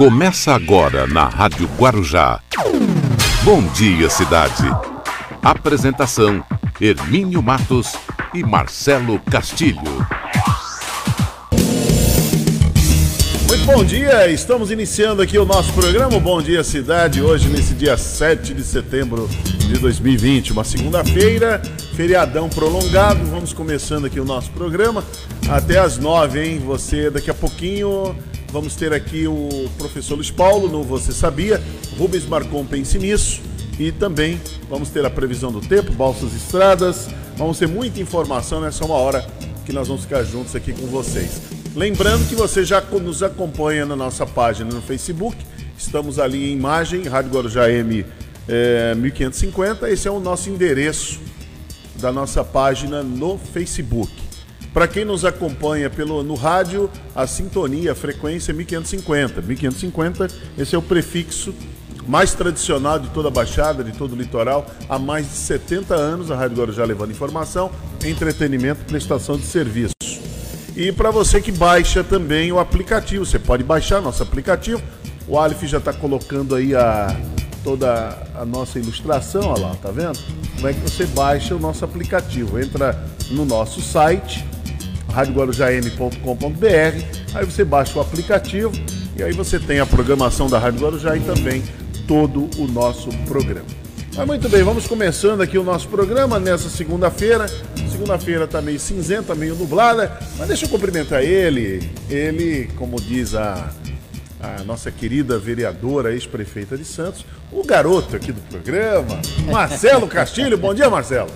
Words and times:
Começa 0.00 0.54
agora 0.54 1.06
na 1.06 1.28
Rádio 1.28 1.68
Guarujá. 1.78 2.40
Bom 3.44 3.60
dia, 3.74 4.08
cidade. 4.08 4.64
Apresentação: 5.42 6.42
Hermínio 6.80 7.42
Matos 7.42 7.92
e 8.32 8.42
Marcelo 8.42 9.20
Castilho. 9.30 10.06
Muito 13.46 13.66
bom 13.66 13.84
dia, 13.84 14.26
estamos 14.30 14.70
iniciando 14.70 15.20
aqui 15.20 15.36
o 15.36 15.44
nosso 15.44 15.70
programa 15.74 16.18
Bom 16.18 16.40
Dia 16.40 16.64
Cidade, 16.64 17.20
hoje 17.20 17.50
nesse 17.50 17.74
dia 17.74 17.98
7 17.98 18.54
de 18.54 18.62
setembro 18.62 19.28
de 19.28 19.78
2020, 19.78 20.52
uma 20.52 20.64
segunda-feira, 20.64 21.60
feriadão 21.94 22.48
prolongado. 22.48 23.22
Vamos 23.26 23.52
começando 23.52 24.06
aqui 24.06 24.18
o 24.18 24.24
nosso 24.24 24.50
programa 24.52 25.04
até 25.46 25.78
às 25.78 25.98
9, 25.98 26.42
hein? 26.42 26.58
Você 26.60 27.10
daqui 27.10 27.30
a 27.30 27.34
pouquinho 27.34 28.16
vamos 28.52 28.74
ter 28.74 28.92
aqui 28.92 29.26
o 29.26 29.70
professor 29.78 30.16
Luiz 30.16 30.30
Paulo 30.30 30.68
no 30.68 30.82
Você 30.82 31.12
Sabia, 31.12 31.62
Rubens 31.98 32.26
Marcon 32.26 32.64
Pense 32.64 32.98
Nisso 32.98 33.40
e 33.78 33.92
também 33.92 34.40
vamos 34.68 34.90
ter 34.90 35.04
a 35.04 35.10
previsão 35.10 35.50
do 35.50 35.60
tempo, 35.60 35.92
balsas 35.92 36.34
estradas, 36.34 37.08
vamos 37.36 37.58
ter 37.58 37.66
muita 37.66 38.00
informação 38.00 38.60
nessa 38.60 38.84
uma 38.84 38.96
hora 38.96 39.26
que 39.64 39.72
nós 39.72 39.88
vamos 39.88 40.02
ficar 40.02 40.22
juntos 40.24 40.54
aqui 40.54 40.72
com 40.72 40.86
vocês. 40.86 41.40
Lembrando 41.74 42.28
que 42.28 42.34
você 42.34 42.64
já 42.64 42.80
nos 42.80 43.22
acompanha 43.22 43.86
na 43.86 43.94
nossa 43.94 44.26
página 44.26 44.70
no 44.72 44.82
Facebook, 44.82 45.36
estamos 45.78 46.18
ali 46.18 46.50
em 46.50 46.56
imagem, 46.56 47.02
Rádio 47.04 47.30
Guarujá 47.30 47.70
M 47.70 48.04
é, 48.48 48.94
1550, 48.96 49.88
esse 49.90 50.08
é 50.08 50.10
o 50.10 50.18
nosso 50.18 50.50
endereço 50.50 51.20
da 51.96 52.10
nossa 52.10 52.42
página 52.42 53.02
no 53.02 53.38
Facebook. 53.38 54.29
Para 54.72 54.86
quem 54.86 55.04
nos 55.04 55.24
acompanha 55.24 55.90
pelo, 55.90 56.22
no 56.22 56.34
rádio, 56.34 56.88
a 57.14 57.26
sintonia, 57.26 57.92
a 57.92 57.94
frequência 57.94 58.52
é 58.52 58.54
1550. 58.54 59.42
1550, 59.42 60.28
esse 60.56 60.74
é 60.74 60.78
o 60.78 60.82
prefixo 60.82 61.52
mais 62.06 62.34
tradicional 62.34 62.98
de 62.98 63.08
toda 63.08 63.28
a 63.28 63.30
Baixada, 63.30 63.82
de 63.82 63.92
todo 63.92 64.12
o 64.12 64.16
litoral. 64.16 64.66
Há 64.88 64.98
mais 64.98 65.26
de 65.26 65.34
70 65.34 65.94
anos, 65.94 66.30
a 66.30 66.36
Rádio 66.36 66.56
Guarujá 66.56 66.84
levando 66.84 67.10
informação, 67.10 67.70
entretenimento, 68.04 68.84
prestação 68.84 69.36
de 69.36 69.44
serviço. 69.44 69.94
E 70.76 70.92
para 70.92 71.10
você 71.10 71.40
que 71.40 71.52
baixa 71.52 72.02
também 72.04 72.52
o 72.52 72.58
aplicativo, 72.58 73.26
você 73.26 73.38
pode 73.38 73.64
baixar 73.64 74.00
nosso 74.00 74.22
aplicativo. 74.22 74.80
O 75.26 75.38
Alif 75.38 75.66
já 75.66 75.78
está 75.78 75.92
colocando 75.92 76.54
aí 76.54 76.74
a, 76.74 77.14
toda 77.62 78.16
a 78.34 78.44
nossa 78.44 78.78
ilustração, 78.78 79.42
olha 79.42 79.62
lá, 79.62 79.74
tá 79.76 79.90
vendo? 79.90 80.18
Como 80.54 80.68
é 80.68 80.72
que 80.72 80.80
você 80.80 81.06
baixa 81.06 81.54
o 81.54 81.58
nosso 81.58 81.84
aplicativo? 81.84 82.58
Entra 82.58 82.98
no 83.30 83.44
nosso 83.44 83.80
site, 83.80 84.44
radioguarujam.com.br, 85.10 87.34
aí 87.34 87.44
você 87.44 87.64
baixa 87.64 87.98
o 87.98 88.02
aplicativo 88.02 88.72
e 89.16 89.22
aí 89.22 89.32
você 89.32 89.58
tem 89.58 89.80
a 89.80 89.86
programação 89.86 90.48
da 90.48 90.58
Rádio 90.58 90.80
Guarujá 90.80 91.16
e 91.16 91.20
também 91.20 91.62
todo 92.06 92.48
o 92.58 92.66
nosso 92.66 93.10
programa. 93.26 93.66
Mas 94.16 94.26
muito 94.26 94.48
bem, 94.48 94.62
vamos 94.62 94.86
começando 94.86 95.40
aqui 95.40 95.56
o 95.56 95.62
nosso 95.62 95.88
programa 95.88 96.40
nessa 96.40 96.68
segunda-feira. 96.68 97.46
Segunda-feira 97.90 98.44
está 98.44 98.60
meio 98.60 98.80
cinzenta, 98.80 99.34
meio 99.34 99.54
nublada, 99.54 100.18
mas 100.36 100.48
deixa 100.48 100.64
eu 100.64 100.68
cumprimentar 100.68 101.22
ele. 101.22 101.90
Ele, 102.08 102.68
como 102.76 103.00
diz 103.00 103.34
a, 103.34 103.70
a 104.40 104.64
nossa 104.64 104.90
querida 104.90 105.38
vereadora, 105.38 106.12
ex-prefeita 106.12 106.76
de 106.76 106.84
Santos, 106.84 107.24
o 107.52 107.64
garoto 107.64 108.16
aqui 108.16 108.32
do 108.32 108.40
programa, 108.42 109.20
Marcelo 109.50 110.08
Castilho. 110.08 110.58
Bom 110.58 110.74
dia, 110.74 110.90
Marcelo. 110.90 111.30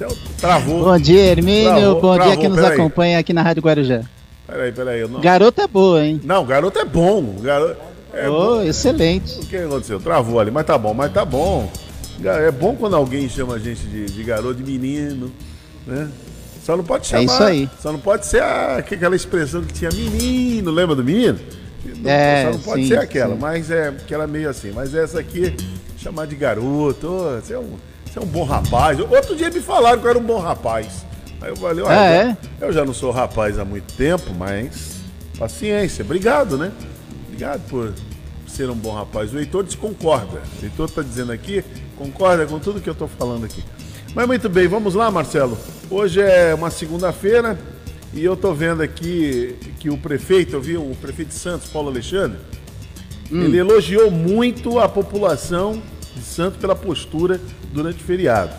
Você 0.00 0.16
travou. 0.38 0.84
Bom 0.84 0.98
dia, 0.98 1.26
Hermínio. 1.26 1.64
Travou, 1.64 2.00
Bom 2.00 2.14
travou, 2.14 2.32
dia 2.32 2.42
que 2.42 2.48
nos 2.48 2.64
acompanha 2.64 3.18
aqui 3.18 3.34
na 3.34 3.42
Rádio 3.42 3.62
Guarujá. 3.62 4.02
Peraí, 4.46 4.72
peraí. 4.72 5.06
Não... 5.06 5.20
Garoto 5.20 5.60
é 5.60 5.66
boa, 5.66 6.02
hein? 6.02 6.18
Não, 6.24 6.46
garoto 6.46 6.78
é 6.78 6.84
bom. 6.86 7.36
Garoto 7.42 7.76
é 8.14 8.28
oh, 8.28 8.32
bom. 8.32 8.62
excelente. 8.62 9.38
O 9.40 9.46
que 9.46 9.56
aconteceu? 9.58 10.00
Travou 10.00 10.40
ali, 10.40 10.50
mas 10.50 10.64
tá 10.64 10.78
bom, 10.78 10.94
mas 10.94 11.12
tá 11.12 11.22
bom. 11.22 11.70
É 12.24 12.50
bom 12.50 12.74
quando 12.76 12.96
alguém 12.96 13.28
chama 13.28 13.56
a 13.56 13.58
gente 13.58 13.82
de, 13.82 14.06
de 14.06 14.24
garoto, 14.24 14.54
de 14.54 14.62
menino, 14.62 15.30
né? 15.86 16.08
Só 16.64 16.78
não 16.78 16.84
pode 16.84 17.06
chamar. 17.06 17.20
É 17.20 17.24
isso 17.26 17.42
aí. 17.42 17.70
Só 17.80 17.92
não 17.92 18.00
pode 18.00 18.24
ser 18.24 18.42
a, 18.42 18.76
aquela 18.78 19.14
expressão 19.14 19.62
que 19.62 19.74
tinha 19.74 19.90
menino, 19.90 20.70
lembra 20.70 20.96
do 20.96 21.04
menino? 21.04 21.38
É, 22.06 22.44
só 22.44 22.50
não 22.52 22.58
pode 22.60 22.82
sim, 22.82 22.88
ser 22.88 22.98
aquela, 22.98 23.34
sim. 23.34 23.40
mas 23.40 23.70
é 23.70 23.88
aquela 23.88 24.26
meio 24.26 24.48
assim. 24.48 24.70
Mas 24.74 24.94
essa 24.94 25.20
aqui, 25.20 25.54
chamar 25.98 26.26
de 26.26 26.36
garoto, 26.36 27.08
você, 27.42 27.54
é 27.54 27.58
um, 27.58 27.76
você 28.10 28.18
é 28.18 28.22
um 28.22 28.26
bom 28.26 28.42
rapaz. 28.42 28.98
Outro 28.98 29.36
dia 29.36 29.50
me 29.50 29.60
falaram 29.60 30.00
que 30.00 30.04
eu 30.04 30.10
era 30.10 30.18
um 30.18 30.24
bom 30.24 30.40
rapaz. 30.40 31.06
Aí 31.40 31.50
eu 31.50 31.56
falei, 31.56 31.84
olha, 31.84 31.96
ah, 31.96 32.06
é? 32.06 32.36
eu 32.60 32.72
já 32.72 32.84
não 32.84 32.92
sou 32.92 33.12
rapaz 33.12 33.56
há 33.56 33.64
muito 33.64 33.94
tempo, 33.94 34.34
mas 34.36 34.96
paciência, 35.38 36.04
obrigado, 36.04 36.58
né? 36.58 36.72
Obrigado 37.28 37.62
por 37.68 37.94
ser 38.48 38.68
um 38.68 38.74
bom 38.74 38.92
rapaz. 38.92 39.32
O 39.32 39.38
Heitor 39.38 39.62
desconcorda. 39.62 40.42
O 40.60 40.64
Heitor 40.64 40.88
está 40.88 41.02
dizendo 41.02 41.30
aqui, 41.30 41.64
concorda 41.96 42.44
com 42.46 42.58
tudo 42.58 42.80
que 42.80 42.88
eu 42.88 42.94
estou 42.94 43.06
falando 43.06 43.44
aqui. 43.44 43.62
Mas 44.12 44.26
muito 44.26 44.48
bem, 44.48 44.66
vamos 44.66 44.96
lá, 44.96 45.08
Marcelo. 45.08 45.56
Hoje 45.88 46.20
é 46.20 46.52
uma 46.52 46.68
segunda-feira 46.68 47.56
e 48.12 48.24
eu 48.24 48.34
estou 48.34 48.52
vendo 48.52 48.82
aqui 48.82 49.56
que 49.78 49.88
o 49.88 49.96
prefeito, 49.96 50.56
eu 50.56 50.60
vi 50.60 50.76
o 50.76 50.96
prefeito 51.00 51.28
de 51.28 51.34
Santos, 51.36 51.70
Paulo 51.70 51.88
Alexandre, 51.88 52.38
hum. 53.30 53.44
ele 53.44 53.56
elogiou 53.56 54.10
muito 54.10 54.80
a 54.80 54.88
população 54.88 55.80
de 56.20 56.26
Santos 56.26 56.60
pela 56.60 56.76
postura 56.76 57.40
durante 57.72 58.02
o 58.02 58.06
feriado. 58.06 58.54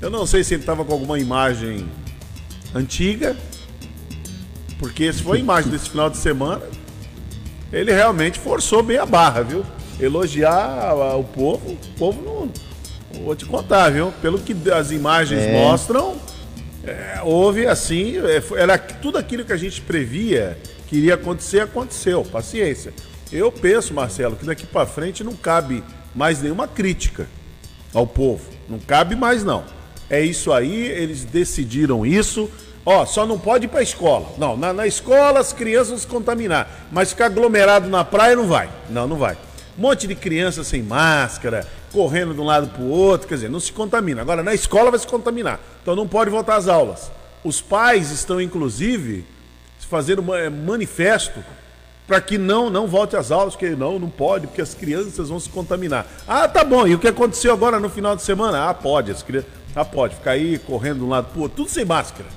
Eu 0.00 0.10
não 0.10 0.26
sei 0.26 0.42
se 0.42 0.54
ele 0.54 0.62
estava 0.62 0.84
com 0.84 0.92
alguma 0.92 1.18
imagem 1.18 1.88
antiga, 2.74 3.36
porque 4.78 5.12
se 5.12 5.22
foi 5.22 5.38
a 5.38 5.40
imagem 5.40 5.70
desse 5.70 5.90
final 5.90 6.10
de 6.10 6.16
semana, 6.16 6.64
ele 7.72 7.92
realmente 7.92 8.38
forçou 8.38 8.82
bem 8.82 8.98
a 8.98 9.06
barra, 9.06 9.42
viu? 9.42 9.64
Elogiar 10.00 10.94
o 11.16 11.24
povo, 11.24 11.72
o 11.72 11.98
povo 11.98 12.22
não. 12.22 13.22
Vou 13.22 13.36
te 13.36 13.44
contar, 13.44 13.90
viu? 13.90 14.12
Pelo 14.20 14.38
que 14.38 14.54
as 14.70 14.90
imagens 14.90 15.40
é. 15.40 15.52
mostram, 15.52 16.16
é, 16.84 17.20
houve 17.22 17.66
assim, 17.66 18.16
é, 18.18 18.42
era 18.60 18.76
tudo 18.76 19.18
aquilo 19.18 19.44
que 19.44 19.52
a 19.52 19.56
gente 19.56 19.80
previa 19.80 20.58
que 20.88 20.96
iria 20.96 21.14
acontecer, 21.14 21.60
aconteceu. 21.60 22.24
Paciência. 22.24 22.92
Eu 23.30 23.50
penso, 23.50 23.94
Marcelo, 23.94 24.36
que 24.36 24.44
daqui 24.44 24.66
para 24.66 24.86
frente 24.86 25.24
não 25.24 25.34
cabe 25.34 25.82
mais 26.14 26.40
nenhuma 26.42 26.68
crítica 26.68 27.28
ao 27.94 28.06
povo. 28.06 28.44
Não 28.68 28.78
cabe 28.78 29.16
mais, 29.16 29.44
não. 29.44 29.64
É 30.08 30.20
isso 30.20 30.52
aí, 30.52 30.86
eles 30.86 31.24
decidiram 31.24 32.04
isso. 32.04 32.50
Ó, 32.84 33.06
só 33.06 33.26
não 33.26 33.38
pode 33.38 33.66
ir 33.66 33.68
pra 33.68 33.82
escola. 33.82 34.26
Não, 34.36 34.56
na, 34.56 34.72
na 34.72 34.86
escola 34.86 35.40
as 35.40 35.52
crianças 35.52 35.88
vão 35.88 35.98
se 35.98 36.06
contaminar. 36.06 36.88
Mas 36.90 37.10
ficar 37.10 37.26
aglomerado 37.26 37.88
na 37.88 38.04
praia 38.04 38.36
não 38.36 38.46
vai. 38.46 38.68
Não, 38.90 39.06
não 39.06 39.16
vai. 39.16 39.36
Um 39.78 39.82
monte 39.82 40.06
de 40.06 40.14
criança 40.14 40.62
sem 40.64 40.82
máscara, 40.82 41.66
correndo 41.92 42.34
de 42.34 42.40
um 42.40 42.44
lado 42.44 42.68
para 42.68 42.82
o 42.82 42.90
outro, 42.90 43.28
quer 43.28 43.36
dizer, 43.36 43.50
não 43.50 43.60
se 43.60 43.72
contamina. 43.72 44.20
Agora, 44.20 44.42
na 44.42 44.52
escola 44.52 44.90
vai 44.90 45.00
se 45.00 45.06
contaminar. 45.06 45.60
Então 45.80 45.96
não 45.96 46.06
pode 46.06 46.30
voltar 46.30 46.56
às 46.56 46.68
aulas. 46.68 47.10
Os 47.44 47.60
pais 47.60 48.10
estão, 48.10 48.40
inclusive, 48.40 49.24
fazendo 49.88 50.22
manifesto 50.22 51.42
para 52.06 52.20
que 52.20 52.36
não 52.36 52.68
não 52.68 52.86
volte 52.86 53.16
às 53.16 53.30
aulas, 53.30 53.56
que 53.56 53.70
não, 53.70 53.98
não 53.98 54.10
pode, 54.10 54.46
porque 54.46 54.62
as 54.62 54.74
crianças 54.74 55.28
vão 55.28 55.40
se 55.40 55.48
contaminar. 55.48 56.06
Ah, 56.26 56.48
tá 56.48 56.64
bom. 56.64 56.86
E 56.86 56.94
o 56.94 56.98
que 56.98 57.08
aconteceu 57.08 57.52
agora 57.52 57.78
no 57.78 57.88
final 57.88 58.16
de 58.16 58.22
semana? 58.22 58.68
Ah, 58.68 58.74
pode. 58.74 59.10
As 59.10 59.22
crianças, 59.22 59.50
ah, 59.74 59.84
pode. 59.84 60.16
Ficar 60.16 60.32
aí 60.32 60.58
correndo 60.58 60.98
de 60.98 61.04
um 61.04 61.08
lado 61.08 61.28
para 61.28 61.38
o 61.38 61.42
outro, 61.42 61.56
tudo 61.58 61.70
sem 61.70 61.84
máscara 61.84 62.28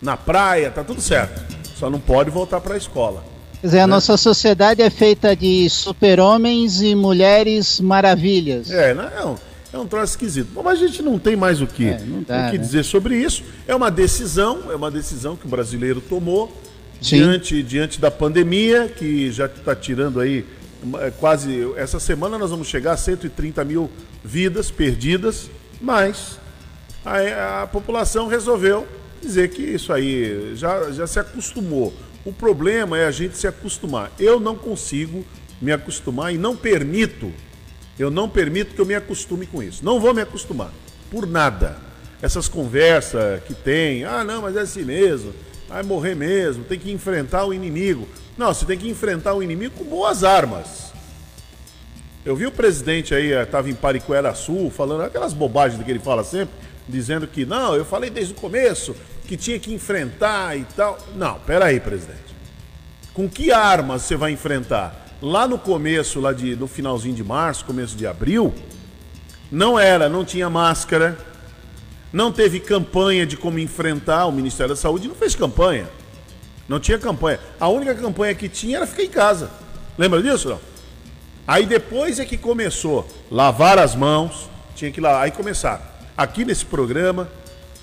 na 0.00 0.16
praia, 0.16 0.70
tá 0.70 0.84
tudo 0.84 1.00
certo. 1.00 1.56
Só 1.76 1.90
não 1.90 2.00
pode 2.00 2.30
voltar 2.30 2.60
para 2.60 2.74
a 2.74 2.76
escola. 2.76 3.22
Quer 3.60 3.66
dizer, 3.66 3.76
né? 3.78 3.82
a 3.84 3.86
nossa 3.86 4.16
sociedade 4.16 4.82
é 4.82 4.90
feita 4.90 5.34
de 5.34 5.68
super-homens 5.68 6.80
e 6.80 6.94
mulheres 6.94 7.80
maravilhas. 7.80 8.70
É, 8.70 8.94
não, 8.94 9.04
é 9.04 9.24
um, 9.24 9.36
é 9.72 9.78
um 9.78 9.86
troço 9.86 10.12
esquisito. 10.12 10.50
Mas 10.54 10.80
a 10.80 10.86
gente 10.86 11.02
não 11.02 11.18
tem 11.18 11.36
mais 11.36 11.60
o 11.60 11.66
que, 11.66 11.88
é, 11.88 12.00
dá, 12.26 12.48
o 12.48 12.50
que 12.50 12.58
né? 12.58 12.64
dizer 12.64 12.84
sobre 12.84 13.16
isso. 13.16 13.42
É 13.66 13.74
uma 13.74 13.90
decisão, 13.90 14.70
é 14.70 14.76
uma 14.76 14.90
decisão 14.90 15.36
que 15.36 15.46
o 15.46 15.48
brasileiro 15.48 16.00
tomou 16.00 16.52
diante, 17.00 17.62
diante 17.62 18.00
da 18.00 18.10
pandemia, 18.10 18.88
que 18.88 19.30
já 19.30 19.46
está 19.46 19.74
tirando 19.74 20.20
aí 20.20 20.44
é, 21.00 21.10
quase. 21.10 21.72
Essa 21.76 21.98
semana 21.98 22.38
nós 22.38 22.50
vamos 22.50 22.68
chegar 22.68 22.92
a 22.92 22.96
130 22.96 23.64
mil 23.64 23.90
vidas 24.24 24.70
perdidas, 24.70 25.50
mas 25.80 26.38
a, 27.04 27.62
a 27.62 27.66
população 27.66 28.28
resolveu 28.28 28.86
dizer 29.20 29.50
que 29.50 29.62
isso 29.62 29.92
aí 29.92 30.52
já, 30.54 30.90
já 30.90 31.06
se 31.06 31.18
acostumou. 31.18 31.92
O 32.24 32.32
problema 32.32 32.98
é 32.98 33.06
a 33.06 33.10
gente 33.10 33.36
se 33.36 33.46
acostumar. 33.46 34.12
Eu 34.18 34.38
não 34.38 34.56
consigo 34.56 35.24
me 35.60 35.72
acostumar 35.72 36.32
e 36.32 36.38
não 36.38 36.56
permito, 36.56 37.32
eu 37.98 38.10
não 38.10 38.28
permito 38.28 38.74
que 38.74 38.80
eu 38.80 38.86
me 38.86 38.94
acostume 38.94 39.46
com 39.46 39.62
isso. 39.62 39.84
Não 39.84 39.98
vou 39.98 40.14
me 40.14 40.22
acostumar, 40.22 40.70
por 41.10 41.26
nada. 41.26 41.76
Essas 42.22 42.48
conversas 42.48 43.42
que 43.44 43.54
tem, 43.54 44.04
ah, 44.04 44.24
não, 44.24 44.42
mas 44.42 44.56
é 44.56 44.60
assim 44.60 44.84
mesmo, 44.84 45.32
vai 45.68 45.82
morrer 45.82 46.14
mesmo, 46.14 46.64
tem 46.64 46.78
que 46.78 46.90
enfrentar 46.90 47.44
o 47.44 47.52
inimigo. 47.52 48.08
Não, 48.36 48.54
você 48.54 48.64
tem 48.64 48.78
que 48.78 48.88
enfrentar 48.88 49.34
o 49.34 49.42
inimigo 49.42 49.74
com 49.76 49.84
boas 49.84 50.24
armas. 50.24 50.92
Eu 52.24 52.34
vi 52.34 52.46
o 52.46 52.52
presidente 52.52 53.14
aí, 53.14 53.32
estava 53.32 53.68
eh, 53.68 53.72
em 53.72 53.74
Pariquera 53.74 54.34
Sul, 54.34 54.70
falando 54.70 55.02
aquelas 55.02 55.32
bobagens 55.32 55.82
que 55.82 55.90
ele 55.90 55.98
fala 55.98 56.24
sempre 56.24 56.54
dizendo 56.88 57.26
que 57.26 57.44
não, 57.44 57.74
eu 57.74 57.84
falei 57.84 58.08
desde 58.08 58.32
o 58.32 58.36
começo 58.36 58.96
que 59.26 59.36
tinha 59.36 59.58
que 59.58 59.72
enfrentar 59.72 60.56
e 60.56 60.64
tal. 60.74 60.98
Não, 61.14 61.38
peraí, 61.40 61.78
presidente. 61.78 62.18
Com 63.12 63.28
que 63.28 63.52
armas 63.52 64.02
você 64.02 64.16
vai 64.16 64.32
enfrentar? 64.32 65.06
Lá 65.20 65.46
no 65.46 65.58
começo, 65.58 66.20
lá 66.20 66.32
de, 66.32 66.56
no 66.56 66.66
finalzinho 66.66 67.14
de 67.14 67.24
março, 67.24 67.64
começo 67.64 67.96
de 67.96 68.06
abril, 68.06 68.54
não 69.50 69.78
era, 69.78 70.08
não 70.08 70.24
tinha 70.24 70.48
máscara, 70.48 71.18
não 72.12 72.32
teve 72.32 72.60
campanha 72.60 73.26
de 73.26 73.36
como 73.36 73.58
enfrentar. 73.58 74.26
O 74.26 74.32
Ministério 74.32 74.74
da 74.74 74.80
Saúde 74.80 75.08
não 75.08 75.14
fez 75.14 75.34
campanha. 75.34 75.88
Não 76.68 76.78
tinha 76.78 76.98
campanha. 76.98 77.40
A 77.58 77.68
única 77.68 77.94
campanha 77.94 78.34
que 78.34 78.48
tinha 78.48 78.78
era 78.78 78.86
ficar 78.86 79.02
em 79.02 79.08
casa. 79.08 79.50
Lembra 79.96 80.22
disso, 80.22 80.48
não? 80.48 80.60
Aí 81.46 81.64
depois 81.64 82.18
é 82.18 82.24
que 82.24 82.36
começou 82.36 83.08
lavar 83.30 83.78
as 83.78 83.94
mãos, 83.94 84.50
tinha 84.74 84.90
que 84.90 85.00
lá, 85.00 85.22
aí 85.22 85.30
começar. 85.30 85.98
Aqui 86.14 86.44
nesse 86.44 86.64
programa, 86.66 87.28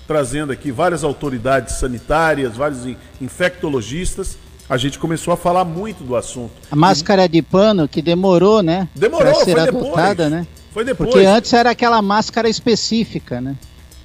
trazendo 0.06 0.52
aqui 0.52 0.70
várias 0.70 1.02
autoridades 1.02 1.74
sanitárias, 1.74 2.56
vários 2.56 2.86
infectologistas, 3.20 4.38
a 4.68 4.76
gente 4.76 4.98
começou 4.98 5.32
a 5.32 5.36
falar 5.36 5.64
muito 5.64 6.04
do 6.04 6.14
assunto. 6.14 6.52
A 6.70 6.76
máscara 6.76 7.28
de 7.28 7.42
pano 7.42 7.88
que 7.88 8.00
demorou, 8.00 8.62
né? 8.62 8.88
Demorou, 8.94 9.32
pra 9.32 9.44
ser 9.44 9.52
foi 9.52 9.60
adotada, 9.60 10.24
depois. 10.24 10.30
né? 10.30 10.46
Foi 10.72 10.84
depois. 10.84 11.10
Porque 11.10 11.26
antes 11.26 11.52
era 11.52 11.70
aquela 11.70 12.00
máscara 12.00 12.48
específica, 12.48 13.40
né? 13.40 13.56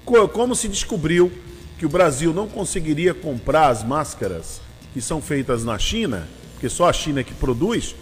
Co- 0.05 0.27
Como 0.27 0.55
se 0.55 0.67
descobriu 0.67 1.31
que 1.77 1.85
o 1.85 1.89
Brasil 1.89 2.33
não 2.33 2.47
conseguiria 2.47 3.13
comprar 3.13 3.67
as 3.69 3.83
máscaras 3.83 4.61
que 4.93 5.01
são 5.01 5.21
feitas 5.21 5.63
na 5.63 5.77
China, 5.79 6.27
porque 6.53 6.69
só 6.69 6.89
a 6.89 6.93
China 6.93 7.21
é 7.21 7.23
que 7.23 7.33
produz, 7.33 7.95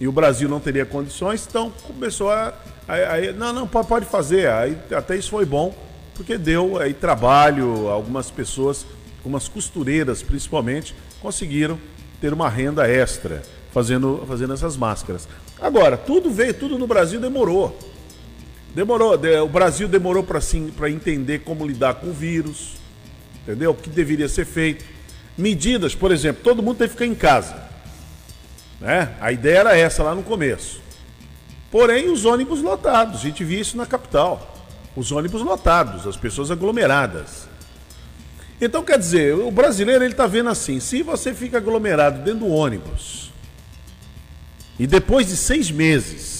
e 0.00 0.06
o 0.08 0.12
Brasil 0.12 0.48
não 0.48 0.60
teria 0.60 0.84
condições, 0.84 1.46
então 1.48 1.72
começou 1.86 2.30
a. 2.30 2.52
a- 2.88 3.14
a- 3.14 3.32
não, 3.32 3.52
não, 3.52 3.66
po- 3.66 3.84
pode 3.84 4.04
fazer. 4.06 4.48
Aí, 4.50 4.76
até 4.94 5.16
isso 5.16 5.30
foi 5.30 5.44
bom, 5.46 5.74
porque 6.14 6.36
deu 6.36 6.78
aí 6.78 6.92
trabalho, 6.92 7.88
algumas 7.88 8.30
pessoas, 8.30 8.84
algumas 9.18 9.48
costureiras 9.48 10.22
principalmente, 10.22 10.94
conseguiram 11.20 11.78
ter 12.20 12.32
uma 12.32 12.48
renda 12.48 12.88
extra 12.88 13.42
fazendo, 13.72 14.22
fazendo 14.26 14.52
essas 14.52 14.76
máscaras. 14.76 15.26
Agora, 15.60 15.96
tudo 15.96 16.30
veio, 16.30 16.52
tudo 16.54 16.78
no 16.78 16.86
Brasil 16.86 17.20
demorou. 17.20 17.76
Demorou, 18.74 19.16
de- 19.16 19.38
o 19.38 19.48
Brasil 19.48 19.86
demorou 19.86 20.24
para 20.24 20.40
sim, 20.40 20.72
para 20.76 20.90
entender 20.90 21.40
como 21.40 21.66
lidar 21.66 21.94
com 21.94 22.08
o 22.08 22.12
vírus, 22.12 22.72
entendeu? 23.42 23.70
O 23.70 23.74
que 23.74 23.88
deveria 23.88 24.28
ser 24.28 24.44
feito. 24.44 24.84
Medidas, 25.38 25.94
por 25.94 26.10
exemplo, 26.10 26.42
todo 26.42 26.62
mundo 26.62 26.78
tem 26.78 26.88
que 26.88 26.94
ficar 26.94 27.06
em 27.06 27.14
casa. 27.14 27.62
Né? 28.80 29.14
A 29.20 29.30
ideia 29.30 29.58
era 29.58 29.76
essa 29.76 30.02
lá 30.02 30.14
no 30.14 30.22
começo. 30.22 30.80
Porém, 31.70 32.10
os 32.10 32.24
ônibus 32.24 32.60
lotados, 32.60 33.20
a 33.20 33.22
gente 33.22 33.44
via 33.44 33.60
isso 33.60 33.76
na 33.76 33.86
capital. 33.86 34.52
Os 34.96 35.10
ônibus 35.10 35.42
lotados, 35.42 36.06
as 36.06 36.16
pessoas 36.16 36.50
aglomeradas. 36.50 37.48
Então, 38.60 38.82
quer 38.84 38.98
dizer, 38.98 39.34
o 39.34 39.50
brasileiro 39.50 40.04
ele 40.04 40.12
está 40.12 40.26
vendo 40.26 40.48
assim: 40.48 40.78
se 40.78 41.02
você 41.02 41.34
fica 41.34 41.58
aglomerado 41.58 42.22
dentro 42.22 42.40
do 42.40 42.48
ônibus 42.48 43.32
e 44.78 44.86
depois 44.86 45.26
de 45.26 45.36
seis 45.36 45.70
meses 45.70 46.33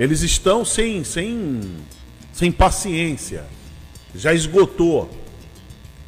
eles 0.00 0.22
estão 0.22 0.64
sem, 0.64 1.04
sem, 1.04 1.60
sem 2.32 2.50
paciência, 2.50 3.44
já 4.14 4.32
esgotou. 4.32 5.10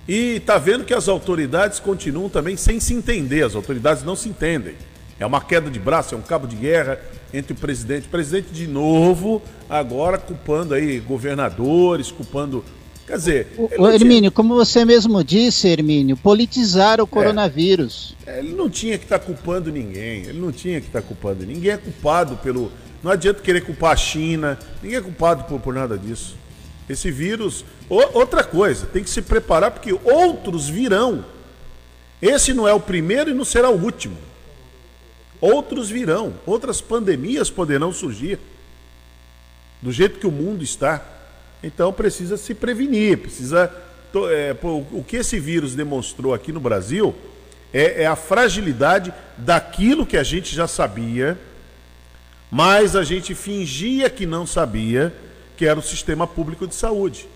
E 0.08 0.36
está 0.36 0.56
vendo 0.56 0.82
que 0.82 0.94
as 0.94 1.08
autoridades 1.08 1.78
continuam 1.78 2.30
também 2.30 2.56
sem 2.56 2.80
se 2.80 2.94
entender, 2.94 3.44
as 3.44 3.54
autoridades 3.54 4.02
não 4.02 4.16
se 4.16 4.30
entendem. 4.30 4.74
É 5.20 5.26
uma 5.26 5.42
queda 5.42 5.70
de 5.70 5.78
braço, 5.78 6.14
é 6.14 6.18
um 6.18 6.22
cabo 6.22 6.46
de 6.46 6.56
guerra 6.56 6.98
entre 7.34 7.52
o 7.52 7.56
presidente. 7.56 8.06
O 8.08 8.10
presidente, 8.10 8.48
de 8.50 8.66
novo, 8.66 9.42
agora 9.68 10.16
culpando 10.16 10.72
aí 10.72 10.98
governadores, 10.98 12.10
culpando. 12.10 12.64
Quer 13.06 13.16
dizer. 13.18 13.46
O, 13.58 13.64
o 13.64 13.68
não 13.68 13.76
tinha- 13.76 13.94
Hermínio, 13.94 14.32
como 14.32 14.54
você 14.54 14.86
mesmo 14.86 15.22
disse, 15.22 15.68
Hermínio, 15.68 16.16
politizaram 16.16 17.04
o 17.04 17.06
coronavírus. 17.06 18.16
É, 18.26 18.38
Ele 18.38 18.54
não 18.54 18.70
tinha 18.70 18.96
que 18.96 19.04
estar 19.04 19.18
culpando 19.18 19.70
ninguém. 19.70 20.22
Ele 20.22 20.40
não 20.40 20.50
tinha 20.50 20.80
que 20.80 20.86
estar 20.86 21.02
culpando 21.02 21.44
ninguém. 21.44 21.72
é 21.72 21.76
culpado 21.76 22.36
pelo. 22.38 22.72
Não 23.02 23.10
adianta 23.10 23.42
querer 23.42 23.62
culpar 23.62 23.92
a 23.92 23.96
China. 23.96 24.58
Ninguém 24.82 24.98
é 24.98 25.02
culpado 25.02 25.44
por, 25.44 25.60
por 25.60 25.74
nada 25.74 25.98
disso. 25.98 26.36
Esse 26.88 27.10
vírus. 27.10 27.64
O- 27.88 28.18
outra 28.18 28.44
coisa, 28.44 28.86
tem 28.86 29.02
que 29.02 29.10
se 29.10 29.22
preparar 29.22 29.70
porque 29.70 29.92
outros 30.04 30.68
virão. 30.68 31.24
Esse 32.20 32.54
não 32.54 32.68
é 32.68 32.72
o 32.72 32.80
primeiro 32.80 33.30
e 33.30 33.34
não 33.34 33.44
será 33.44 33.68
o 33.70 33.82
último. 33.82 34.16
Outros 35.40 35.90
virão. 35.90 36.34
Outras 36.46 36.80
pandemias 36.80 37.50
poderão 37.50 37.92
surgir. 37.92 38.38
Do 39.80 39.90
jeito 39.90 40.20
que 40.20 40.26
o 40.26 40.30
mundo 40.32 40.62
está. 40.62 41.04
Então 41.62 41.92
precisa 41.92 42.36
se 42.36 42.54
prevenir. 42.54 43.18
Precisa. 43.18 43.72
é, 44.30 44.54
o 44.62 45.02
que 45.02 45.16
esse 45.16 45.40
vírus 45.40 45.74
demonstrou 45.74 46.32
aqui 46.32 46.52
no 46.52 46.60
Brasil 46.60 47.12
é, 47.72 48.02
é 48.02 48.06
a 48.06 48.14
fragilidade 48.14 49.12
daquilo 49.36 50.06
que 50.06 50.16
a 50.16 50.22
gente 50.22 50.54
já 50.54 50.68
sabia, 50.68 51.38
mas 52.52 52.94
a 52.94 53.02
gente 53.02 53.34
fingia 53.34 54.10
que 54.10 54.26
não 54.26 54.46
sabia, 54.46 55.10
que 55.56 55.64
era 55.64 55.78
o 55.78 55.82
sistema 55.82 56.26
público 56.26 56.66
de 56.66 56.74
saúde. 56.74 57.26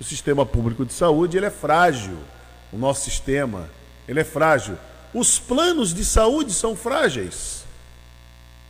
O 0.00 0.04
sistema 0.04 0.46
público 0.46 0.86
de 0.86 0.92
saúde 0.92 1.36
ele 1.36 1.46
é 1.46 1.50
frágil. 1.50 2.16
O 2.72 2.78
nosso 2.78 3.02
sistema 3.02 3.68
ele 4.06 4.20
é 4.20 4.24
frágil. 4.24 4.78
Os 5.12 5.40
planos 5.40 5.92
de 5.92 6.04
saúde 6.04 6.54
são 6.54 6.76
frágeis. 6.76 7.64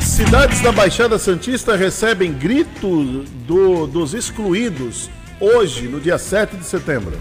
Cidades 0.00 0.60
da 0.60 0.72
Baixada 0.72 1.16
Santista 1.18 1.76
recebem 1.76 2.32
grito 2.32 3.24
do- 3.46 3.86
dos 3.86 4.14
excluídos 4.14 5.08
hoje, 5.40 5.86
no 5.86 6.00
dia 6.00 6.18
7 6.18 6.56
de 6.56 6.64
setembro. 6.64 7.16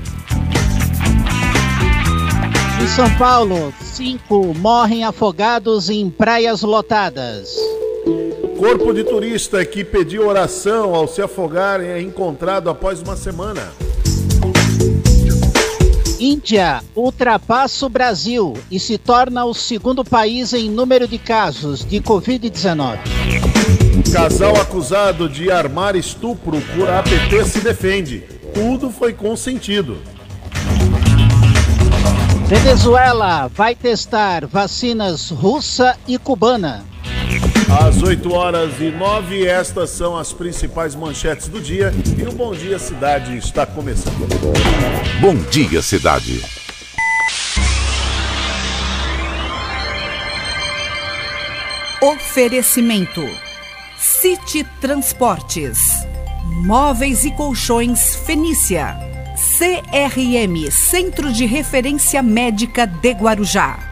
Em 2.82 2.88
São 2.88 3.10
Paulo, 3.17 3.74
cinco 3.82 4.53
morrem 4.56 5.03
afogados 5.03 5.89
em 5.89 6.10
praias 6.10 6.62
lotadas. 6.63 7.50
Corpo 8.57 8.91
de 8.91 9.03
turista 9.03 9.63
que 9.63 9.83
pediu 9.83 10.27
oração 10.27 10.95
ao 10.95 11.07
se 11.07 11.21
afogar 11.21 11.79
é 11.79 12.01
encontrado 12.01 12.71
após 12.71 12.99
uma 12.99 13.15
semana. 13.15 13.71
Índia 16.19 16.81
ultrapassa 16.95 17.85
o 17.85 17.89
Brasil 17.89 18.55
e 18.71 18.79
se 18.79 18.97
torna 18.97 19.45
o 19.45 19.53
segundo 19.53 20.03
país 20.03 20.53
em 20.53 20.71
número 20.71 21.07
de 21.07 21.19
casos 21.19 21.85
de 21.85 22.01
Covid-19. 22.01 22.97
Casal 24.11 24.55
acusado 24.55 25.29
de 25.29 25.51
armar 25.51 25.95
estupro 25.95 26.59
por 26.75 26.89
APT 26.89 27.45
se 27.45 27.59
defende. 27.59 28.23
Tudo 28.55 28.89
foi 28.89 29.13
consentido. 29.13 29.97
Venezuela 32.47 33.47
vai 33.53 33.75
testar 33.75 34.47
vacinas 34.47 35.29
russa 35.29 35.95
e 36.07 36.17
cubana. 36.17 36.96
Às 37.69 38.01
8 38.01 38.33
horas 38.33 38.79
e 38.79 38.89
9, 38.89 39.45
estas 39.45 39.89
são 39.89 40.15
as 40.15 40.31
principais 40.31 40.95
manchetes 40.95 41.50
do 41.50 41.59
dia 41.59 41.93
e 42.17 42.24
o 42.24 42.31
Bom 42.31 42.53
Dia 42.53 42.79
Cidade 42.79 43.36
está 43.36 43.65
começando. 43.65 44.25
Bom 45.19 45.36
Dia 45.51 45.81
Cidade. 45.81 46.41
Oferecimento: 52.01 53.21
City 53.97 54.65
Transportes, 54.79 56.07
Móveis 56.63 57.25
e 57.25 57.31
Colchões 57.31 58.15
Fenícia, 58.15 58.95
CRM 59.57 60.71
Centro 60.71 61.33
de 61.33 61.45
Referência 61.45 62.24
Médica 62.24 62.88
de 62.88 63.12
Guarujá. 63.12 63.87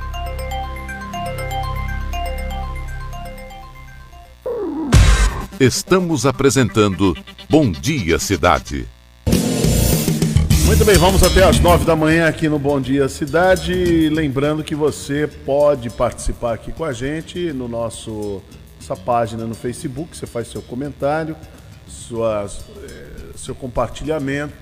Estamos 5.59 6.25
apresentando 6.25 7.15
Bom 7.49 7.71
Dia 7.71 8.19
Cidade. 8.19 8.85
Muito 10.65 10.83
bem, 10.83 10.97
vamos 10.97 11.23
até 11.23 11.45
às 11.45 11.61
9 11.61 11.85
da 11.85 11.95
manhã 11.95 12.27
aqui 12.27 12.49
no 12.49 12.59
Bom 12.59 12.81
Dia 12.81 13.07
Cidade. 13.07 14.09
Lembrando 14.09 14.65
que 14.65 14.75
você 14.75 15.27
pode 15.45 15.89
participar 15.89 16.55
aqui 16.55 16.73
com 16.73 16.83
a 16.83 16.91
gente 16.91 17.53
no 17.53 17.69
nosso 17.69 18.41
nossa 18.81 19.01
página 19.01 19.45
no 19.45 19.55
Facebook. 19.55 20.17
Você 20.17 20.27
faz 20.27 20.49
seu 20.49 20.61
comentário, 20.61 21.37
suas, 21.87 22.65
eh, 22.83 23.07
seu 23.37 23.55
compartilhamento 23.55 24.53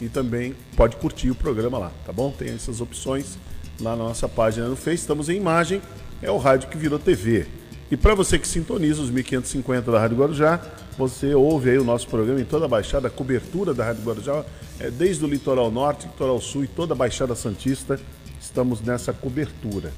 e 0.00 0.08
também 0.08 0.54
pode 0.74 0.96
curtir 0.96 1.30
o 1.30 1.34
programa 1.34 1.76
lá, 1.76 1.92
tá 2.06 2.12
bom? 2.12 2.30
Tem 2.30 2.48
essas 2.54 2.80
opções 2.80 3.36
lá 3.78 3.94
na 3.94 4.04
nossa 4.04 4.26
página 4.26 4.66
no 4.66 4.76
Face. 4.76 5.02
Estamos 5.02 5.28
em 5.28 5.36
imagem, 5.36 5.82
é 6.22 6.30
o 6.30 6.38
rádio 6.38 6.70
que 6.70 6.78
virou 6.78 6.98
TV. 6.98 7.57
E 7.90 7.96
para 7.96 8.14
você 8.14 8.38
que 8.38 8.46
sintoniza 8.46 9.00
os 9.00 9.10
1550 9.10 9.90
da 9.90 9.98
Rádio 9.98 10.18
Guarujá, 10.18 10.60
você 10.96 11.34
ouve 11.34 11.70
aí 11.70 11.78
o 11.78 11.84
nosso 11.84 12.06
programa 12.06 12.40
em 12.40 12.44
toda 12.44 12.66
a 12.66 12.68
Baixada, 12.68 13.08
a 13.08 13.10
cobertura 13.10 13.72
da 13.72 13.84
Rádio 13.84 14.04
Guarujá, 14.04 14.44
é, 14.78 14.90
desde 14.90 15.24
o 15.24 15.28
litoral 15.28 15.70
norte, 15.70 16.06
litoral 16.06 16.38
sul 16.40 16.64
e 16.64 16.68
toda 16.68 16.92
a 16.92 16.96
Baixada 16.96 17.34
Santista, 17.34 17.98
estamos 18.38 18.82
nessa 18.82 19.12
cobertura. 19.12 19.90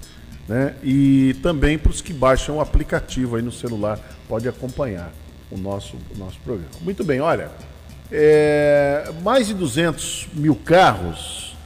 Né? 0.47 0.77
E 0.85 1.35
também 1.43 1.79
para 1.79 1.91
os 1.91 2.01
que 2.01 2.13
baixam 2.13 2.57
o 2.57 2.61
aplicativo 2.61 3.37
aí 3.37 3.43
no 3.43 3.53
celular, 3.53 3.99
pode 4.29 4.49
acompanhar 4.49 5.13
o 5.51 5.59
nosso, 5.59 5.97
o 6.15 6.19
nosso 6.19 6.39
programa. 6.41 6.71
Muito 6.83 7.03
bem, 7.03 7.21
olha, 7.21 7.51
é, 8.13 9.13
mais 9.23 9.49
de 9.49 9.55
200 9.55 10.29
mil 10.35 10.55
carros 10.55 11.57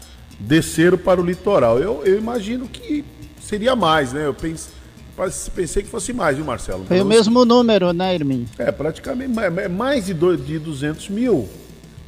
desceram 0.40 0.96
para 0.96 1.20
o 1.20 1.24
litoral. 1.24 1.78
Eu, 1.78 2.02
eu 2.04 2.16
imagino 2.16 2.66
que 2.66 3.04
seria 3.42 3.76
mais, 3.76 4.12
né? 4.12 4.26
Eu 4.26 4.34
penso 4.34 4.70
Pensei 5.54 5.82
que 5.82 5.88
fosse 5.88 6.12
mais, 6.12 6.36
viu, 6.36 6.44
Marcelo? 6.44 6.84
Foi 6.84 7.00
o 7.00 7.04
mesmo 7.04 7.44
número, 7.44 7.92
né, 7.92 8.14
Irmin? 8.14 8.46
É, 8.58 8.72
praticamente 8.72 9.32
é 9.38 9.68
mais 9.68 10.06
de 10.06 10.14
200 10.14 11.08
mil. 11.08 11.48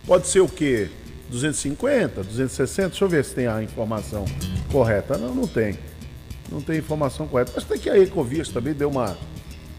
Pode 0.06 0.26
ser 0.26 0.40
o 0.40 0.48
quê? 0.48 0.88
250, 1.30 2.22
260? 2.22 2.88
Deixa 2.88 3.04
eu 3.04 3.08
ver 3.08 3.24
se 3.24 3.34
tem 3.34 3.46
a 3.46 3.62
informação 3.62 4.24
correta. 4.70 5.16
Não, 5.18 5.34
não 5.34 5.46
tem. 5.46 5.78
Não 6.50 6.60
tem 6.60 6.78
informação 6.78 7.26
correta. 7.26 7.52
Mas 7.54 7.64
tem 7.64 7.78
que 7.78 7.90
a 7.90 7.98
Ecovias 7.98 8.48
também 8.48 8.74
deu 8.74 8.88
uma. 8.88 9.16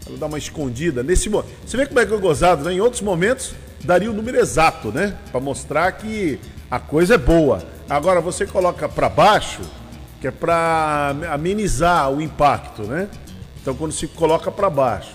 Ela 0.06 0.18
dá 0.18 0.26
uma 0.26 0.38
escondida. 0.38 1.02
Nesse 1.02 1.28
Você 1.28 1.76
vê 1.76 1.86
como 1.86 2.00
é 2.00 2.06
que 2.06 2.12
é 2.12 2.16
gozado, 2.16 2.64
né? 2.64 2.72
Em 2.72 2.80
outros 2.80 3.02
momentos, 3.02 3.54
daria 3.84 4.10
o 4.10 4.14
número 4.14 4.38
exato, 4.38 4.90
né? 4.90 5.16
Para 5.30 5.40
mostrar 5.40 5.92
que 5.92 6.38
a 6.70 6.78
coisa 6.78 7.14
é 7.14 7.18
boa. 7.18 7.62
Agora, 7.88 8.20
você 8.20 8.46
coloca 8.46 8.88
para 8.88 9.08
baixo 9.08 9.60
que 10.20 10.26
é 10.26 10.30
para 10.30 11.14
amenizar 11.32 12.10
o 12.10 12.20
impacto, 12.20 12.82
né? 12.82 13.08
Então 13.60 13.74
quando 13.74 13.92
se 13.92 14.06
coloca 14.08 14.50
para 14.50 14.68
baixo, 14.68 15.14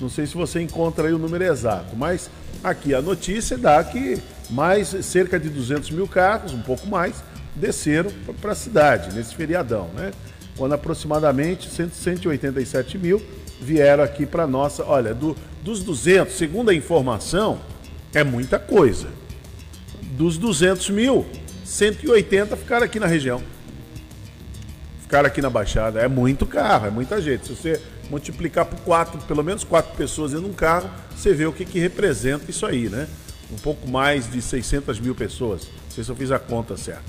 não 0.00 0.08
sei 0.08 0.26
se 0.26 0.34
você 0.34 0.60
encontra 0.60 1.08
aí 1.08 1.14
o 1.14 1.18
número 1.18 1.44
exato, 1.44 1.96
mas 1.96 2.30
aqui 2.62 2.94
a 2.94 3.02
notícia 3.02 3.56
dá 3.56 3.82
que 3.82 4.20
mais 4.50 4.88
cerca 4.88 5.38
de 5.38 5.48
200 5.48 5.90
mil 5.90 6.06
carros, 6.06 6.52
um 6.52 6.60
pouco 6.60 6.86
mais, 6.86 7.22
desceram 7.54 8.10
para 8.40 8.52
a 8.52 8.54
cidade 8.54 9.14
nesse 9.14 9.34
feriadão, 9.34 9.88
né? 9.94 10.12
Quando 10.56 10.72
aproximadamente 10.72 11.68
187 11.68 12.96
mil 12.98 13.20
vieram 13.60 14.04
aqui 14.04 14.24
para 14.24 14.46
nossa. 14.46 14.84
Olha, 14.84 15.12
do, 15.12 15.36
dos 15.62 15.82
200, 15.82 16.32
segundo 16.32 16.70
a 16.70 16.74
informação, 16.74 17.60
é 18.12 18.22
muita 18.22 18.58
coisa. 18.58 19.08
Dos 20.16 20.38
200 20.38 20.90
mil, 20.90 21.26
180 21.64 22.56
ficaram 22.56 22.84
aqui 22.84 23.00
na 23.00 23.06
região 23.06 23.42
ficar 25.14 25.26
aqui 25.26 25.40
na 25.40 25.50
Baixada. 25.50 26.00
É 26.00 26.08
muito 26.08 26.44
carro, 26.44 26.88
é 26.88 26.90
muita 26.90 27.22
gente. 27.22 27.46
Se 27.46 27.54
você 27.54 27.80
multiplicar 28.10 28.64
por 28.64 28.80
quatro, 28.80 29.20
pelo 29.20 29.44
menos 29.44 29.62
quatro 29.62 29.94
pessoas 29.96 30.32
em 30.32 30.38
um 30.38 30.52
carro, 30.52 30.90
você 31.14 31.32
vê 31.32 31.46
o 31.46 31.52
que, 31.52 31.64
que 31.64 31.78
representa 31.78 32.50
isso 32.50 32.66
aí, 32.66 32.88
né? 32.88 33.06
Um 33.52 33.56
pouco 33.56 33.88
mais 33.88 34.28
de 34.28 34.42
600 34.42 34.98
mil 34.98 35.14
pessoas. 35.14 35.68
Não 35.84 35.90
sei 35.90 36.02
se 36.02 36.10
eu 36.10 36.16
fiz 36.16 36.32
a 36.32 36.38
conta 36.40 36.76
certa. 36.76 37.04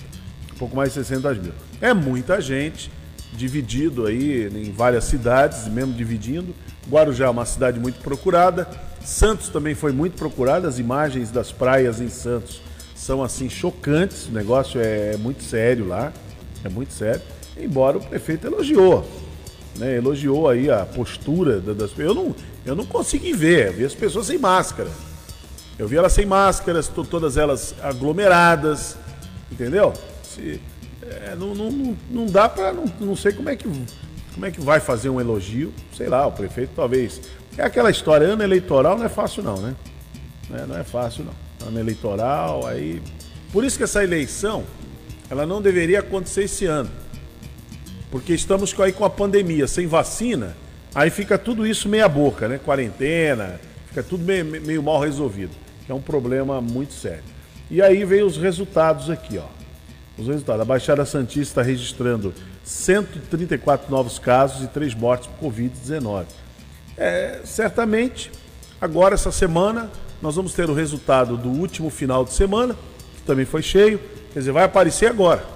Um 0.53 0.57
pouco 0.57 0.75
mais 0.75 0.89
de 0.89 1.03
600 1.03 1.39
mil. 1.39 1.53
É 1.81 1.95
muita 1.95 2.39
gente, 2.39 2.91
dividido 3.33 4.05
aí 4.05 4.47
em 4.53 4.71
várias 4.71 5.05
cidades, 5.05 5.67
mesmo 5.67 5.93
dividindo. 5.93 6.53
Guarujá 6.87 7.25
é 7.25 7.29
uma 7.29 7.45
cidade 7.45 7.79
muito 7.79 7.99
procurada. 8.01 8.69
Santos 9.03 9.49
também 9.49 9.73
foi 9.73 9.91
muito 9.91 10.15
procurada. 10.15 10.67
As 10.67 10.77
imagens 10.77 11.31
das 11.31 11.51
praias 11.51 11.99
em 11.99 12.09
Santos 12.09 12.61
são 12.93 13.23
assim 13.23 13.49
chocantes. 13.49 14.27
O 14.27 14.31
negócio 14.31 14.79
é 14.79 15.17
muito 15.17 15.41
sério 15.43 15.87
lá. 15.87 16.13
É 16.63 16.69
muito 16.69 16.93
sério 16.93 17.21
embora 17.57 17.97
o 17.97 18.01
prefeito 18.01 18.47
elogiou. 18.47 19.05
Né, 19.77 19.97
elogiou 19.97 20.49
aí 20.49 20.69
a 20.69 20.85
postura 20.85 21.59
das 21.59 21.91
pessoas. 21.91 22.07
Eu 22.07 22.15
não, 22.15 22.35
eu 22.65 22.75
não 22.75 22.85
consegui 22.85 23.33
ver, 23.33 23.67
eu 23.67 23.73
vi 23.73 23.85
as 23.85 23.93
pessoas 23.93 24.27
sem 24.27 24.37
máscara. 24.37 24.89
Eu 25.77 25.87
vi 25.87 25.97
elas 25.97 26.13
sem 26.13 26.25
máscaras, 26.25 26.87
todas 26.87 27.35
elas 27.35 27.75
aglomeradas, 27.81 28.97
entendeu? 29.51 29.91
Se, 30.23 30.61
é, 31.01 31.35
não, 31.35 31.53
não, 31.53 31.97
não 32.09 32.25
dá 32.25 32.47
para 32.47 32.71
não, 32.71 32.85
não 32.99 33.15
sei 33.15 33.33
como 33.33 33.49
é 33.49 33.55
que 33.55 33.67
como 34.33 34.45
é 34.45 34.51
que 34.51 34.59
vai 34.59 34.81
fazer 34.81 35.09
um 35.09 35.19
elogio, 35.19 35.73
sei 35.95 36.09
lá, 36.09 36.27
o 36.27 36.31
prefeito 36.31 36.71
talvez. 36.75 37.21
É 37.57 37.63
aquela 37.63 37.89
história, 37.89 38.27
ano 38.27 38.43
eleitoral 38.43 38.97
não 38.97 39.05
é 39.05 39.09
fácil 39.09 39.43
não, 39.43 39.57
né? 39.57 39.75
Não 40.49 40.57
é, 40.57 40.65
não 40.65 40.77
é 40.77 40.83
fácil 40.83 41.25
não. 41.25 41.67
Ano 41.67 41.79
eleitoral, 41.79 42.67
aí. 42.67 43.01
Por 43.51 43.63
isso 43.63 43.77
que 43.77 43.83
essa 43.83 44.03
eleição, 44.03 44.63
ela 45.29 45.45
não 45.45 45.61
deveria 45.61 45.99
acontecer 45.99 46.43
esse 46.43 46.65
ano 46.65 46.89
porque 48.11 48.33
estamos 48.33 48.77
aí 48.79 48.91
com 48.91 49.05
a 49.05 49.09
pandemia, 49.09 49.67
sem 49.67 49.87
vacina, 49.87 50.55
aí 50.93 51.09
fica 51.09 51.37
tudo 51.37 51.65
isso 51.65 51.89
meia 51.89 52.07
boca, 52.07 52.47
né? 52.47 52.59
Quarentena, 52.63 53.59
fica 53.87 54.03
tudo 54.03 54.23
meio, 54.23 54.45
meio 54.45 54.83
mal 54.83 54.99
resolvido, 54.99 55.51
que 55.85 55.91
é 55.91 55.95
um 55.95 56.01
problema 56.01 56.61
muito 56.61 56.93
sério. 56.93 57.23
E 57.69 57.81
aí 57.81 58.05
vem 58.05 58.23
os 58.23 58.37
resultados 58.37 59.09
aqui, 59.09 59.37
ó. 59.37 59.45
Os 60.17 60.27
resultados. 60.27 60.61
A 60.61 60.65
Baixada 60.65 61.05
Santista 61.05 61.41
está 61.41 61.61
registrando 61.61 62.33
134 62.63 63.91
novos 63.91 64.17
casos 64.17 64.63
e 64.63 64.67
3 64.67 64.93
mortes 64.93 65.27
por 65.27 65.51
Covid-19. 65.51 66.25
É, 66.97 67.41
certamente, 67.43 68.31
agora 68.79 69.15
essa 69.15 69.31
semana, 69.31 69.89
nós 70.21 70.35
vamos 70.35 70.53
ter 70.53 70.69
o 70.69 70.73
resultado 70.73 71.35
do 71.35 71.49
último 71.49 71.89
final 71.89 72.23
de 72.23 72.33
semana, 72.33 72.75
que 73.15 73.21
também 73.23 73.45
foi 73.45 73.61
cheio. 73.61 73.99
Quer 74.31 74.39
dizer, 74.39 74.51
vai 74.51 74.63
aparecer 74.63 75.09
agora. 75.09 75.54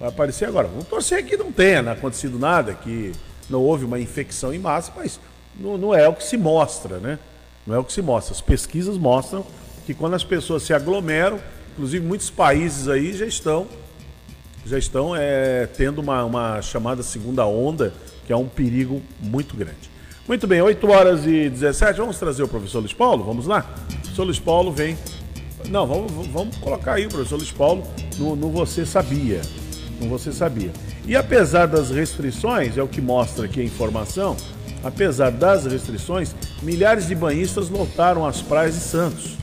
Vai 0.00 0.08
aparecer 0.08 0.46
agora. 0.46 0.66
Vamos 0.66 0.88
torcer 0.88 1.22
que 1.26 1.36
não 1.36 1.52
tenha 1.52 1.82
né, 1.82 1.92
acontecido 1.92 2.38
nada, 2.38 2.72
que 2.72 3.12
não 3.50 3.60
houve 3.60 3.84
uma 3.84 4.00
infecção 4.00 4.54
em 4.54 4.58
massa, 4.58 4.90
mas 4.96 5.20
não, 5.54 5.76
não 5.76 5.94
é 5.94 6.08
o 6.08 6.14
que 6.14 6.24
se 6.24 6.38
mostra, 6.38 6.98
né? 6.98 7.18
Não 7.66 7.74
é 7.74 7.78
o 7.78 7.84
que 7.84 7.92
se 7.92 8.00
mostra. 8.00 8.32
As 8.32 8.40
pesquisas 8.40 8.96
mostram 8.96 9.44
que 9.84 9.92
quando 9.92 10.14
as 10.14 10.24
pessoas 10.24 10.62
se 10.62 10.72
aglomeram, 10.72 11.38
inclusive 11.74 12.04
muitos 12.04 12.30
países 12.30 12.88
aí 12.88 13.12
já 13.12 13.26
estão 13.26 13.66
já 14.64 14.78
estão 14.78 15.16
é, 15.16 15.66
tendo 15.66 16.00
uma, 16.00 16.24
uma 16.24 16.62
chamada 16.62 17.02
segunda 17.02 17.46
onda, 17.46 17.92
que 18.26 18.32
é 18.32 18.36
um 18.36 18.46
perigo 18.46 19.02
muito 19.18 19.56
grande. 19.56 19.90
Muito 20.28 20.46
bem, 20.46 20.60
8 20.60 20.90
horas 20.90 21.26
e 21.26 21.48
17, 21.48 21.98
vamos 21.98 22.18
trazer 22.18 22.42
o 22.42 22.48
professor 22.48 22.78
Luiz 22.78 22.92
Paulo? 22.92 23.24
Vamos 23.24 23.46
lá? 23.46 23.66
O 23.88 23.96
professor 24.00 24.24
Luiz 24.24 24.38
Paulo 24.38 24.70
vem. 24.70 24.96
Não, 25.68 25.86
vamos, 25.86 26.26
vamos 26.28 26.56
colocar 26.58 26.94
aí 26.94 27.06
o 27.06 27.08
professor 27.08 27.36
Luiz 27.36 27.50
Paulo 27.50 27.86
no, 28.18 28.36
no 28.36 28.50
Você 28.50 28.86
Sabia 28.86 29.40
como 30.00 30.10
você 30.10 30.32
sabia. 30.32 30.72
E 31.06 31.14
apesar 31.14 31.66
das 31.66 31.90
restrições, 31.90 32.76
é 32.76 32.82
o 32.82 32.88
que 32.88 33.00
mostra 33.00 33.44
aqui 33.44 33.60
a 33.60 33.64
informação, 33.64 34.36
apesar 34.82 35.30
das 35.30 35.66
restrições, 35.66 36.34
milhares 36.62 37.06
de 37.06 37.14
banhistas 37.14 37.68
lotaram 37.68 38.26
as 38.26 38.40
praias 38.40 38.74
de 38.74 38.80
Santos. 38.80 39.36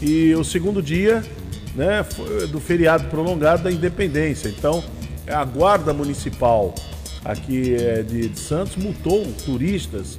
E 0.00 0.34
o 0.34 0.44
segundo 0.44 0.82
dia 0.82 1.24
né, 1.74 2.04
do 2.50 2.60
feriado 2.60 3.04
prolongado 3.04 3.62
da 3.62 3.72
independência. 3.72 4.48
Então, 4.48 4.84
a 5.26 5.44
Guarda 5.44 5.92
Municipal 5.92 6.74
aqui 7.24 7.74
é, 7.74 8.02
de, 8.02 8.38
Santos 8.38 8.76
multou 8.76 9.26
turistas 9.44 10.18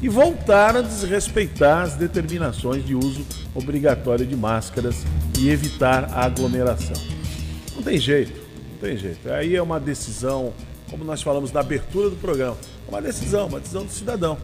que 0.00 0.08
voltaram 0.08 0.80
a 0.80 0.82
desrespeitar 0.82 1.82
as 1.82 1.94
determinações 1.94 2.84
de 2.84 2.94
uso 2.94 3.24
obrigatório 3.54 4.26
de 4.26 4.36
máscaras 4.36 5.04
e 5.38 5.48
evitar 5.48 6.04
a 6.12 6.24
aglomeração. 6.24 6.96
Não 7.74 7.82
tem 7.82 7.98
jeito. 7.98 8.45
Não 8.76 8.88
tem 8.88 8.96
jeito. 8.98 9.30
Aí 9.30 9.56
é 9.56 9.62
uma 9.62 9.80
decisão, 9.80 10.52
como 10.90 11.02
nós 11.02 11.22
falamos 11.22 11.50
na 11.50 11.60
abertura 11.60 12.10
do 12.10 12.16
programa, 12.16 12.58
é 12.86 12.90
uma 12.90 13.00
decisão, 13.00 13.46
uma 13.46 13.58
decisão 13.58 13.86
do 13.86 13.90
cidadão. 13.90 14.36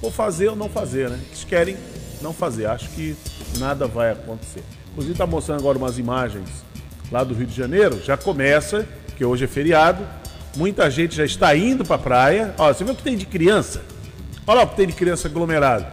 ou 0.00 0.10
fazer 0.10 0.48
ou 0.48 0.56
não 0.56 0.70
fazer, 0.70 1.10
né? 1.10 1.20
Eles 1.28 1.44
querem 1.44 1.76
não 2.22 2.32
fazer. 2.32 2.66
Acho 2.66 2.88
que 2.90 3.14
nada 3.58 3.86
vai 3.86 4.12
acontecer. 4.12 4.62
Inclusive 4.90 5.12
está 5.12 5.26
mostrando 5.26 5.60
agora 5.60 5.76
umas 5.76 5.98
imagens 5.98 6.48
lá 7.12 7.22
do 7.22 7.34
Rio 7.34 7.46
de 7.46 7.54
Janeiro. 7.54 8.02
Já 8.02 8.16
começa, 8.16 8.88
que 9.18 9.24
hoje 9.24 9.44
é 9.44 9.48
feriado. 9.48 10.06
Muita 10.56 10.90
gente 10.90 11.14
já 11.14 11.24
está 11.24 11.54
indo 11.54 11.84
para 11.84 11.96
a 11.96 11.98
praia. 11.98 12.54
Ó, 12.56 12.72
você 12.72 12.84
viu 12.84 12.94
o 12.94 12.96
que 12.96 13.02
tem 13.02 13.18
de 13.18 13.26
criança? 13.26 13.82
Olha 14.46 14.58
lá 14.58 14.64
o 14.64 14.68
que 14.68 14.76
tem 14.76 14.86
de 14.86 14.94
criança 14.94 15.28
aglomerado. 15.28 15.86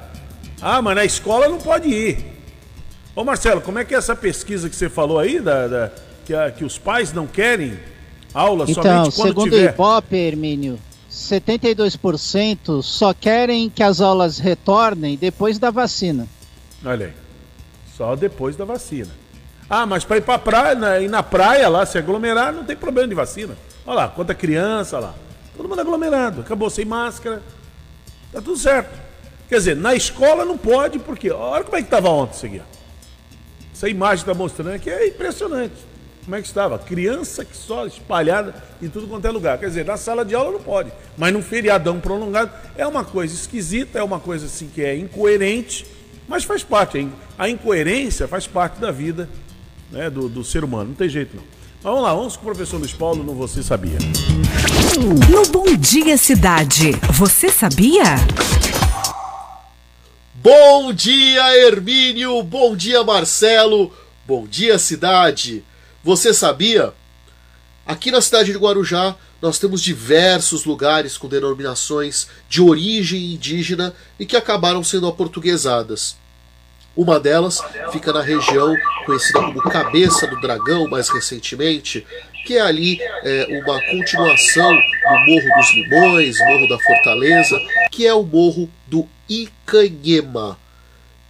Ah, 0.61 0.81
mas 0.81 0.95
na 0.95 1.03
escola 1.03 1.49
não 1.49 1.57
pode 1.57 1.89
ir. 1.89 2.25
Ô 3.13 3.25
Marcelo, 3.25 3.59
como 3.59 3.79
é 3.79 3.83
que 3.83 3.93
é 3.93 3.97
essa 3.97 4.15
pesquisa 4.15 4.69
que 4.69 4.75
você 4.75 4.89
falou 4.89 5.19
aí, 5.19 5.39
da, 5.39 5.67
da 5.67 5.91
que, 6.31 6.35
a, 6.35 6.49
que 6.49 6.63
os 6.63 6.77
pais 6.77 7.11
não 7.11 7.27
querem 7.27 7.77
aula 8.33 8.65
então, 8.67 8.83
somente 8.83 9.15
quando 9.15 9.27
segundo 9.27 9.51
tiver... 9.51 9.71
o 9.71 9.73
Ibope, 9.73 10.15
Hermínio, 10.15 10.79
72% 11.11 12.81
só 12.81 13.13
querem 13.13 13.69
que 13.69 13.83
as 13.83 13.99
aulas 13.99 14.39
retornem 14.39 15.17
depois 15.17 15.59
da 15.59 15.69
vacina. 15.69 16.25
Olha 16.85 17.07
aí. 17.07 17.13
Só 17.97 18.15
depois 18.15 18.55
da 18.55 18.63
vacina. 18.63 19.09
Ah, 19.69 19.85
mas 19.85 20.05
para 20.05 20.17
ir 20.17 20.21
para 20.21 20.39
praia, 20.39 20.75
na, 20.75 20.99
ir 20.99 21.09
na 21.09 21.21
praia 21.21 21.67
lá, 21.67 21.85
se 21.85 21.97
aglomerar, 21.97 22.53
não 22.53 22.63
tem 22.63 22.77
problema 22.77 23.09
de 23.09 23.15
vacina. 23.15 23.57
Olha 23.85 23.95
lá, 23.95 24.07
quanta 24.07 24.33
criança 24.33 24.99
lá. 24.99 25.13
Todo 25.55 25.67
mundo 25.67 25.81
aglomerado. 25.81 26.41
Acabou 26.41 26.69
sem 26.69 26.85
máscara. 26.85 27.41
Tá 28.31 28.41
tudo 28.41 28.57
certo. 28.57 28.97
Quer 29.49 29.57
dizer, 29.57 29.75
na 29.75 29.93
escola 29.93 30.45
não 30.45 30.57
pode, 30.57 30.97
porque. 30.97 31.29
Olha 31.29 31.63
como 31.63 31.75
é 31.75 31.81
que 31.81 31.87
estava 31.87 32.09
ontem 32.09 32.35
isso 32.35 32.45
aqui. 32.45 32.61
Essa 33.73 33.89
imagem 33.89 34.23
está 34.23 34.33
mostrando 34.33 34.75
aqui 34.75 34.89
é 34.89 35.07
impressionante. 35.07 35.90
Como 36.23 36.35
é 36.35 36.41
que 36.41 36.47
estava? 36.47 36.77
Criança 36.77 37.43
que 37.43 37.55
só 37.57 37.85
espalhada 37.85 38.53
em 38.81 38.87
tudo 38.87 39.07
quanto 39.07 39.25
é 39.25 39.31
lugar. 39.31 39.57
Quer 39.57 39.67
dizer, 39.67 39.85
na 39.85 39.97
sala 39.97 40.23
de 40.23 40.35
aula 40.35 40.51
não 40.51 40.61
pode. 40.61 40.91
Mas 41.17 41.33
num 41.33 41.41
feriadão 41.41 41.99
prolongado 41.99 42.51
é 42.77 42.85
uma 42.85 43.03
coisa 43.03 43.33
esquisita, 43.33 43.97
é 43.97 44.03
uma 44.03 44.19
coisa 44.19 44.45
assim 44.45 44.69
que 44.73 44.83
é 44.83 44.95
incoerente, 44.95 45.85
mas 46.27 46.43
faz 46.43 46.63
parte. 46.63 47.07
A 47.37 47.49
incoerência 47.49 48.27
faz 48.27 48.45
parte 48.45 48.79
da 48.79 48.91
vida 48.91 49.27
né, 49.91 50.09
do, 50.09 50.29
do 50.29 50.43
ser 50.43 50.63
humano. 50.63 50.89
Não 50.89 50.95
tem 50.95 51.09
jeito 51.09 51.35
não. 51.35 51.43
Mas 51.83 51.91
vamos 51.91 52.03
lá, 52.03 52.13
vamos 52.13 52.37
com 52.37 52.43
o 52.43 52.45
professor 52.45 52.77
Luiz 52.77 52.93
Paulo 52.93 53.23
no 53.23 53.33
Você 53.33 53.63
Sabia. 53.63 53.97
No 55.31 55.45
Bom 55.47 55.75
Dia 55.75 56.15
Cidade, 56.17 56.91
você 57.13 57.49
sabia? 57.49 58.03
Bom 60.35 60.91
dia, 60.93 61.67
Hermínio! 61.67 62.41
Bom 62.43 62.75
dia, 62.75 63.03
Marcelo! 63.03 63.91
Bom 64.27 64.45
dia, 64.47 64.77
cidade! 64.79 65.63
Você 66.03 66.33
sabia? 66.33 66.93
Aqui 67.85 68.09
na 68.09 68.21
cidade 68.21 68.51
de 68.51 68.57
Guarujá, 68.57 69.15
nós 69.39 69.59
temos 69.59 69.83
diversos 69.83 70.65
lugares 70.65 71.15
com 71.15 71.27
denominações 71.27 72.27
de 72.49 72.59
origem 72.59 73.33
indígena 73.33 73.93
e 74.19 74.25
que 74.25 74.35
acabaram 74.35 74.83
sendo 74.83 75.07
aportuguesadas. 75.07 76.15
Uma 76.95 77.19
delas 77.19 77.61
fica 77.91 78.11
na 78.11 78.21
região 78.21 78.75
conhecida 79.05 79.41
como 79.41 79.61
Cabeça 79.61 80.25
do 80.25 80.41
Dragão, 80.41 80.89
mais 80.89 81.07
recentemente, 81.09 82.05
que 82.45 82.57
é 82.57 82.61
ali 82.61 82.99
é, 83.01 83.61
uma 83.63 83.79
continuação 83.91 84.73
do 84.73 85.25
Morro 85.25 85.55
dos 85.57 85.73
Limões, 85.73 86.37
Morro 86.39 86.67
da 86.67 86.79
Fortaleza, 86.79 87.59
que 87.91 88.07
é 88.07 88.13
o 88.13 88.23
Morro 88.23 88.67
do 88.87 89.07
Icanhema. 89.29 90.57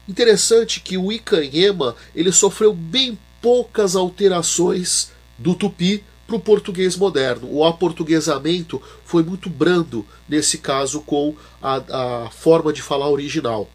Interessante 0.08 0.80
que 0.80 0.98
o 0.98 1.12
Icanhema 1.12 1.96
ele 2.16 2.32
sofreu 2.32 2.74
bem 2.74 3.20
poucas 3.41 3.95
alterações 3.95 5.12
do 5.38 5.55
tupi 5.55 6.03
para 6.27 6.36
o 6.36 6.39
português 6.39 6.95
moderno. 6.95 7.51
O 7.51 7.65
aportuguesamento 7.65 8.81
foi 9.03 9.24
muito 9.24 9.50
brando 9.50 10.05
nesse 10.29 10.57
caso 10.57 11.01
com 11.01 11.36
a, 11.62 12.25
a 12.25 12.29
forma 12.29 12.71
de 12.71 12.81
falar 12.81 13.10
original. 13.10 13.69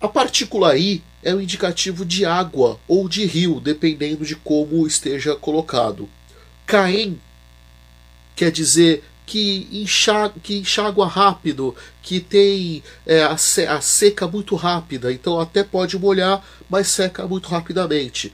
A 0.00 0.08
partícula 0.08 0.76
I 0.76 1.02
é 1.22 1.34
um 1.34 1.40
indicativo 1.40 2.04
de 2.04 2.24
água 2.24 2.78
ou 2.86 3.08
de 3.08 3.24
rio, 3.26 3.60
dependendo 3.60 4.24
de 4.24 4.36
como 4.36 4.86
esteja 4.86 5.34
colocado. 5.34 6.08
Caem 6.66 7.20
quer 8.34 8.52
dizer 8.52 9.02
que, 9.26 9.68
enxaga, 9.72 10.34
que 10.40 10.58
enxágua 10.58 11.06
rápido, 11.06 11.74
que 12.00 12.20
tem 12.20 12.82
é, 13.04 13.24
a, 13.24 13.32
a, 13.32 13.80
seca 13.80 14.28
muito 14.28 14.54
rápida, 14.54 15.12
então 15.12 15.40
até 15.40 15.64
pode 15.64 15.98
molhar, 15.98 16.42
mas 16.70 16.86
seca 16.86 17.26
muito 17.26 17.48
rapidamente. 17.48 18.32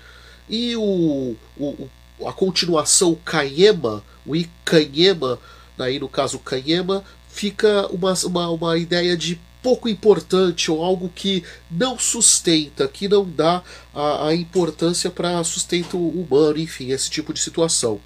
E 0.49 0.77
o, 0.77 1.35
o 1.57 1.89
a 2.27 2.33
continuação 2.33 3.17
Canhema, 3.25 4.05
o 4.25 4.37
Icanhema, 4.37 5.39
aí 5.79 5.99
no 5.99 6.09
caso 6.09 6.39
Canhema, 6.39 7.03
fica 7.29 7.87
uma, 7.89 8.15
uma, 8.25 8.49
uma 8.51 8.79
ideia 8.79 9.17
de 9.17 9.41
pouco 9.63 9.89
importante 9.89 10.71
ou 10.71 10.83
algo 10.83 11.09
que 11.09 11.45
não 11.71 11.99
sustenta, 11.99 12.87
que 12.89 13.09
não 13.09 13.25
dá 13.25 13.63
a, 13.95 14.29
a 14.29 14.35
importância 14.35 15.11
para 15.11 15.43
sustento 15.45 15.97
humano, 15.97 16.59
enfim, 16.59 16.91
esse 16.91 17.09
tipo 17.09 17.33
de 17.33 17.41
situação. 17.41 18.01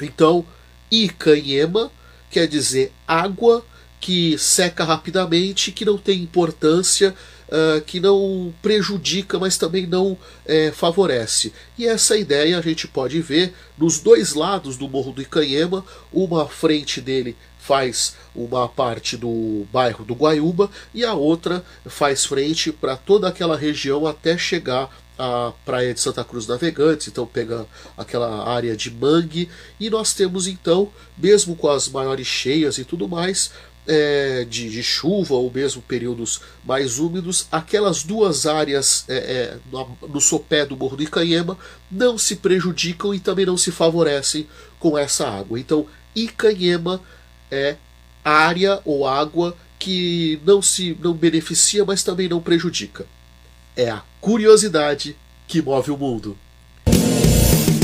Então, 0.00 0.44
Ikanhema 0.90 1.90
quer 2.30 2.46
dizer 2.46 2.92
água 3.06 3.64
que 4.00 4.38
seca 4.38 4.84
rapidamente, 4.84 5.72
que 5.72 5.84
não 5.84 5.98
tem 5.98 6.22
importância, 6.22 7.14
uh, 7.48 7.80
que 7.82 7.98
não 7.98 8.54
prejudica, 8.62 9.38
mas 9.38 9.56
também 9.56 9.86
não 9.86 10.16
é, 10.46 10.70
favorece. 10.70 11.52
E 11.76 11.86
essa 11.86 12.16
ideia 12.16 12.58
a 12.58 12.62
gente 12.62 12.86
pode 12.86 13.20
ver 13.20 13.54
nos 13.76 13.98
dois 13.98 14.34
lados 14.34 14.76
do 14.76 14.88
Morro 14.88 15.12
do 15.12 15.22
Icanhema, 15.22 15.84
uma 16.12 16.46
frente 16.48 17.00
dele 17.00 17.36
faz 17.58 18.16
uma 18.34 18.66
parte 18.66 19.14
do 19.14 19.66
bairro 19.70 20.02
do 20.02 20.14
Guaiúba 20.14 20.70
e 20.94 21.04
a 21.04 21.12
outra 21.12 21.62
faz 21.84 22.24
frente 22.24 22.72
para 22.72 22.96
toda 22.96 23.28
aquela 23.28 23.58
região 23.58 24.06
até 24.06 24.38
chegar 24.38 24.88
à 25.18 25.52
praia 25.64 25.92
de 25.92 26.00
Santa 26.00 26.22
Cruz 26.22 26.46
Navegantes, 26.46 27.08
então 27.08 27.26
pega 27.26 27.66
aquela 27.96 28.48
área 28.48 28.76
de 28.76 28.90
mangue 28.90 29.48
e 29.80 29.90
nós 29.90 30.14
temos 30.14 30.46
então, 30.46 30.90
mesmo 31.16 31.56
com 31.56 31.68
as 31.68 31.88
maiores 31.88 32.26
cheias 32.26 32.78
e 32.78 32.84
tudo 32.84 33.08
mais, 33.08 33.50
é, 33.86 34.44
de, 34.44 34.68
de, 34.68 34.82
chuva 34.82 35.34
ou 35.34 35.50
mesmo 35.50 35.80
períodos 35.80 36.42
mais 36.62 36.98
úmidos, 36.98 37.46
aquelas 37.50 38.02
duas 38.04 38.44
áreas 38.46 39.04
é, 39.08 39.16
é, 39.16 39.56
no, 39.72 39.98
no 40.06 40.20
sopé 40.20 40.66
do 40.66 40.76
Morro 40.76 40.96
do 40.96 41.02
Icanhema 41.02 41.58
não 41.90 42.18
se 42.18 42.36
prejudicam 42.36 43.14
e 43.14 43.18
também 43.18 43.46
não 43.46 43.56
se 43.56 43.72
favorecem 43.72 44.46
com 44.78 44.96
essa 44.96 45.26
água. 45.26 45.58
Então, 45.58 45.86
Icanhema 46.14 47.00
é 47.50 47.76
área 48.22 48.80
ou 48.84 49.06
água 49.06 49.56
que 49.78 50.38
não 50.44 50.60
se 50.60 50.96
não 51.00 51.14
beneficia, 51.14 51.84
mas 51.84 52.02
também 52.02 52.28
não 52.28 52.42
prejudica. 52.42 53.06
É 53.78 53.88
a 53.88 54.02
curiosidade 54.20 55.16
que 55.46 55.62
move 55.62 55.90
o 55.90 55.96
mundo. 55.96 56.36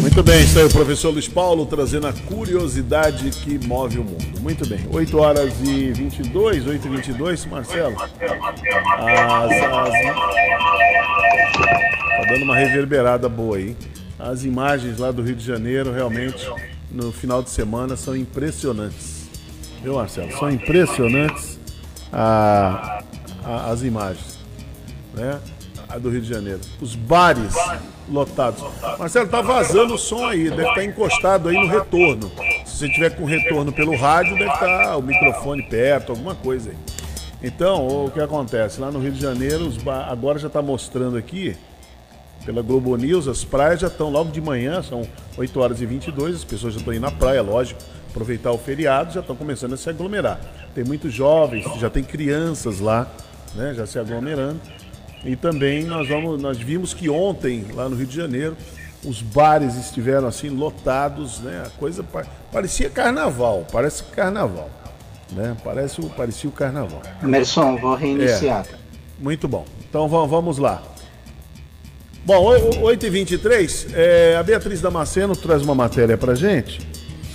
Muito 0.02 0.22
bem, 0.22 0.42
está 0.42 0.60
aí 0.60 0.66
o 0.66 0.70
professor 0.70 1.10
Luiz 1.10 1.26
Paulo 1.26 1.64
trazendo 1.64 2.06
a 2.06 2.12
curiosidade 2.12 3.30
que 3.30 3.64
move 3.66 4.00
o 4.00 4.04
mundo. 4.04 4.40
Muito 4.40 4.68
bem, 4.68 4.86
8 4.90 5.16
horas 5.16 5.54
e 5.62 5.92
22, 5.92 6.66
8 6.66 6.86
e 6.86 6.90
22, 6.90 7.46
Marcelo. 7.46 7.96
As, 8.02 8.10
as... 9.52 9.92
Tá 11.54 12.24
dando 12.28 12.42
uma 12.42 12.56
reverberada 12.56 13.28
boa 13.28 13.56
aí. 13.56 13.74
As 14.18 14.44
imagens 14.44 14.98
lá 14.98 15.10
do 15.10 15.22
Rio 15.22 15.36
de 15.36 15.44
Janeiro 15.44 15.92
realmente 15.92 16.46
no 16.90 17.12
final 17.12 17.42
de 17.42 17.50
semana 17.50 17.96
são 17.96 18.14
impressionantes 18.14 19.14
viu, 19.84 19.94
Marcelo? 19.94 20.32
São 20.38 20.50
impressionantes 20.50 21.60
a, 22.10 23.02
a, 23.44 23.70
as 23.70 23.82
imagens, 23.82 24.38
né? 25.12 25.38
A 25.94 25.98
do 25.98 26.10
Rio 26.10 26.20
de 26.20 26.28
Janeiro. 26.28 26.60
Os 26.80 26.96
bares 26.96 27.54
lotados. 28.08 28.64
Marcelo, 28.98 29.28
tá 29.28 29.40
vazando 29.40 29.94
o 29.94 29.98
som 29.98 30.26
aí, 30.26 30.50
deve 30.50 30.62
estar 30.62 30.74
tá 30.74 30.84
encostado 30.84 31.48
aí 31.48 31.54
no 31.54 31.68
retorno. 31.68 32.32
Se 32.66 32.78
você 32.78 32.88
tiver 32.88 33.10
com 33.10 33.24
retorno 33.24 33.72
pelo 33.72 33.96
rádio, 33.96 34.36
deve 34.36 34.50
estar 34.50 34.86
tá 34.86 34.96
o 34.96 35.02
microfone 35.02 35.62
perto, 35.62 36.10
alguma 36.10 36.34
coisa 36.34 36.70
aí. 36.70 36.76
Então, 37.40 38.06
o 38.06 38.10
que 38.10 38.20
acontece? 38.20 38.80
Lá 38.80 38.90
no 38.90 38.98
Rio 38.98 39.12
de 39.12 39.20
Janeiro, 39.20 39.72
agora 40.08 40.36
já 40.36 40.48
está 40.48 40.60
mostrando 40.60 41.16
aqui, 41.16 41.56
pela 42.44 42.60
Globo 42.60 42.96
News, 42.96 43.28
as 43.28 43.44
praias 43.44 43.78
já 43.78 43.86
estão 43.86 44.10
logo 44.10 44.32
de 44.32 44.40
manhã, 44.40 44.82
são 44.82 45.06
8 45.38 45.60
horas 45.60 45.80
e 45.80 45.86
22, 45.86 46.36
as 46.36 46.44
pessoas 46.44 46.74
já 46.74 46.80
estão 46.80 46.92
indo 46.92 47.02
na 47.02 47.12
praia, 47.12 47.40
lógico, 47.40 47.80
aproveitar 48.10 48.50
o 48.50 48.58
feriado, 48.58 49.12
já 49.12 49.20
estão 49.20 49.36
começando 49.36 49.74
a 49.74 49.76
se 49.76 49.88
aglomerar. 49.88 50.40
Tem 50.74 50.82
muitos 50.82 51.12
jovens, 51.12 51.64
já 51.78 51.88
tem 51.88 52.02
crianças 52.02 52.80
lá, 52.80 53.08
né, 53.54 53.74
já 53.74 53.86
se 53.86 53.96
aglomerando. 53.96 54.60
E 55.24 55.34
também 55.36 55.84
nós 55.84 56.06
vamos, 56.08 56.40
nós 56.40 56.58
vimos 56.58 56.92
que 56.92 57.08
ontem 57.08 57.66
lá 57.72 57.88
no 57.88 57.96
Rio 57.96 58.06
de 58.06 58.14
Janeiro 58.14 58.56
os 59.04 59.22
bares 59.22 59.74
estiveram 59.76 60.28
assim 60.28 60.48
lotados, 60.48 61.40
né? 61.40 61.64
A 61.66 61.70
coisa 61.78 62.04
parecia 62.52 62.90
carnaval, 62.90 63.66
parece 63.70 64.02
carnaval, 64.04 64.70
né? 65.32 65.56
Parece 65.62 66.00
parecia 66.10 66.48
o 66.48 66.52
carnaval. 66.52 67.02
Emerson, 67.22 67.76
vou 67.76 67.94
reiniciar. 67.94 68.66
É, 68.70 68.74
muito 69.18 69.46
bom. 69.48 69.64
Então 69.88 70.08
vamos 70.08 70.58
lá. 70.58 70.82
Bom, 72.24 72.46
8h23, 72.46 73.92
é, 73.92 74.36
a 74.36 74.42
Beatriz 74.42 74.80
Damasceno 74.80 75.36
traz 75.36 75.60
uma 75.60 75.74
matéria 75.74 76.16
para 76.16 76.34
gente 76.34 76.80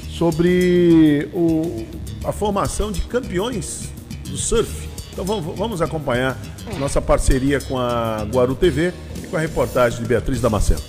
sobre 0.09 1.29
o, 1.31 1.85
a 2.23 2.31
formação 2.31 2.91
de 2.91 3.01
campeões 3.01 3.93
do 4.27 4.35
surf. 4.35 4.88
Então 5.19 5.25
vamos, 5.25 5.57
vamos 5.57 5.81
acompanhar 5.81 6.37
nossa 6.77 7.01
parceria 7.01 7.59
com 7.59 7.77
a 7.77 8.25
Guaru 8.31 8.55
TV 8.55 8.93
e 9.21 9.27
com 9.27 9.35
a 9.35 9.39
reportagem 9.41 10.01
de 10.01 10.07
Beatriz 10.07 10.39
Damasceno. 10.39 10.79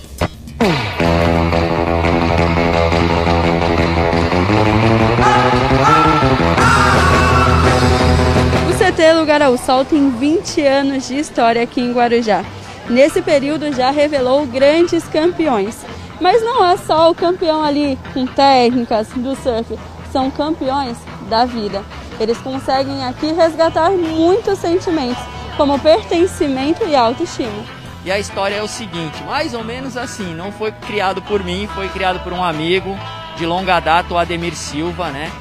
O 8.69 8.73
CT 8.73 9.13
Lugar 9.19 9.41
ao 9.41 9.57
Sol 9.57 9.83
tem 9.83 10.09
20 10.09 10.61
anos 10.61 11.09
de 11.09 11.19
história 11.19 11.61
aqui 11.61 11.81
em 11.81 11.91
Guarujá. 11.91 12.45
Nesse 12.89 13.21
período 13.21 13.73
já 13.73 13.91
revelou 13.91 14.45
grandes 14.45 15.03
campeões. 15.09 15.77
Mas 16.21 16.41
não 16.41 16.63
é 16.63 16.77
só 16.77 17.11
o 17.11 17.15
campeão 17.15 17.61
ali 17.61 17.99
com 18.13 18.25
técnicas 18.25 19.09
do 19.09 19.35
surf, 19.35 19.77
são 20.09 20.31
campeões 20.31 20.95
da 21.29 21.43
vida. 21.43 21.83
Eles 22.21 22.37
conseguem 22.37 23.03
aqui 23.03 23.33
resgatar 23.33 23.89
muitos 23.89 24.59
sentimentos, 24.59 25.23
como 25.57 25.79
pertencimento 25.79 26.85
e 26.87 26.95
autoestima. 26.95 27.65
E 28.05 28.11
a 28.11 28.19
história 28.19 28.53
é 28.53 28.61
o 28.61 28.67
seguinte, 28.67 29.23
mais 29.23 29.55
ou 29.55 29.63
menos 29.63 29.97
assim, 29.97 30.35
não 30.35 30.51
foi 30.51 30.71
criado 30.71 31.19
por 31.23 31.43
mim, 31.43 31.67
foi 31.73 31.89
criado 31.89 32.19
por 32.19 32.31
um 32.31 32.43
amigo 32.43 32.95
de 33.37 33.45
longa 33.47 33.79
data, 33.79 34.13
o 34.13 34.19
Ademir 34.19 34.55
Silva, 34.55 35.09
né? 35.09 35.31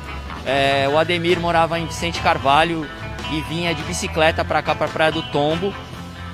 É, 0.47 0.89
o 0.91 0.97
Ademir 0.97 1.39
morava 1.39 1.79
em 1.79 1.85
Vicente 1.85 2.19
Carvalho 2.21 2.89
e 3.31 3.43
vinha 3.43 3.75
de 3.75 3.83
bicicleta 3.83 4.43
para 4.43 4.63
cá, 4.63 4.75
para 4.75 4.89
Praia 4.89 5.13
do 5.13 5.23
Tombo, 5.25 5.75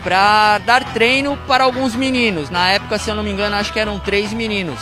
para 0.05 0.59
dar 0.59 0.85
treino 0.93 1.37
para 1.49 1.65
alguns 1.65 1.97
meninos. 1.97 2.51
Na 2.51 2.71
época, 2.71 2.99
se 2.99 3.11
eu 3.11 3.17
não 3.17 3.25
me 3.25 3.33
engano, 3.33 3.57
acho 3.57 3.73
que 3.73 3.81
eram 3.81 3.99
três 3.99 4.33
meninos. 4.33 4.79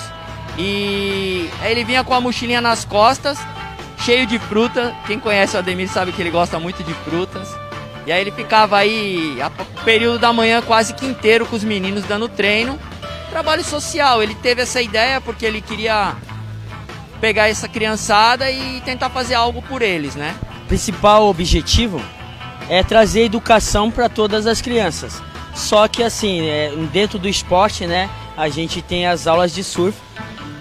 E 0.58 1.48
ele 1.62 1.84
vinha 1.84 2.04
com 2.04 2.12
a 2.12 2.20
mochilinha 2.20 2.60
nas 2.60 2.84
costas, 2.84 3.38
cheio 4.04 4.26
de 4.26 4.38
fruta. 4.38 4.94
Quem 5.06 5.18
conhece 5.18 5.56
o 5.56 5.58
Ademir 5.58 5.88
sabe 5.88 6.12
que 6.12 6.20
ele 6.20 6.30
gosta 6.30 6.58
muito 6.58 6.84
de 6.84 6.92
frutas. 6.92 7.48
E 8.06 8.12
aí 8.12 8.20
ele 8.20 8.30
ficava 8.30 8.76
aí, 8.76 9.40
a 9.40 9.50
período 9.82 10.18
da 10.18 10.32
manhã 10.32 10.60
quase 10.60 10.92
que 10.92 11.06
inteiro 11.06 11.46
com 11.46 11.56
os 11.56 11.64
meninos 11.64 12.04
dando 12.04 12.28
treino. 12.28 12.78
Trabalho 13.30 13.64
social, 13.64 14.22
ele 14.22 14.34
teve 14.34 14.62
essa 14.62 14.80
ideia 14.82 15.20
porque 15.20 15.46
ele 15.46 15.62
queria 15.62 16.14
pegar 17.20 17.48
essa 17.48 17.66
criançada 17.66 18.50
e 18.50 18.82
tentar 18.82 19.08
fazer 19.08 19.34
algo 19.34 19.62
por 19.62 19.80
eles, 19.80 20.14
né? 20.14 20.34
O 20.64 20.66
principal 20.66 21.26
objetivo 21.26 22.00
é 22.68 22.82
trazer 22.82 23.24
educação 23.24 23.90
para 23.90 24.08
todas 24.08 24.46
as 24.46 24.60
crianças. 24.60 25.22
Só 25.54 25.88
que 25.88 26.02
assim, 26.02 26.46
é, 26.46 26.72
dentro 26.92 27.18
do 27.18 27.28
esporte, 27.28 27.86
né, 27.86 28.10
a 28.36 28.48
gente 28.48 28.82
tem 28.82 29.06
as 29.06 29.26
aulas 29.26 29.54
de 29.54 29.64
surf 29.64 29.96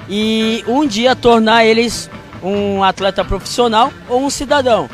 e 0.08 0.63
um 0.67 0.88
dia 0.88 1.15
tornar 1.15 1.65
eles 1.65 2.10
um 2.43 2.84
atleta 2.84 3.23
profissional 3.23 3.91
ou 4.10 4.23
um 4.23 4.29
cidadão. 4.29 4.89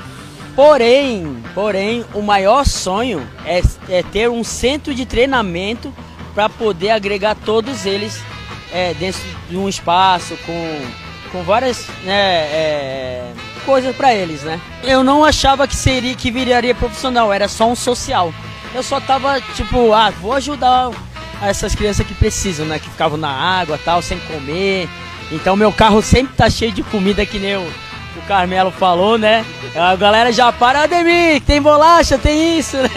Porém, 0.55 1.41
porém, 1.53 2.05
o 2.13 2.21
maior 2.21 2.65
sonho 2.65 3.25
é, 3.45 3.61
é 3.87 4.03
ter 4.03 4.29
um 4.29 4.43
centro 4.43 4.93
de 4.93 5.05
treinamento 5.05 5.93
para 6.33 6.49
poder 6.49 6.91
agregar 6.91 7.35
todos 7.35 7.85
eles 7.85 8.21
é, 8.71 8.93
dentro 8.93 9.21
de 9.49 9.57
um 9.57 9.67
espaço 9.67 10.37
com, 10.45 10.81
com 11.31 11.43
várias 11.43 11.87
né, 12.03 12.13
é, 12.13 13.33
coisas 13.65 13.95
para 13.95 14.13
eles, 14.13 14.43
né? 14.43 14.59
Eu 14.83 15.03
não 15.03 15.23
achava 15.23 15.67
que 15.67 15.75
seria 15.75 16.15
que 16.15 16.31
viraria 16.31 16.75
profissional, 16.75 17.31
era 17.31 17.47
só 17.47 17.69
um 17.69 17.75
social. 17.75 18.33
Eu 18.73 18.83
só 18.83 18.99
tava 18.99 19.39
tipo, 19.55 19.93
ah, 19.93 20.11
vou 20.11 20.33
ajudar 20.33 20.91
essas 21.41 21.73
crianças 21.73 22.05
que 22.05 22.13
precisam, 22.13 22.65
né? 22.65 22.79
Que 22.79 22.89
ficavam 22.89 23.17
na 23.17 23.29
água, 23.29 23.79
tal, 23.83 24.01
sem 24.01 24.19
comer. 24.19 24.89
Então 25.31 25.55
meu 25.55 25.71
carro 25.71 26.01
sempre 26.01 26.35
tá 26.35 26.49
cheio 26.49 26.71
de 26.71 26.83
comida 26.83 27.25
que 27.25 27.39
nem 27.39 27.55
o 27.57 27.67
o 28.19 28.21
Carmelo 28.27 28.71
falou, 28.71 29.17
né? 29.17 29.45
A 29.75 29.95
galera 29.95 30.31
já 30.31 30.51
para, 30.51 30.83
Ademir, 30.83 31.41
tem 31.41 31.61
bolacha, 31.61 32.17
tem 32.17 32.57
isso, 32.57 32.77
né? 32.77 32.89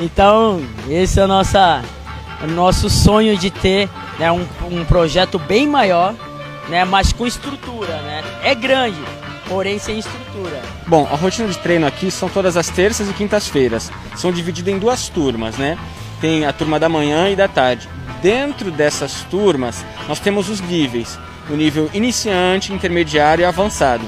Então, 0.00 0.62
esse 0.88 1.20
é 1.20 1.24
o 1.24 2.46
nosso 2.48 2.90
sonho 2.90 3.36
de 3.36 3.50
ter 3.50 3.88
né, 4.18 4.30
um, 4.30 4.46
um 4.70 4.84
projeto 4.84 5.38
bem 5.38 5.66
maior, 5.66 6.14
né? 6.68 6.84
Mas 6.84 7.12
com 7.12 7.26
estrutura, 7.26 8.00
né? 8.02 8.22
É 8.42 8.54
grande, 8.54 8.98
porém 9.48 9.78
sem 9.78 9.98
estrutura. 9.98 10.60
Bom, 10.86 11.08
a 11.10 11.16
rotina 11.16 11.48
de 11.48 11.58
treino 11.58 11.86
aqui 11.86 12.10
são 12.10 12.28
todas 12.28 12.56
as 12.56 12.68
terças 12.68 13.08
e 13.08 13.12
quintas-feiras. 13.12 13.90
São 14.16 14.32
divididas 14.32 14.74
em 14.74 14.78
duas 14.78 15.08
turmas, 15.08 15.56
né? 15.56 15.78
Tem 16.20 16.44
a 16.44 16.52
turma 16.52 16.78
da 16.78 16.88
manhã 16.88 17.28
e 17.28 17.36
da 17.36 17.48
tarde. 17.48 17.88
Dentro 18.20 18.70
dessas 18.70 19.22
turmas, 19.30 19.84
nós 20.08 20.18
temos 20.18 20.48
os 20.48 20.60
níveis: 20.60 21.18
o 21.50 21.54
nível 21.54 21.90
iniciante, 21.92 22.72
intermediário 22.72 23.42
e 23.42 23.44
avançado. 23.44 24.04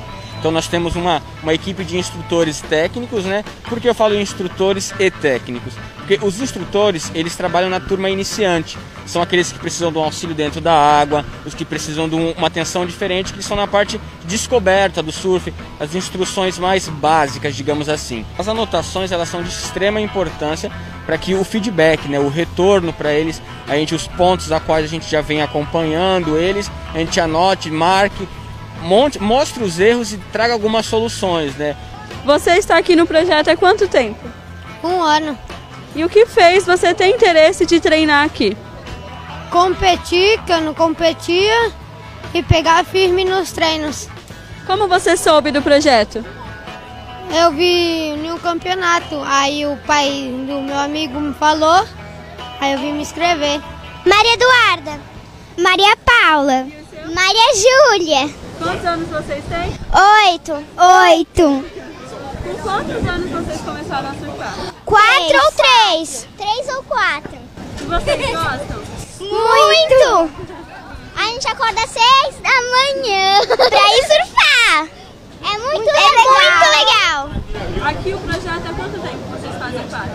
Então 0.46 0.52
nós 0.52 0.68
temos 0.68 0.94
uma, 0.94 1.20
uma 1.42 1.52
equipe 1.52 1.82
de 1.82 1.98
instrutores 1.98 2.60
técnicos, 2.60 3.24
né? 3.24 3.44
Por 3.68 3.80
que 3.80 3.88
eu 3.88 3.94
falo 3.96 4.14
instrutores 4.14 4.94
e 4.96 5.10
técnicos? 5.10 5.74
Porque 5.96 6.20
os 6.22 6.40
instrutores, 6.40 7.10
eles 7.16 7.34
trabalham 7.34 7.68
na 7.68 7.80
turma 7.80 8.08
iniciante. 8.08 8.78
São 9.06 9.20
aqueles 9.20 9.50
que 9.50 9.58
precisam 9.58 9.90
de 9.90 9.98
um 9.98 10.04
auxílio 10.04 10.36
dentro 10.36 10.60
da 10.60 10.72
água, 10.72 11.24
os 11.44 11.52
que 11.52 11.64
precisam 11.64 12.08
de 12.08 12.14
um, 12.14 12.30
uma 12.30 12.46
atenção 12.46 12.86
diferente, 12.86 13.32
que 13.32 13.42
são 13.42 13.56
na 13.56 13.66
parte 13.66 14.00
de 14.20 14.26
descoberta 14.28 15.02
do 15.02 15.10
surf, 15.10 15.52
as 15.80 15.96
instruções 15.96 16.60
mais 16.60 16.88
básicas, 16.88 17.56
digamos 17.56 17.88
assim. 17.88 18.24
As 18.38 18.46
anotações, 18.46 19.10
elas 19.10 19.28
são 19.28 19.42
de 19.42 19.48
extrema 19.48 20.00
importância 20.00 20.70
para 21.04 21.18
que 21.18 21.34
o 21.34 21.42
feedback, 21.42 22.06
né, 22.06 22.20
o 22.20 22.28
retorno 22.28 22.92
para 22.92 23.12
eles, 23.12 23.42
a 23.66 23.74
gente 23.74 23.96
os 23.96 24.06
pontos 24.06 24.52
a 24.52 24.60
quais 24.60 24.84
a 24.84 24.88
gente 24.88 25.10
já 25.10 25.20
vem 25.20 25.42
acompanhando 25.42 26.36
eles, 26.36 26.70
a 26.94 26.98
gente 26.98 27.18
anote, 27.18 27.68
marque 27.68 28.28
monte, 28.80 29.18
mostre 29.18 29.62
os 29.62 29.78
erros 29.78 30.12
e 30.12 30.18
traga 30.32 30.52
algumas 30.52 30.86
soluções, 30.86 31.54
né? 31.56 31.76
Você 32.24 32.52
está 32.52 32.76
aqui 32.76 32.96
no 32.96 33.06
projeto 33.06 33.48
há 33.48 33.56
quanto 33.56 33.88
tempo? 33.88 34.18
Um 34.82 35.00
ano. 35.00 35.38
E 35.94 36.04
o 36.04 36.08
que 36.08 36.26
fez 36.26 36.66
você 36.66 36.92
ter 36.92 37.08
interesse 37.08 37.64
de 37.64 37.80
treinar 37.80 38.24
aqui? 38.24 38.56
Competir, 39.50 40.40
que 40.42 40.52
eu 40.52 40.60
não 40.60 40.74
competia, 40.74 41.72
e 42.34 42.42
pegar 42.42 42.84
firme 42.84 43.24
nos 43.24 43.52
treinos. 43.52 44.08
Como 44.66 44.88
você 44.88 45.16
soube 45.16 45.50
do 45.50 45.62
projeto? 45.62 46.24
Eu 47.32 47.52
vi 47.52 48.12
um 48.30 48.38
campeonato, 48.38 49.20
aí 49.24 49.66
o 49.66 49.76
pai 49.86 50.30
do 50.46 50.60
meu 50.60 50.78
amigo 50.78 51.18
me 51.18 51.34
falou, 51.34 51.86
aí 52.60 52.72
eu 52.72 52.78
vim 52.78 52.92
me 52.92 53.02
inscrever. 53.02 53.60
Maria 54.04 54.34
Eduarda, 54.34 55.00
Maria 55.58 55.96
Paula, 55.96 56.66
Maria 57.14 57.54
Júlia. 57.54 58.45
Quantos 58.58 58.84
anos 58.86 59.08
vocês 59.08 59.44
têm? 59.44 59.72
Oito. 60.28 60.52
Oito. 60.52 61.64
Com 62.42 62.54
quantos 62.62 63.08
anos 63.08 63.30
vocês 63.30 63.60
começaram 63.60 64.10
a 64.10 64.14
surfar? 64.14 64.54
Quatro 64.84 65.26
três. 65.28 65.44
ou 65.44 65.52
três? 65.52 66.28
Três 66.38 66.76
ou 66.76 66.82
quatro. 66.84 67.38
E 67.80 67.84
vocês 67.84 68.30
gostam? 68.30 68.82
Muito! 69.20 70.30
A 71.16 71.24
gente 71.24 71.48
acorda 71.48 71.82
às 71.82 71.90
seis 71.90 72.40
da 72.40 72.50
manhã 72.50 73.40
pra 73.56 73.66
ir 73.66 74.04
surfar. 74.06 74.88
É 75.42 75.58
muito, 75.58 75.78
muito 75.78 75.90
é 75.90 76.10
legal. 76.10 77.28
muito 77.28 77.40
legal. 77.74 77.88
Aqui 77.88 78.14
o 78.14 78.18
projeto 78.18 78.66
há 78.66 78.74
quanto 78.74 79.00
tempo 79.00 79.18
vocês 79.30 79.54
fazem 79.56 79.88
parte? 79.88 80.10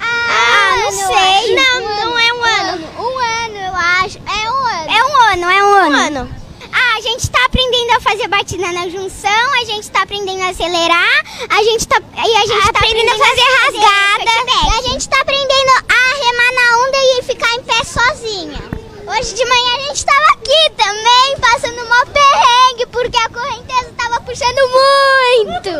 Ah, 0.00 0.06
ah 0.30 0.76
não 0.76 0.90
sei. 0.90 1.54
Não, 1.54 1.80
não 1.80 2.18
é 2.18 2.32
um 2.32 2.44
ano. 2.44 2.88
Um 2.98 3.18
ano, 3.18 3.56
eu 3.56 3.74
acho. 3.74 4.18
É 4.18 4.50
um 4.50 4.66
ano. 4.66 4.90
É 4.90 5.04
um 5.04 5.16
ano, 5.32 5.50
é 5.50 5.64
um 5.64 5.74
ano. 5.74 5.96
Um 5.96 6.06
ano. 6.06 6.47
Ah, 6.78 6.96
a 6.96 7.00
gente 7.00 7.20
está 7.24 7.44
aprendendo 7.44 7.90
a 7.96 8.00
fazer 8.00 8.28
batida 8.28 8.70
na 8.70 8.88
junção, 8.88 9.52
a 9.60 9.64
gente 9.64 9.82
está 9.82 10.02
aprendendo 10.02 10.42
a 10.42 10.50
acelerar, 10.50 11.24
a 11.50 11.62
gente 11.64 11.80
está 11.80 11.96
e 11.96 12.36
a 12.36 12.46
gente 12.46 12.62
tá 12.62 12.68
aprendendo, 12.70 13.10
aprendendo 13.10 13.10
a 13.10 13.26
fazer 13.26 13.48
rasgada, 13.64 14.30
e 14.64 14.78
a 14.78 14.82
gente 14.82 15.00
está 15.00 15.20
aprendendo 15.20 15.72
a 15.88 16.14
remar 16.24 16.52
na 16.54 16.78
onda 16.84 16.98
e 16.98 17.22
ficar 17.24 17.52
em 17.54 17.62
pé 17.64 17.82
sozinha. 17.84 18.62
Hoje 19.08 19.34
de 19.34 19.44
manhã 19.44 19.74
a 19.74 19.80
gente 19.88 19.96
estava 19.96 20.26
aqui 20.34 20.70
também, 20.76 21.36
passando 21.40 21.82
uma 21.84 22.06
perrengue, 22.06 22.86
porque 22.92 23.16
a 23.16 23.28
correnteza 23.28 23.90
estava 23.90 24.20
puxando 24.20 24.60
muito. 24.68 25.70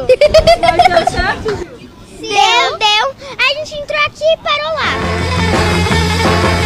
Mas 0.61 0.79
deu 0.89 1.07
certo, 1.13 1.79
Deu, 2.19 2.79
deu. 2.79 3.15
A 3.39 3.55
gente 3.55 3.75
entrou 3.77 4.01
aqui 4.01 4.25
e 4.25 4.37
parou 4.39 4.75
lá. 4.75 6.58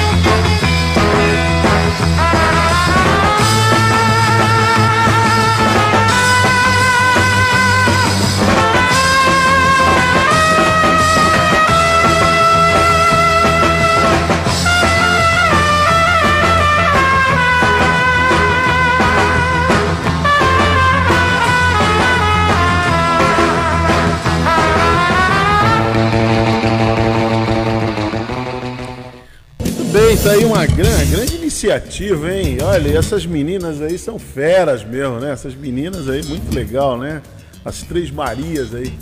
Tá 30.16 30.32
aí 30.32 30.44
uma 30.44 30.66
grande, 30.66 31.10
grande 31.10 31.36
iniciativa, 31.36 32.30
hein? 32.32 32.58
Olha, 32.62 32.98
essas 32.98 33.24
meninas 33.24 33.80
aí 33.80 33.96
são 33.96 34.18
feras 34.18 34.84
mesmo, 34.84 35.18
né? 35.18 35.32
Essas 35.32 35.54
meninas 35.54 36.08
aí, 36.08 36.22
muito 36.24 36.54
legal, 36.54 36.98
né? 36.98 37.22
As 37.64 37.82
três 37.82 38.10
Marias 38.10 38.74
aí. 38.74 38.92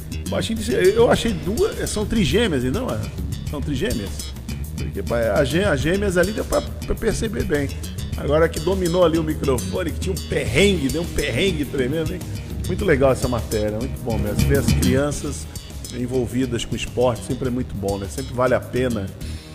eu 0.94 1.10
achei 1.10 1.32
duas, 1.32 1.90
são 1.90 2.06
trigêmeas, 2.06 2.62
não 2.64 2.86
é? 2.88 2.98
São 3.50 3.60
trigêmeas. 3.60 4.10
Porque 4.76 5.02
as 5.34 5.80
gêmeas 5.80 6.16
ali 6.16 6.32
deu 6.32 6.44
pra, 6.44 6.60
pra 6.60 6.94
perceber 6.94 7.44
bem. 7.44 7.68
Agora 8.16 8.48
que 8.48 8.60
dominou 8.60 9.04
ali 9.04 9.18
o 9.18 9.24
microfone, 9.24 9.90
que 9.90 9.98
tinha 9.98 10.14
um 10.14 10.28
perrengue, 10.28 10.88
deu 10.88 11.02
um 11.02 11.06
perrengue 11.06 11.64
tremendo, 11.64 12.14
hein? 12.14 12.20
Muito 12.66 12.84
legal 12.84 13.12
essa 13.12 13.26
matéria, 13.26 13.78
muito 13.78 14.00
bom 14.02 14.16
mesmo. 14.16 14.46
Ver 14.46 14.58
as 14.58 14.72
crianças 14.72 15.46
envolvidas 15.98 16.64
com 16.64 16.76
esporte 16.76 17.24
sempre 17.24 17.48
é 17.48 17.50
muito 17.50 17.74
bom, 17.74 17.98
né? 17.98 18.06
Sempre 18.08 18.32
vale 18.32 18.54
a 18.54 18.60
pena. 18.60 19.06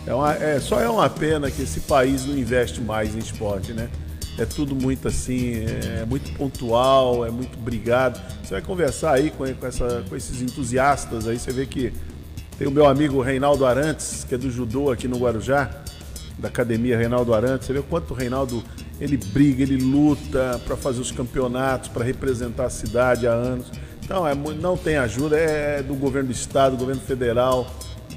É, 0.07 0.13
uma, 0.13 0.33
é 0.33 0.59
só 0.59 0.79
é 0.79 0.89
uma 0.89 1.09
pena 1.09 1.49
que 1.49 1.63
esse 1.63 1.81
país 1.81 2.25
não 2.25 2.37
investe 2.37 2.79
mais 2.79 3.15
em 3.15 3.19
esporte, 3.19 3.73
né? 3.73 3.89
É 4.37 4.45
tudo 4.45 4.75
muito 4.75 5.07
assim, 5.07 5.63
é 5.99 6.05
muito 6.05 6.31
pontual, 6.37 7.25
é 7.25 7.31
muito 7.31 7.57
brigado. 7.57 8.19
Você 8.43 8.53
vai 8.53 8.61
conversar 8.61 9.13
aí 9.13 9.31
com, 9.31 9.51
com, 9.53 9.65
essa, 9.65 10.03
com 10.07 10.15
esses 10.15 10.41
entusiastas 10.41 11.27
aí, 11.27 11.39
você 11.39 11.51
vê 11.51 11.65
que 11.65 11.93
tem 12.57 12.67
o 12.67 12.71
meu 12.71 12.85
amigo 12.85 13.21
Reinaldo 13.21 13.65
Arantes, 13.65 14.25
que 14.27 14.35
é 14.35 14.37
do 14.37 14.51
judô 14.51 14.91
aqui 14.91 15.07
no 15.07 15.17
Guarujá, 15.17 15.69
da 16.37 16.49
academia 16.49 16.97
Reinaldo 16.97 17.33
Arantes. 17.33 17.67
Você 17.67 17.73
vê 17.73 17.79
o 17.79 17.83
quanto 17.83 18.11
o 18.11 18.13
Reinaldo 18.13 18.63
ele 18.99 19.17
briga, 19.17 19.63
ele 19.63 19.77
luta 19.77 20.61
para 20.65 20.77
fazer 20.77 21.01
os 21.01 21.11
campeonatos, 21.11 21.89
para 21.89 22.03
representar 22.03 22.65
a 22.65 22.69
cidade 22.69 23.27
há 23.27 23.31
anos. 23.31 23.71
Então, 24.03 24.25
é, 24.27 24.35
não 24.35 24.77
tem 24.77 24.97
ajuda, 24.97 25.37
é 25.37 25.81
do 25.81 25.95
governo 25.95 26.29
do 26.29 26.33
estado, 26.33 26.75
do 26.75 26.79
governo 26.79 27.01
federal. 27.01 27.67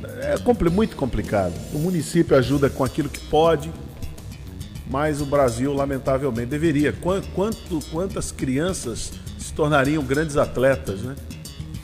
É 0.05 0.71
muito 0.71 0.97
complicado. 0.97 1.55
O 1.73 1.79
município 1.79 2.37
ajuda 2.37 2.71
com 2.71 2.85
aquilo 2.85 3.09
que 3.09 3.21
pode, 3.27 3.71
mas 4.91 5.21
o 5.21 5.27
Brasil, 5.27 5.73
lamentavelmente, 5.73 6.47
deveria. 6.47 6.93
Quanto, 6.93 7.29
quantas 7.91 8.33
crianças 8.33 9.13
se 9.39 9.53
tornariam 9.53 10.03
grandes 10.03 10.37
atletas, 10.37 11.01
né? 11.01 11.15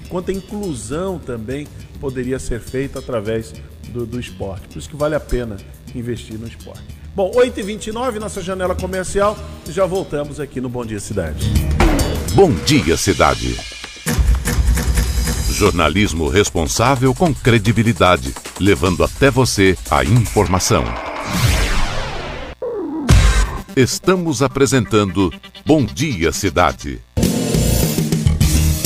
Quanta 0.09 0.33
inclusão 0.33 1.18
também 1.18 1.66
poderia 2.00 2.38
ser 2.38 2.61
feita 2.61 2.98
através 2.98 3.53
do, 3.88 4.07
do 4.07 4.20
esporte. 4.20 4.68
Por 4.68 4.79
isso 4.79 4.88
que 4.88 4.96
vale 4.96 5.14
a 5.14 5.20
pena 5.20 5.57
investir 5.94 6.38
no 6.38 6.46
esporte. 6.46 6.85
Bom, 7.14 7.31
8h29, 7.31 8.18
nossa 8.18 8.42
janela 8.42 8.74
comercial, 8.74 9.37
já 9.68 9.87
voltamos 9.87 10.40
aqui 10.40 10.61
no 10.61 10.68
Bom 10.68 10.85
Dia 10.85 11.00
Cidade. 11.00 11.46
Bom 12.35 12.53
Dia 12.66 12.96
Cidade. 12.96 13.84
Jornalismo 15.55 16.29
responsável 16.29 17.14
com 17.14 17.33
credibilidade, 17.33 18.35
levando 18.59 19.05
até 19.05 19.31
você 19.31 19.79
a 19.88 20.03
informação. 20.05 20.85
Estamos 23.77 24.43
apresentando 24.43 25.33
Bom 25.64 25.85
Dia 25.85 26.33
Cidade. 26.33 27.01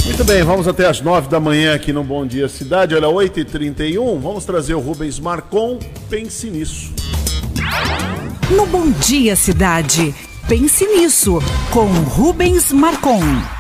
Muito 0.05 0.25
bem, 0.25 0.43
vamos 0.43 0.69
até 0.69 0.87
as 0.87 1.01
9 1.01 1.29
da 1.29 1.41
manhã 1.41 1.75
aqui 1.75 1.91
no 1.91 2.05
Bom 2.05 2.27
Dia 2.27 2.49
Cidade. 2.49 2.95
Olha, 2.95 3.09
8h31, 3.09 4.21
vamos 4.21 4.45
trazer 4.45 4.75
o 4.75 4.81
Rubens 4.81 5.19
Marcon. 5.19 5.79
Pense 6.11 6.51
nisso. 6.51 6.93
No 8.51 8.67
Bom 8.67 8.91
Dia 8.91 9.37
Cidade, 9.37 10.15
pense 10.47 10.87
nisso, 10.87 11.39
com 11.71 11.87
Rubens 11.87 12.73
Marcon. 12.73 13.58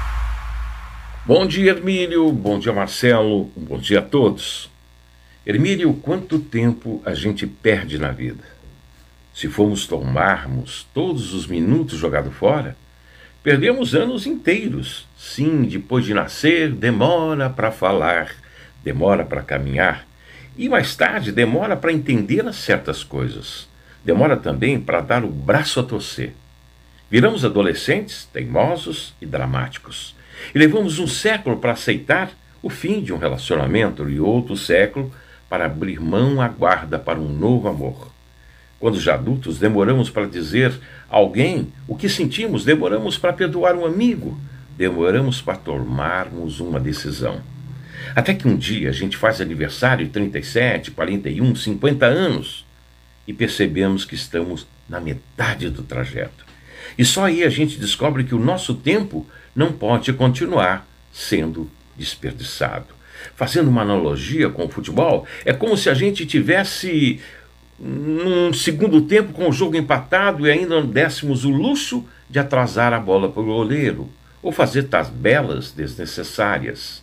Bom 1.28 1.46
dia, 1.46 1.72
Hermílio. 1.72 2.32
Bom 2.32 2.58
dia, 2.58 2.72
Marcelo. 2.72 3.50
Bom 3.54 3.76
dia 3.76 3.98
a 3.98 4.02
todos. 4.02 4.70
Hermílio, 5.44 5.92
quanto 5.92 6.38
tempo 6.38 7.02
a 7.04 7.12
gente 7.12 7.46
perde 7.46 7.98
na 7.98 8.10
vida? 8.10 8.44
Se 9.34 9.46
formos 9.46 9.86
tomarmos 9.86 10.88
todos 10.94 11.34
os 11.34 11.46
minutos 11.46 11.98
jogados 11.98 12.32
fora, 12.32 12.78
perdemos 13.42 13.94
anos 13.94 14.26
inteiros. 14.26 15.06
Sim, 15.18 15.64
depois 15.64 16.06
de 16.06 16.14
nascer, 16.14 16.72
demora 16.72 17.50
para 17.50 17.70
falar, 17.70 18.34
demora 18.82 19.22
para 19.22 19.42
caminhar 19.42 20.06
e 20.56 20.66
mais 20.66 20.96
tarde 20.96 21.30
demora 21.30 21.76
para 21.76 21.92
entender 21.92 22.50
certas 22.54 23.04
coisas. 23.04 23.68
Demora 24.02 24.38
também 24.38 24.80
para 24.80 25.02
dar 25.02 25.22
o 25.24 25.28
braço 25.28 25.78
a 25.78 25.82
torcer. 25.82 26.32
Viramos 27.10 27.44
adolescentes, 27.44 28.26
teimosos 28.32 29.14
e 29.20 29.26
dramáticos 29.26 30.16
e 30.54 30.58
levamos 30.58 30.98
um 30.98 31.06
século 31.06 31.58
para 31.58 31.72
aceitar 31.72 32.30
o 32.62 32.70
fim 32.70 33.00
de 33.00 33.12
um 33.12 33.18
relacionamento 33.18 34.08
e 34.08 34.20
outro 34.20 34.56
século 34.56 35.12
para 35.48 35.66
abrir 35.66 36.00
mão 36.00 36.40
à 36.40 36.48
guarda 36.48 36.98
para 36.98 37.18
um 37.18 37.28
novo 37.28 37.68
amor. 37.68 38.12
Quando 38.78 39.00
já 39.00 39.14
adultos, 39.14 39.58
demoramos 39.58 40.10
para 40.10 40.26
dizer 40.26 40.72
a 41.10 41.16
alguém 41.16 41.72
o 41.86 41.96
que 41.96 42.08
sentimos, 42.08 42.64
demoramos 42.64 43.18
para 43.18 43.32
perdoar 43.32 43.74
um 43.74 43.84
amigo, 43.84 44.38
demoramos 44.76 45.40
para 45.40 45.56
tomarmos 45.56 46.60
uma 46.60 46.78
decisão. 46.78 47.40
Até 48.14 48.34
que 48.34 48.46
um 48.46 48.56
dia 48.56 48.90
a 48.90 48.92
gente 48.92 49.16
faz 49.16 49.40
aniversário 49.40 50.06
de 50.06 50.12
37, 50.12 50.92
41, 50.92 51.56
50 51.56 52.06
anos 52.06 52.64
e 53.26 53.32
percebemos 53.32 54.04
que 54.04 54.14
estamos 54.14 54.66
na 54.88 55.00
metade 55.00 55.68
do 55.68 55.82
trajeto. 55.82 56.46
E 56.96 57.04
só 57.04 57.26
aí 57.26 57.42
a 57.42 57.50
gente 57.50 57.78
descobre 57.78 58.24
que 58.24 58.34
o 58.34 58.38
nosso 58.38 58.74
tempo 58.74 59.26
não 59.58 59.72
pode 59.72 60.12
continuar 60.12 60.86
sendo 61.12 61.68
desperdiçado. 61.96 62.94
Fazendo 63.34 63.66
uma 63.66 63.82
analogia 63.82 64.48
com 64.48 64.66
o 64.66 64.68
futebol, 64.68 65.26
é 65.44 65.52
como 65.52 65.76
se 65.76 65.90
a 65.90 65.94
gente 65.94 66.24
tivesse 66.24 67.20
num 67.76 68.52
segundo 68.52 69.00
tempo 69.00 69.32
com 69.32 69.48
o 69.48 69.52
jogo 69.52 69.76
empatado 69.76 70.46
e 70.46 70.50
ainda 70.50 70.80
dessemos 70.80 71.44
o 71.44 71.50
luxo 71.50 72.06
de 72.30 72.38
atrasar 72.38 72.92
a 72.92 73.00
bola 73.00 73.28
para 73.28 73.42
o 73.42 73.46
goleiro 73.46 74.08
ou 74.40 74.52
fazer 74.52 74.84
tabelas 74.84 75.72
desnecessárias. 75.72 77.02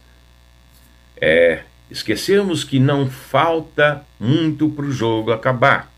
É, 1.20 1.63
esquecemos 1.91 2.63
que 2.63 2.80
não 2.80 3.10
falta 3.10 4.02
muito 4.18 4.70
para 4.70 4.86
o 4.86 4.91
jogo 4.94 5.34
acabar. 5.34 5.91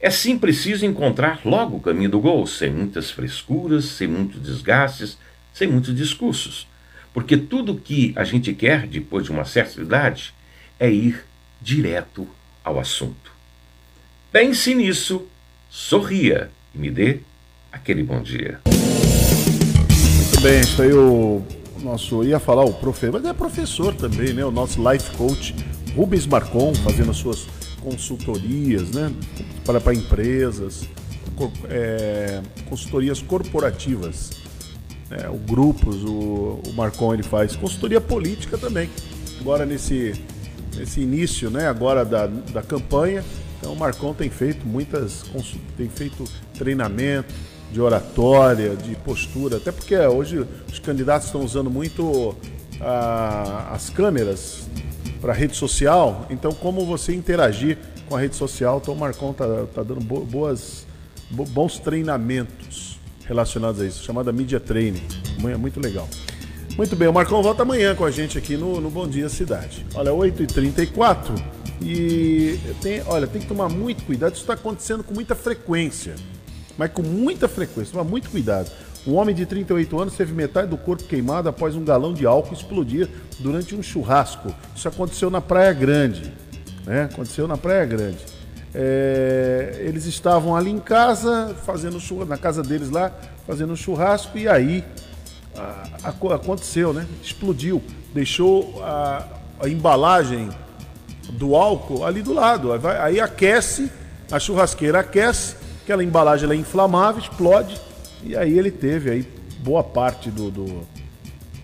É 0.00 0.08
sim 0.08 0.38
preciso 0.38 0.86
encontrar 0.86 1.40
logo 1.44 1.76
o 1.76 1.80
caminho 1.80 2.08
do 2.08 2.20
gol, 2.20 2.46
sem 2.46 2.70
muitas 2.70 3.10
frescuras, 3.10 3.84
sem 3.84 4.08
muitos 4.08 4.40
desgastes, 4.40 5.18
sem 5.58 5.66
muitos 5.66 5.94
discursos. 5.94 6.68
Porque 7.12 7.36
tudo 7.36 7.74
que 7.74 8.12
a 8.14 8.22
gente 8.22 8.54
quer 8.54 8.86
depois 8.86 9.24
de 9.24 9.32
uma 9.32 9.44
certa 9.44 9.80
idade 9.80 10.32
é 10.78 10.88
ir 10.88 11.24
direto 11.60 12.28
ao 12.62 12.78
assunto. 12.78 13.32
Pense 14.30 14.72
nisso, 14.72 15.26
sorria 15.68 16.48
e 16.72 16.78
me 16.78 16.90
dê 16.90 17.20
aquele 17.72 18.04
bom 18.04 18.22
dia. 18.22 18.60
Muito 18.66 20.40
bem, 20.40 20.60
isso 20.60 20.80
aí 20.80 20.92
o 20.92 21.42
nosso, 21.80 22.22
ia 22.22 22.38
falar 22.38 22.64
o 22.64 22.74
professor, 22.74 23.20
mas 23.20 23.28
é 23.28 23.32
professor 23.32 23.92
também, 23.94 24.32
né? 24.32 24.44
O 24.44 24.52
nosso 24.52 24.80
life 24.88 25.10
coach 25.16 25.54
Rubens 25.96 26.26
Marcon, 26.26 26.72
fazendo 26.76 27.10
as 27.10 27.16
suas 27.16 27.48
consultorias, 27.80 28.90
né? 28.90 29.12
Para, 29.64 29.80
para 29.80 29.92
empresas, 29.92 30.88
é, 31.68 32.42
consultorias 32.68 33.20
corporativas 33.20 34.47
né, 35.10 35.28
o 35.28 35.36
grupos, 35.36 36.04
o, 36.04 36.60
o 36.66 36.72
Marcon 36.74 37.14
ele 37.14 37.22
faz 37.22 37.56
consultoria 37.56 38.00
política 38.00 38.58
também. 38.58 38.90
Agora 39.40 39.64
nesse, 39.64 40.20
nesse 40.76 41.00
início, 41.00 41.50
né, 41.50 41.66
agora 41.68 42.04
da, 42.04 42.26
da 42.26 42.62
campanha, 42.62 43.24
então 43.58 43.72
o 43.72 43.76
Marcon 43.76 44.14
tem 44.14 44.30
feito 44.30 44.66
muitas, 44.66 45.24
tem 45.76 45.88
feito 45.88 46.24
treinamento 46.56 47.34
de 47.72 47.80
oratória, 47.80 48.74
de 48.76 48.94
postura, 48.96 49.58
até 49.58 49.70
porque 49.70 49.96
hoje 49.96 50.46
os 50.70 50.78
candidatos 50.78 51.26
estão 51.26 51.42
usando 51.42 51.70
muito 51.70 52.34
a, 52.80 53.74
as 53.74 53.90
câmeras 53.90 54.68
para 55.20 55.32
rede 55.32 55.56
social, 55.56 56.26
então 56.30 56.52
como 56.52 56.86
você 56.86 57.14
interagir 57.14 57.76
com 58.08 58.16
a 58.16 58.20
rede 58.20 58.36
social, 58.36 58.78
então 58.80 58.94
o 58.94 58.96
Marcon 58.96 59.32
tá, 59.32 59.44
tá 59.74 59.82
dando 59.82 60.00
boas, 60.00 60.86
bons 61.30 61.78
treinamentos 61.78 62.97
relacionados 63.28 63.80
a 63.80 63.86
isso, 63.86 64.02
chamada 64.02 64.32
Media 64.32 64.58
Training. 64.58 65.02
É 65.44 65.56
muito 65.56 65.78
legal. 65.78 66.08
Muito 66.76 66.96
bem, 66.96 67.06
o 67.06 67.12
Marcão 67.12 67.42
volta 67.42 67.62
amanhã 67.62 67.94
com 67.94 68.04
a 68.04 68.10
gente 68.10 68.38
aqui 68.38 68.56
no, 68.56 68.80
no 68.80 68.90
Bom 68.90 69.06
Dia 69.06 69.28
Cidade. 69.28 69.84
Olha, 69.94 70.12
8h34 70.12 71.40
e 71.82 72.58
tem, 72.80 73.02
olha, 73.06 73.26
tem 73.26 73.42
que 73.42 73.46
tomar 73.46 73.68
muito 73.68 74.04
cuidado, 74.04 74.32
isso 74.32 74.42
está 74.42 74.54
acontecendo 74.54 75.04
com 75.04 75.12
muita 75.12 75.34
frequência. 75.34 76.14
Mas 76.76 76.90
com 76.92 77.02
muita 77.02 77.48
frequência, 77.48 77.92
toma 77.92 78.04
muito 78.04 78.30
cuidado. 78.30 78.70
Um 79.06 79.14
homem 79.14 79.34
de 79.34 79.44
38 79.44 80.00
anos 80.00 80.14
teve 80.14 80.32
metade 80.32 80.70
do 80.70 80.76
corpo 80.76 81.04
queimado 81.04 81.48
após 81.48 81.74
um 81.74 81.84
galão 81.84 82.12
de 82.12 82.26
álcool 82.26 82.54
explodir 82.54 83.08
durante 83.40 83.74
um 83.74 83.82
churrasco. 83.82 84.54
Isso 84.74 84.88
aconteceu 84.88 85.30
na 85.30 85.40
Praia 85.40 85.72
Grande. 85.72 86.32
Né? 86.86 87.04
Aconteceu 87.04 87.48
na 87.48 87.56
Praia 87.56 87.84
Grande. 87.84 88.37
É, 88.74 89.80
eles 89.80 90.04
estavam 90.04 90.54
ali 90.54 90.70
em 90.70 90.78
casa, 90.78 91.54
fazendo 91.64 91.98
churrasco, 91.98 92.28
na 92.28 92.36
casa 92.36 92.62
deles 92.62 92.90
lá, 92.90 93.12
fazendo 93.46 93.76
churrasco, 93.76 94.36
e 94.36 94.46
aí 94.46 94.84
a, 95.56 95.86
a, 96.04 96.34
aconteceu, 96.34 96.92
né? 96.92 97.06
Explodiu, 97.22 97.82
deixou 98.12 98.82
a, 98.82 99.26
a, 99.60 99.68
embalagem 99.68 100.50
do 101.32 101.56
álcool 101.56 102.04
ali 102.04 102.22
do 102.22 102.32
lado. 102.32 102.72
Aí, 102.72 102.78
vai, 102.78 102.98
aí 102.98 103.20
aquece, 103.20 103.90
a 104.30 104.38
churrasqueira 104.38 105.00
aquece, 105.00 105.56
aquela 105.82 106.04
embalagem 106.04 106.50
é 106.50 106.54
inflamável, 106.54 107.22
explode, 107.22 107.80
e 108.22 108.36
aí 108.36 108.58
ele 108.58 108.70
teve 108.70 109.10
aí 109.10 109.28
boa 109.60 109.82
parte 109.82 110.30
do, 110.30 110.50
do, 110.50 110.64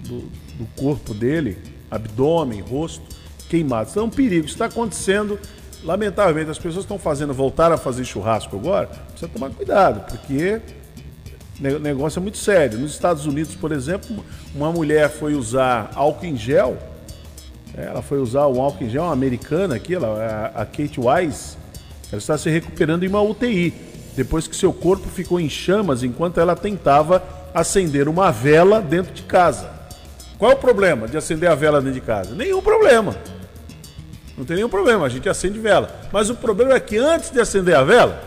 do, 0.00 0.20
do 0.58 0.66
corpo 0.76 1.12
dele 1.12 1.58
abdômen, 1.90 2.60
rosto 2.60 3.02
queimados. 3.48 3.92
Então 3.92 4.04
é 4.04 4.06
um 4.06 4.10
perigo. 4.10 4.46
Está 4.46 4.66
acontecendo, 4.66 5.38
lamentavelmente, 5.84 6.50
as 6.50 6.58
pessoas 6.58 6.84
estão 6.84 6.98
fazendo, 6.98 7.34
voltar 7.34 7.70
a 7.70 7.76
fazer 7.76 8.04
churrasco 8.04 8.56
agora, 8.56 8.86
precisa 9.10 9.30
tomar 9.30 9.50
cuidado, 9.50 10.00
porque 10.08 10.60
o 11.60 11.78
negócio 11.78 12.18
é 12.18 12.22
muito 12.22 12.38
sério. 12.38 12.78
Nos 12.78 12.92
Estados 12.92 13.26
Unidos, 13.26 13.54
por 13.54 13.70
exemplo, 13.70 14.24
uma 14.54 14.72
mulher 14.72 15.10
foi 15.10 15.34
usar 15.34 15.90
álcool 15.94 16.26
em 16.26 16.36
gel. 16.36 16.76
Ela 17.76 18.02
foi 18.02 18.18
usar 18.18 18.46
o 18.46 18.60
álcool 18.60 18.84
em 18.84 18.90
gel, 18.90 19.02
uma 19.04 19.12
americana 19.12 19.76
aqui, 19.76 19.94
ela, 19.94 20.52
a 20.54 20.64
Kate 20.64 20.98
Wise. 20.98 21.56
Ela 22.10 22.18
está 22.18 22.38
se 22.38 22.48
recuperando 22.48 23.04
em 23.04 23.08
uma 23.08 23.20
UTI, 23.20 23.74
depois 24.16 24.46
que 24.46 24.56
seu 24.56 24.72
corpo 24.72 25.08
ficou 25.08 25.38
em 25.38 25.48
chamas 25.48 26.02
enquanto 26.02 26.38
ela 26.38 26.56
tentava 26.56 27.22
acender 27.52 28.08
uma 28.08 28.30
vela 28.30 28.80
dentro 28.80 29.12
de 29.12 29.22
casa. 29.22 29.70
Qual 30.38 30.50
é 30.50 30.54
o 30.54 30.58
problema 30.58 31.06
de 31.06 31.16
acender 31.16 31.50
a 31.50 31.54
vela 31.54 31.80
dentro 31.80 32.00
de 32.00 32.06
casa? 32.06 32.34
Nenhum 32.34 32.62
problema. 32.62 33.16
Não 34.36 34.44
tem 34.44 34.56
nenhum 34.56 34.68
problema, 34.68 35.06
a 35.06 35.08
gente 35.08 35.28
acende 35.28 35.58
vela. 35.58 35.88
Mas 36.12 36.28
o 36.28 36.34
problema 36.34 36.74
é 36.74 36.80
que 36.80 36.96
antes 36.96 37.30
de 37.30 37.40
acender 37.40 37.76
a 37.76 37.84
vela, 37.84 38.20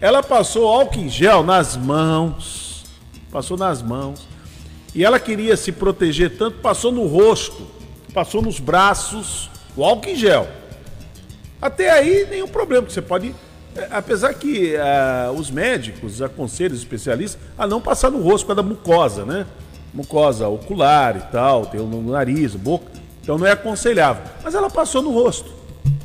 ela 0.00 0.22
passou 0.22 0.68
álcool 0.68 1.00
em 1.00 1.08
gel 1.08 1.42
nas 1.42 1.76
mãos. 1.76 2.84
Passou 3.30 3.56
nas 3.56 3.82
mãos. 3.82 4.26
E 4.94 5.04
ela 5.04 5.18
queria 5.18 5.56
se 5.56 5.72
proteger 5.72 6.36
tanto, 6.38 6.58
passou 6.58 6.92
no 6.92 7.06
rosto, 7.06 7.66
passou 8.12 8.40
nos 8.40 8.60
braços, 8.60 9.50
o 9.76 9.84
álcool 9.84 10.10
em 10.10 10.16
gel. 10.16 10.46
Até 11.60 11.90
aí, 11.90 12.26
nenhum 12.30 12.46
problema, 12.46 12.88
você 12.88 13.02
pode. 13.02 13.34
É, 13.74 13.88
apesar 13.90 14.32
que 14.34 14.74
uh, 14.76 15.32
os 15.32 15.50
médicos 15.50 16.22
aconselham 16.22 16.74
os 16.74 16.78
especialistas 16.78 17.40
a 17.58 17.66
não 17.66 17.80
passar 17.80 18.08
no 18.10 18.22
rosto 18.22 18.46
com 18.46 18.52
a 18.52 18.54
da 18.54 18.62
mucosa, 18.62 19.24
né? 19.24 19.46
Mucosa 19.92 20.46
ocular 20.46 21.16
e 21.16 21.32
tal, 21.32 21.66
tem 21.66 21.80
no 21.80 22.12
nariz, 22.12 22.54
boca. 22.54 23.03
Então 23.24 23.38
não 23.38 23.46
é 23.46 23.52
aconselhável. 23.52 24.22
Mas 24.44 24.54
ela 24.54 24.68
passou 24.68 25.02
no 25.02 25.10
rosto, 25.10 25.50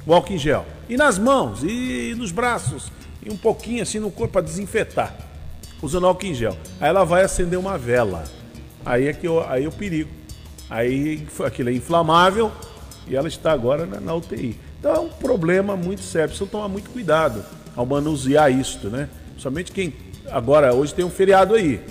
o 0.07 0.13
álcool 0.13 0.33
em 0.33 0.37
gel. 0.37 0.65
E 0.87 0.95
nas 0.95 1.19
mãos, 1.19 1.61
e 1.63 2.15
nos 2.17 2.31
braços, 2.31 2.89
e 3.21 3.29
um 3.29 3.35
pouquinho 3.35 3.83
assim 3.83 3.99
no 3.99 4.09
corpo 4.09 4.33
para 4.33 4.41
desinfetar, 4.41 5.13
usando 5.81 6.07
álcool 6.07 6.25
em 6.25 6.33
gel. 6.33 6.57
Aí 6.79 6.87
ela 6.87 7.03
vai 7.03 7.23
acender 7.23 7.59
uma 7.59 7.77
vela. 7.77 8.23
Aí 8.85 9.07
é 9.07 9.13
que 9.13 9.27
eu, 9.27 9.45
aí 9.47 9.65
é 9.65 9.67
o 9.67 9.71
perigo. 9.71 10.09
Aí 10.69 11.27
aquilo 11.45 11.69
é 11.69 11.73
inflamável 11.73 12.51
e 13.05 13.17
ela 13.17 13.27
está 13.27 13.51
agora 13.51 13.85
na, 13.85 13.99
na 13.99 14.15
UTI. 14.15 14.57
Então 14.79 14.95
é 14.95 14.99
um 14.99 15.09
problema 15.09 15.75
muito 15.75 16.01
sério, 16.01 16.29
precisa 16.29 16.49
tomar 16.49 16.69
muito 16.69 16.89
cuidado 16.89 17.43
ao 17.75 17.85
manusear 17.85 18.49
isto, 18.49 18.89
né? 18.89 19.09
Somente 19.37 19.73
quem. 19.73 19.93
Agora, 20.31 20.73
hoje 20.73 20.93
tem 20.93 21.03
um 21.03 21.09
feriado 21.09 21.53
aí. 21.53 21.81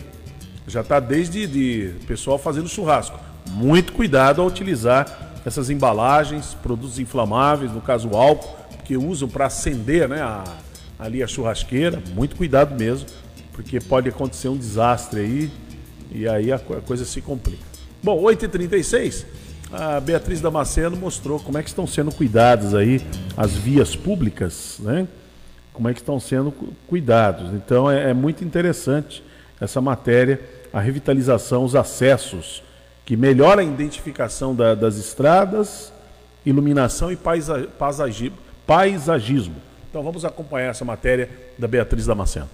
Já 0.67 0.81
está 0.81 0.99
desde 0.99 1.47
de 1.47 1.95
pessoal 2.07 2.39
fazendo 2.39 2.67
churrasco. 2.67 3.28
Muito 3.51 3.93
cuidado 3.93 4.41
ao 4.41 4.47
utilizar 4.47 5.33
essas 5.45 5.71
embalagens, 5.71 6.55
produtos 6.63 6.99
inflamáveis, 6.99 7.73
no 7.73 7.81
caso 7.81 8.09
o 8.09 8.17
álcool, 8.17 8.57
que 8.85 8.97
usam 8.97 9.29
para 9.29 9.47
acender 9.47 10.09
né, 10.09 10.21
a, 10.21 10.45
ali 10.99 11.23
a 11.23 11.27
churrasqueira. 11.27 12.03
Muito 12.15 12.37
cuidado 12.37 12.79
mesmo, 12.79 13.07
porque 13.53 13.81
pode 13.81 14.09
acontecer 14.09 14.49
um 14.49 14.57
desastre 14.57 15.21
aí 15.21 15.51
e 16.11 16.29
aí 16.29 16.53
a, 16.53 16.59
coisa 16.59 17.05
se 17.05 17.21
complica. 17.21 17.63
Bom, 18.03 18.23
8h36, 18.23 19.25
a 19.73 20.01
Beatriz 20.01 20.41
Damasceno 20.41 20.97
mostrou 20.97 21.39
como 21.41 21.59
é 21.59 21.63
que 21.63 21.69
estão 21.69 21.87
sendo 21.87 22.13
cuidadas 22.13 22.75
aí 22.75 23.03
as 23.37 23.53
vias 23.53 23.95
públicas, 23.95 24.77
né? 24.81 25.07
Como 25.73 25.89
é 25.89 25.95
que 25.95 26.01
estão 26.01 26.19
sendo 26.19 26.53
cuidados. 26.87 27.53
Então 27.55 27.91
é, 27.91 28.11
é 28.11 28.15
muito 28.15 28.45
interessante 28.45 29.23
essa 29.61 29.81
matéria, 29.81 30.41
a 30.73 30.81
revitalização, 30.81 31.65
os 31.65 31.75
acessos, 31.75 32.63
que 33.09 33.17
melhora 33.17 33.63
a 33.63 33.65
identificação 33.65 34.55
da, 34.55 34.75
das 34.75 34.99
estradas, 34.99 35.91
iluminação 36.45 37.11
e 37.11 37.17
paisa, 37.17 37.67
paisagismo. 38.67 39.55
Então 39.89 40.03
vamos 40.03 40.27
acompanhar 40.27 40.69
essa 40.69 40.85
matéria 40.85 41.31
da 41.59 41.67
Beatriz 41.67 42.05
Damasceno. 42.05 42.51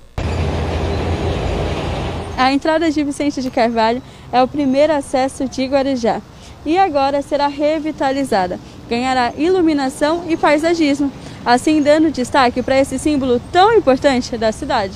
A 2.38 2.53
entrada 2.53 2.88
de 2.88 3.03
Vicente 3.03 3.43
de 3.43 3.51
Carvalho 3.51 4.01
é 4.31 4.40
o 4.45 4.47
primeiro 4.47 4.93
acesso 4.93 5.49
de 5.49 5.67
Guarujá 5.67 6.23
e 6.64 6.79
agora 6.79 7.21
será 7.21 7.49
revitalizada. 7.49 8.61
Ganhará 8.88 9.33
iluminação 9.37 10.25
e 10.29 10.37
paisagismo, 10.37 11.11
assim 11.45 11.83
dando 11.83 12.12
destaque 12.12 12.62
para 12.62 12.79
esse 12.79 12.97
símbolo 12.97 13.40
tão 13.51 13.73
importante 13.73 14.38
da 14.38 14.53
cidade. 14.53 14.95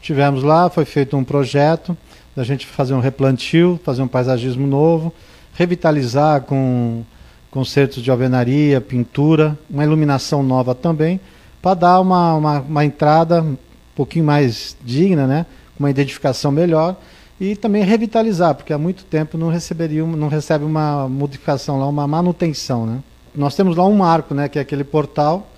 Tivemos 0.00 0.42
lá, 0.42 0.70
foi 0.70 0.86
feito 0.86 1.18
um 1.18 1.22
projeto 1.22 1.94
da 2.34 2.44
gente 2.44 2.66
fazer 2.66 2.94
um 2.94 3.00
replantio, 3.00 3.78
fazer 3.84 4.02
um 4.02 4.08
paisagismo 4.08 4.66
novo, 4.66 5.12
revitalizar 5.54 6.42
com 6.42 7.02
concertos 7.50 8.02
de 8.02 8.10
alvenaria, 8.10 8.80
pintura, 8.80 9.58
uma 9.68 9.84
iluminação 9.84 10.42
nova 10.42 10.74
também, 10.74 11.20
para 11.60 11.74
dar 11.74 12.00
uma, 12.00 12.34
uma, 12.34 12.60
uma 12.60 12.84
entrada 12.84 13.42
um 13.42 13.56
pouquinho 13.94 14.24
mais 14.24 14.76
digna, 14.82 15.26
né? 15.26 15.46
uma 15.78 15.90
identificação 15.90 16.52
melhor 16.52 16.96
e 17.40 17.56
também 17.56 17.82
revitalizar, 17.82 18.54
porque 18.54 18.72
há 18.72 18.78
muito 18.78 19.04
tempo 19.04 19.38
não 19.38 19.48
receberia, 19.48 20.04
não 20.04 20.28
recebe 20.28 20.62
uma 20.62 21.08
modificação 21.08 21.80
lá, 21.80 21.86
uma 21.88 22.06
manutenção, 22.06 22.84
né? 22.84 23.02
Nós 23.34 23.54
temos 23.54 23.76
lá 23.76 23.86
um 23.86 23.96
marco, 23.96 24.34
né, 24.34 24.48
que 24.48 24.58
é 24.58 24.62
aquele 24.62 24.84
portal. 24.84 25.48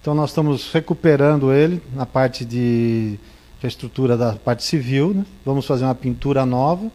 Então 0.00 0.14
nós 0.14 0.30
estamos 0.30 0.70
recuperando 0.72 1.52
ele 1.52 1.82
na 1.94 2.04
parte 2.04 2.44
de 2.44 3.18
estrutura 3.68 4.16
da 4.16 4.32
parte 4.32 4.64
civil, 4.64 5.14
né? 5.14 5.24
Vamos 5.44 5.66
fazer 5.66 5.84
uma 5.84 5.94
pintura 5.94 6.44
nova, 6.44 6.90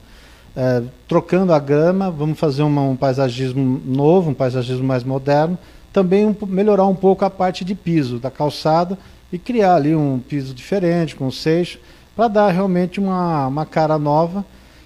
é, 0.56 0.84
trocando 1.08 1.54
a 1.54 1.60
grama, 1.60 2.10
vamos 2.10 2.40
fazer 2.40 2.64
uma, 2.64 2.82
um 2.82 2.96
paisagismo 2.96 3.82
novo, 3.86 4.32
um 4.32 4.34
paisagismo 4.34 4.84
mais 4.84 5.04
moderno, 5.04 5.58
também 5.94 6.26
um, 6.26 6.36
melhorar 6.48 6.86
um 6.86 6.96
pouco 6.96 7.24
a 7.24 7.30
parte 7.30 7.64
de 7.64 7.76
piso 7.76 8.20
da 8.20 8.32
calçada 8.32 8.98
e 9.32 9.38
criar 9.38 9.76
ali 9.76 9.96
um 9.96 10.20
piso 10.20 10.54
diferente, 10.54 11.16
com 11.16 11.30
seixo, 11.30 11.80
para 12.16 12.28
dar 12.28 12.52
realmente 12.52 13.00
uma, 13.00 13.48
uma 13.48 13.66
cara 13.66 13.98
nova 14.00 14.44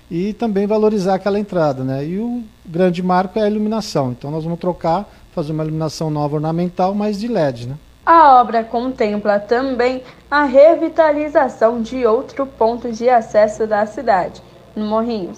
e 0.09 0.33
também 0.33 0.67
valorizar 0.67 1.15
aquela 1.15 1.39
entrada. 1.39 1.83
Né? 1.83 2.05
E 2.05 2.19
o 2.19 2.43
grande 2.65 3.01
marco 3.01 3.39
é 3.39 3.43
a 3.43 3.49
iluminação. 3.49 4.11
Então 4.11 4.29
nós 4.29 4.43
vamos 4.43 4.59
trocar, 4.59 5.09
fazer 5.33 5.53
uma 5.53 5.63
iluminação 5.63 6.09
nova 6.09 6.35
ornamental, 6.35 6.93
mas 6.93 7.17
de 7.17 7.29
LED. 7.29 7.69
Né? 7.69 7.75
A 8.05 8.39
obra 8.41 8.63
contempla 8.63 9.39
também 9.39 10.01
a 10.29 10.43
revitalização 10.43 11.81
de 11.81 12.05
outro 12.05 12.47
ponto 12.47 12.91
de 12.91 13.07
acesso 13.07 13.67
da 13.67 13.85
cidade, 13.85 14.41
no 14.75 14.85
Morrinhos. 14.85 15.37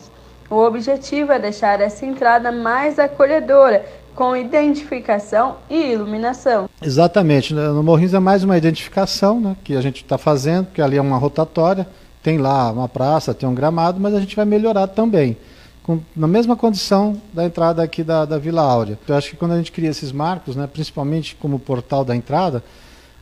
O 0.49 0.55
objetivo 0.55 1.31
é 1.31 1.39
deixar 1.39 1.81
essa 1.81 2.05
entrada 2.05 2.51
mais 2.51 2.99
acolhedora 2.99 3.85
com 4.15 4.35
identificação 4.35 5.57
e 5.69 5.91
iluminação. 5.91 6.69
Exatamente. 6.81 7.53
Né? 7.53 7.67
No 7.67 7.83
Morrinhos 7.83 8.13
é 8.13 8.19
mais 8.19 8.43
uma 8.43 8.57
identificação 8.57 9.41
né, 9.41 9.55
que 9.63 9.75
a 9.75 9.81
gente 9.81 10.03
está 10.03 10.17
fazendo, 10.17 10.65
porque 10.65 10.81
ali 10.81 10.97
é 10.97 11.01
uma 11.01 11.17
rotatória, 11.17 11.87
tem 12.21 12.37
lá 12.37 12.71
uma 12.71 12.87
praça, 12.87 13.33
tem 13.33 13.49
um 13.49 13.55
gramado, 13.55 13.99
mas 13.99 14.13
a 14.13 14.19
gente 14.19 14.35
vai 14.35 14.45
melhorar 14.45 14.87
também. 14.87 15.35
Com, 15.83 15.99
na 16.15 16.27
mesma 16.27 16.55
condição 16.55 17.21
da 17.33 17.43
entrada 17.43 17.83
aqui 17.83 18.03
da, 18.03 18.23
da 18.23 18.37
Vila 18.37 18.61
Áurea. 18.61 18.97
Eu 19.05 19.15
acho 19.15 19.31
que 19.31 19.35
quando 19.35 19.51
a 19.51 19.57
gente 19.57 19.71
cria 19.71 19.89
esses 19.89 20.13
marcos, 20.13 20.55
né, 20.55 20.65
principalmente 20.65 21.35
como 21.35 21.59
portal 21.59 22.05
da 22.05 22.15
entrada, 22.15 22.63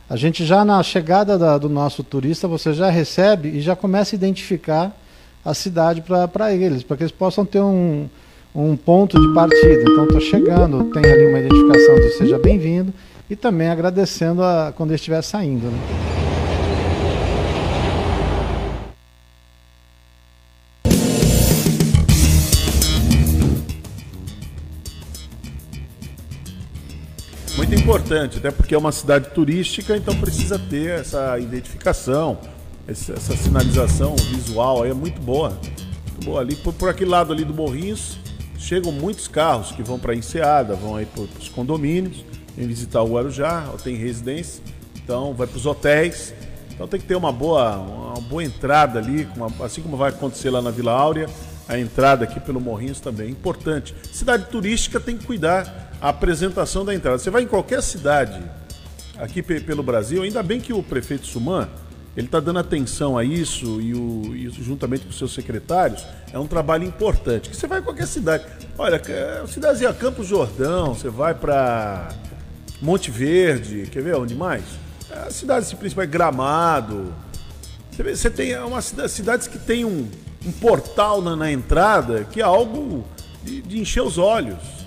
a 0.08 0.16
gente 0.16 0.44
já 0.44 0.64
na 0.64 0.82
chegada 0.82 1.36
da, 1.36 1.58
do 1.58 1.68
nosso 1.68 2.04
turista, 2.04 2.46
você 2.46 2.72
já 2.72 2.88
recebe 2.88 3.48
e 3.48 3.60
já 3.60 3.74
começa 3.74 4.14
a 4.14 4.16
identificar 4.16 4.96
a 5.44 5.54
cidade 5.54 6.02
para 6.02 6.52
eles, 6.52 6.82
para 6.82 6.96
que 6.96 7.02
eles 7.02 7.12
possam 7.12 7.44
ter 7.44 7.60
um, 7.60 8.08
um 8.54 8.76
ponto 8.76 9.20
de 9.20 9.34
partida. 9.34 9.82
Então 9.82 10.04
estou 10.04 10.20
chegando, 10.20 10.84
tem 10.92 11.04
ali 11.04 11.26
uma 11.26 11.40
identificação 11.40 11.96
de 11.96 12.10
seja 12.10 12.38
bem-vindo 12.38 12.92
e 13.28 13.34
também 13.34 13.68
agradecendo 13.68 14.42
a, 14.42 14.72
quando 14.76 14.94
estiver 14.94 15.22
saindo. 15.22 15.66
Né? 15.66 16.21
Muito 27.62 27.76
importante, 27.76 28.38
até 28.38 28.50
porque 28.50 28.74
é 28.74 28.78
uma 28.78 28.90
cidade 28.90 29.30
turística, 29.30 29.96
então 29.96 30.18
precisa 30.18 30.58
ter 30.58 30.98
essa 30.98 31.38
identificação, 31.38 32.36
essa 32.88 33.36
sinalização 33.36 34.16
visual 34.16 34.84
é 34.84 34.92
muito 34.92 35.20
boa. 35.20 35.50
Muito 35.50 36.24
boa 36.24 36.40
ali, 36.40 36.56
por, 36.56 36.72
por 36.74 36.88
aquele 36.88 37.10
lado 37.10 37.32
ali 37.32 37.44
do 37.44 37.54
Morrinhos, 37.54 38.18
chegam 38.58 38.90
muitos 38.90 39.28
carros 39.28 39.70
que 39.70 39.80
vão 39.80 39.96
para 39.96 40.12
a 40.12 40.16
Enseada, 40.16 40.74
vão 40.74 40.96
aí 40.96 41.06
para 41.06 41.22
os 41.22 41.48
condomínios, 41.48 42.24
vem 42.56 42.66
visitar 42.66 43.00
o 43.00 43.12
Guarujá, 43.12 43.68
tem 43.84 43.94
residência, 43.94 44.60
então 44.96 45.32
vai 45.32 45.46
para 45.46 45.56
os 45.56 45.64
hotéis. 45.64 46.34
Então 46.74 46.88
tem 46.88 46.98
que 46.98 47.06
ter 47.06 47.14
uma 47.14 47.30
boa, 47.30 47.76
uma 47.76 48.20
boa 48.22 48.42
entrada 48.42 48.98
ali, 48.98 49.28
assim 49.64 49.82
como 49.82 49.96
vai 49.96 50.08
acontecer 50.08 50.50
lá 50.50 50.60
na 50.60 50.72
Vila 50.72 50.90
Áurea, 50.90 51.28
a 51.68 51.78
entrada 51.78 52.24
aqui 52.24 52.40
pelo 52.40 52.60
Morrinhos 52.60 52.98
também 52.98 53.28
é 53.28 53.30
importante. 53.30 53.94
Cidade 54.12 54.46
turística 54.46 54.98
tem 54.98 55.16
que 55.16 55.24
cuidar 55.24 55.91
a 56.02 56.08
apresentação 56.08 56.84
da 56.84 56.92
entrada. 56.92 57.16
Você 57.18 57.30
vai 57.30 57.44
em 57.44 57.46
qualquer 57.46 57.82
cidade 57.82 58.42
aqui 59.16 59.40
pelo 59.40 59.82
Brasil, 59.84 60.22
ainda 60.22 60.42
bem 60.42 60.60
que 60.60 60.72
o 60.72 60.82
prefeito 60.82 61.26
Suman 61.26 61.68
ele 62.16 62.26
está 62.26 62.40
dando 62.40 62.58
atenção 62.58 63.16
a 63.16 63.24
isso 63.24 63.80
e, 63.80 63.94
o, 63.94 64.50
juntamente 64.50 65.04
com 65.04 65.10
os 65.10 65.16
seus 65.16 65.32
secretários, 65.32 66.04
é 66.30 66.38
um 66.38 66.46
trabalho 66.46 66.84
importante. 66.84 67.48
Que 67.48 67.56
você 67.56 67.66
vai 67.66 67.80
em 67.80 67.82
qualquer 67.82 68.06
cidade. 68.06 68.44
Olha, 68.76 69.00
cidadezinha 69.46 69.94
Campos 69.94 70.26
Jordão, 70.26 70.94
você 70.94 71.08
vai 71.08 71.34
para 71.34 72.10
Monte 72.82 73.10
Verde, 73.10 73.88
quer 73.90 74.02
ver 74.02 74.16
onde 74.16 74.34
mais? 74.34 74.64
A 75.10 75.30
cidade 75.30 75.74
principal 75.76 76.04
é 76.04 76.06
Gramado. 76.06 77.14
Você, 77.90 78.02
vê, 78.02 78.16
você 78.16 78.30
tem 78.30 78.58
uma 78.58 78.82
cidade, 78.82 79.10
cidades 79.10 79.46
que 79.46 79.58
tem 79.58 79.84
um, 79.84 80.10
um 80.44 80.52
portal 80.52 81.22
na, 81.22 81.36
na, 81.36 81.50
entrada 81.50 82.24
que 82.24 82.40
é 82.40 82.44
algo 82.44 83.06
de, 83.42 83.62
de, 83.62 83.78
encher 83.78 84.02
os 84.02 84.18
olhos. 84.18 84.81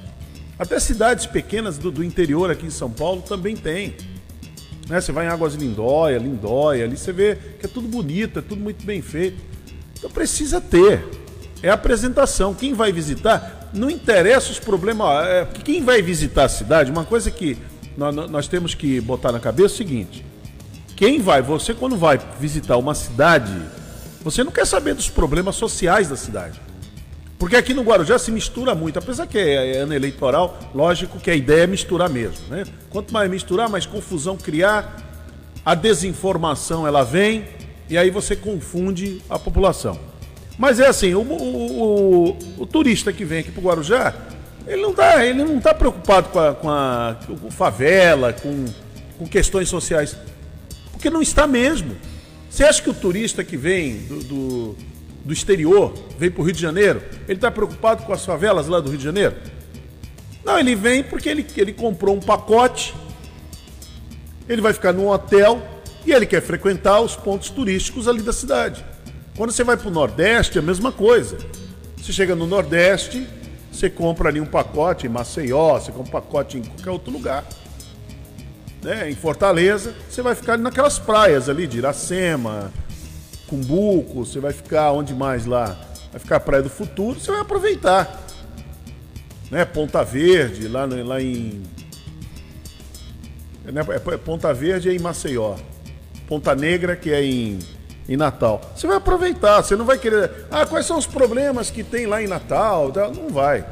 Até 0.58 0.80
cidades 0.80 1.26
pequenas 1.26 1.78
do, 1.78 1.92
do 1.92 2.04
interior 2.04 2.50
aqui 2.50 2.66
em 2.66 2.70
São 2.70 2.90
Paulo 2.90 3.22
também 3.22 3.56
tem. 3.56 3.96
Né? 4.88 5.02
Você 5.02 5.12
vai 5.12 5.26
em 5.26 5.30
Águas 5.30 5.56
Lindóia, 5.56 6.18
Lindóia, 6.18 6.86
ali 6.86 6.98
você 6.98 7.12
vê 7.12 7.38
que 7.60 7.66
é 7.66 7.70
tudo 7.70 7.88
bonito, 7.88 8.40
é 8.40 8.42
tudo 8.42 8.62
muito 8.62 8.86
bem 8.86 9.02
feito. 9.02 9.38
Então 9.98 10.10
precisa 10.10 10.62
ter. 10.62 11.06
É 11.62 11.70
apresentação. 11.70 12.54
Quem 12.54 12.74
vai 12.74 12.92
visitar, 12.92 13.70
não 13.74 13.90
interessa 13.90 14.52
os 14.52 14.60
problemas. 14.60 15.26
É, 15.28 15.48
quem 15.64 15.84
vai 15.84 16.02
visitar 16.02 16.46
a 16.46 16.50
cidade, 16.50 16.92
uma 16.92 17.06
coisa 17.06 17.32
que 17.32 17.58
nós, 17.98 18.14
nós 18.14 18.48
temos 18.48 18.76
que 18.76 19.02
botar 19.02 19.32
na 19.32 19.40
cabeça 19.40 19.74
é 19.74 19.76
o 19.76 19.78
seguinte: 19.78 20.26
quem 20.96 21.20
vai, 21.20 21.42
você 21.42 21.74
quando 21.74 21.98
vai 21.98 22.20
visitar 22.40 22.78
uma 22.78 22.94
cidade, 22.94 23.54
você 24.22 24.44
não 24.44 24.52
quer 24.52 24.66
saber 24.66 24.94
dos 24.94 25.10
problemas 25.10 25.56
sociais 25.56 26.10
da 26.10 26.16
cidade. 26.16 26.60
Porque 27.38 27.56
aqui 27.56 27.74
no 27.74 27.84
Guarujá 27.84 28.18
se 28.18 28.32
mistura 28.32 28.74
muito, 28.74 28.98
apesar 28.98 29.28
que 29.28 29.38
é 29.38 29.78
ano 29.78 29.94
eleitoral, 29.94 30.58
lógico 30.74 31.20
que 31.20 31.30
a 31.30 31.36
ideia 31.36 31.64
é 31.64 31.68
misturar 31.68 32.10
mesmo, 32.10 32.48
né? 32.50 32.64
Quanto 32.90 33.14
mais 33.14 33.30
misturar, 33.30 33.68
mais 33.68 33.86
confusão 33.86 34.38
criar, 34.38 35.04
a 35.66 35.76
desinformação 35.76 36.88
ela 36.88 37.04
vem 37.04 37.46
e 37.90 37.98
aí 37.98 38.10
você 38.10 38.36
confunde 38.36 39.22
a 39.30 39.38
população. 39.38 40.00
Mas 40.58 40.80
é 40.80 40.88
assim, 40.88 41.14
o, 41.14 41.22
o, 41.22 42.30
o, 42.30 42.38
o 42.60 42.66
turista 42.66 43.12
que 43.12 43.26
vem 43.26 43.40
aqui 43.40 43.52
para 43.52 43.60
o 43.60 43.66
Guarujá, 43.66 44.14
ele 44.66 44.82
não 44.82 44.92
está 44.92 45.26
ele 45.26 45.44
não 45.44 45.60
tá 45.60 45.74
preocupado 45.74 46.30
com 46.30 46.40
a, 46.40 46.54
com 46.54 46.70
a 46.70 47.18
com 47.42 47.52
favela, 47.52 48.32
com, 48.32 48.66
com 49.18 49.28
questões 49.28 49.68
sociais, 49.68 50.16
porque 50.94 51.10
não 51.10 51.22
está 51.22 51.46
mesmo. 51.46 51.98
Você 52.50 52.64
acha 52.64 52.82
que 52.82 52.90
o 52.90 52.94
turista 52.94 53.44
que 53.44 53.58
vem 53.58 53.98
do, 54.08 54.24
do 54.24 54.78
do 55.26 55.34
exterior, 55.34 55.92
vem 56.20 56.30
para 56.30 56.42
o 56.42 56.46
Rio 56.46 56.54
de 56.54 56.62
Janeiro, 56.62 57.02
ele 57.28 57.38
está 57.38 57.50
preocupado 57.50 58.04
com 58.04 58.14
as 58.14 58.24
favelas 58.24 58.68
lá 58.68 58.80
do 58.80 58.90
Rio 58.90 59.00
de 59.00 59.04
Janeiro? 59.04 59.36
Não, 60.46 60.60
ele 60.60 60.76
vem 60.76 61.04
porque 61.04 61.28
ele, 61.28 61.46
ele 61.58 61.74
comprou 61.74 62.16
um 62.16 62.20
pacote, 62.20 62.94
ele 64.48 64.62
vai 64.62 64.72
ficar 64.72 64.94
num 64.94 65.10
hotel 65.10 65.60
e 66.06 66.12
ele 66.12 66.28
quer 66.28 66.42
frequentar 66.42 67.02
os 67.02 67.16
pontos 67.16 67.50
turísticos 67.50 68.08
ali 68.08 68.22
da 68.22 68.32
cidade. 68.32 68.86
Quando 69.36 69.52
você 69.52 69.64
vai 69.64 69.76
para 69.76 69.88
o 69.88 69.92
Nordeste, 69.92 70.60
é 70.60 70.62
a 70.62 70.64
mesma 70.64 70.92
coisa. 70.92 71.38
Você 71.98 72.14
chega 72.14 72.36
no 72.36 72.46
Nordeste, 72.46 73.28
você 73.72 73.90
compra 73.90 74.30
ali 74.30 74.40
um 74.40 74.46
pacote 74.46 75.08
em 75.08 75.10
Maceió, 75.10 75.80
você 75.80 75.92
compra 75.92 76.08
um 76.08 76.22
pacote 76.22 76.60
em 76.60 76.64
qualquer 76.64 76.92
outro 76.92 77.12
lugar. 77.12 77.44
Né? 78.84 79.10
Em 79.10 79.16
Fortaleza, 79.16 79.96
você 80.08 80.22
vai 80.22 80.36
ficar 80.36 80.56
naquelas 80.60 81.00
praias 81.00 81.50
ali 81.50 81.66
de 81.66 81.80
Iracema, 81.80 82.72
Cumbuco, 83.48 84.26
você 84.26 84.40
vai 84.40 84.54
ficar 84.54 84.92
onde 84.92 85.14
mais 85.14 85.46
lá? 85.46 85.78
Vai 86.12 86.20
ficar 86.20 86.40
Praia 86.40 86.64
do 86.64 86.70
Futuro, 86.70 87.20
você 87.20 87.32
vai 87.32 87.42
aproveitar. 87.42 88.24
Né? 89.52 89.64
Ponta 89.66 90.04
Verde, 90.04 90.68
lá, 90.68 90.86
lá 90.86 91.22
em. 91.22 91.64
Né? 93.64 93.82
É, 93.90 94.18
Ponta 94.18 94.54
Verde 94.54 94.90
é 94.90 94.94
em 94.94 95.00
Maceió. 95.00 95.56
Ponta 96.28 96.56
Negra, 96.56 96.96
que 96.96 97.12
é 97.12 97.24
em, 97.24 97.60
em 98.10 98.18
Natal. 98.18 98.62
Você 98.76 98.88
vai 98.88 98.98
aproveitar, 98.98 99.62
você 99.62 99.76
não 99.76 99.86
vai 99.86 99.98
querer. 99.98 100.48
Ah, 100.50 100.66
quais 100.66 100.86
são 100.86 100.98
os 100.98 101.06
problemas 101.06 101.70
que 101.70 101.84
tem 101.84 102.08
lá 102.08 102.22
em 102.22 102.28
Natal? 102.28 102.92
Não 103.16 103.30
vai. 103.30 103.66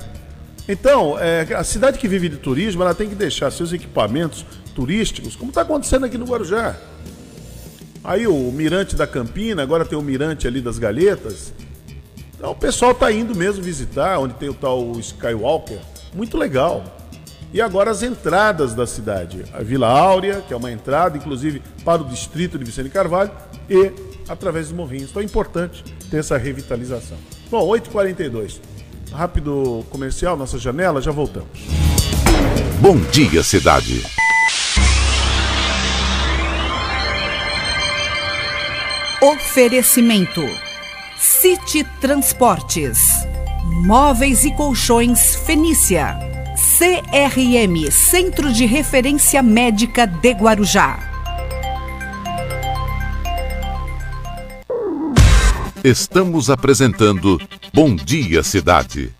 Então, 0.67 1.17
é, 1.19 1.41
a 1.55 1.63
cidade 1.63 1.97
que 1.97 2.07
vive 2.07 2.29
de 2.29 2.37
turismo, 2.37 2.83
ela 2.83 2.95
tem 2.95 3.09
que 3.09 3.15
deixar 3.15 3.51
seus 3.51 3.73
equipamentos 3.73 4.45
turísticos, 4.73 5.35
como 5.35 5.49
está 5.49 5.61
acontecendo 5.61 6.05
aqui 6.05 6.17
no 6.17 6.25
Guarujá. 6.25 6.75
Aí 8.03 8.27
o 8.27 8.51
Mirante 8.51 8.95
da 8.95 9.07
Campina, 9.07 9.63
agora 9.63 9.85
tem 9.85 9.97
o 9.97 10.01
Mirante 10.01 10.45
ali 10.45 10.59
das 10.59 10.77
Galhetas. 10.77 11.53
Então 12.35 12.51
o 12.51 12.55
pessoal 12.55 12.93
tá 12.93 13.09
indo 13.11 13.33
mesmo 13.33 13.63
visitar, 13.63 14.19
onde 14.19 14.33
tem 14.33 14.49
o 14.49 14.53
tal 14.53 14.91
Skywalker. 14.99 15.79
Muito 16.13 16.37
legal. 16.37 16.83
E 17.53 17.61
agora 17.61 17.91
as 17.91 18.03
entradas 18.03 18.73
da 18.73 18.85
cidade. 18.85 19.45
A 19.53 19.61
Vila 19.61 19.87
Áurea, 19.87 20.41
que 20.41 20.53
é 20.53 20.57
uma 20.57 20.71
entrada, 20.71 21.17
inclusive, 21.17 21.61
para 21.85 22.01
o 22.01 22.05
distrito 22.05 22.57
de 22.57 22.65
Vicente 22.65 22.89
Carvalho, 22.89 23.31
e 23.69 23.91
através 24.27 24.67
dos 24.67 24.75
morrinhos. 24.75 25.11
Então 25.11 25.21
é 25.21 25.25
importante 25.25 25.83
ter 26.09 26.17
essa 26.17 26.37
revitalização. 26.37 27.17
Bom, 27.49 27.65
8h42. 27.69 28.59
Rápido 29.11 29.85
comercial, 29.91 30.35
nossa 30.35 30.57
janela, 30.57 30.99
já 30.99 31.11
voltamos. 31.11 31.59
Bom 32.81 32.97
dia, 33.11 33.43
cidade. 33.43 34.03
Oferecimento: 39.23 40.41
City 41.17 41.85
Transportes, 42.01 43.25
Móveis 43.63 44.43
e 44.43 44.51
Colchões 44.51 45.33
Fenícia, 45.33 46.19
CRM 46.57 47.89
Centro 47.89 48.51
de 48.51 48.65
Referência 48.65 49.41
Médica 49.41 50.05
de 50.05 50.29
Guarujá. 50.31 50.99
Estamos 55.81 56.49
apresentando 56.49 57.39
Bom 57.73 57.95
Dia 57.95 58.43
Cidade. 58.43 59.15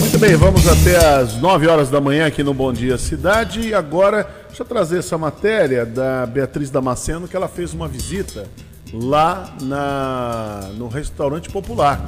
Muito 0.00 0.18
bem, 0.18 0.34
vamos 0.34 0.66
até 0.66 0.96
às 0.96 1.36
9 1.36 1.68
horas 1.68 1.88
da 1.88 2.00
manhã 2.00 2.26
aqui 2.26 2.42
no 2.42 2.52
Bom 2.52 2.72
Dia 2.72 2.98
Cidade. 2.98 3.60
E 3.60 3.74
agora, 3.74 4.28
deixa 4.48 4.64
eu 4.64 4.66
trazer 4.66 4.98
essa 4.98 5.16
matéria 5.16 5.86
da 5.86 6.26
Beatriz 6.26 6.68
Damasceno, 6.68 7.28
que 7.28 7.36
ela 7.36 7.46
fez 7.46 7.72
uma 7.72 7.86
visita 7.86 8.48
lá 8.92 9.52
na, 9.62 10.70
no 10.76 10.88
restaurante 10.88 11.48
popular. 11.48 12.04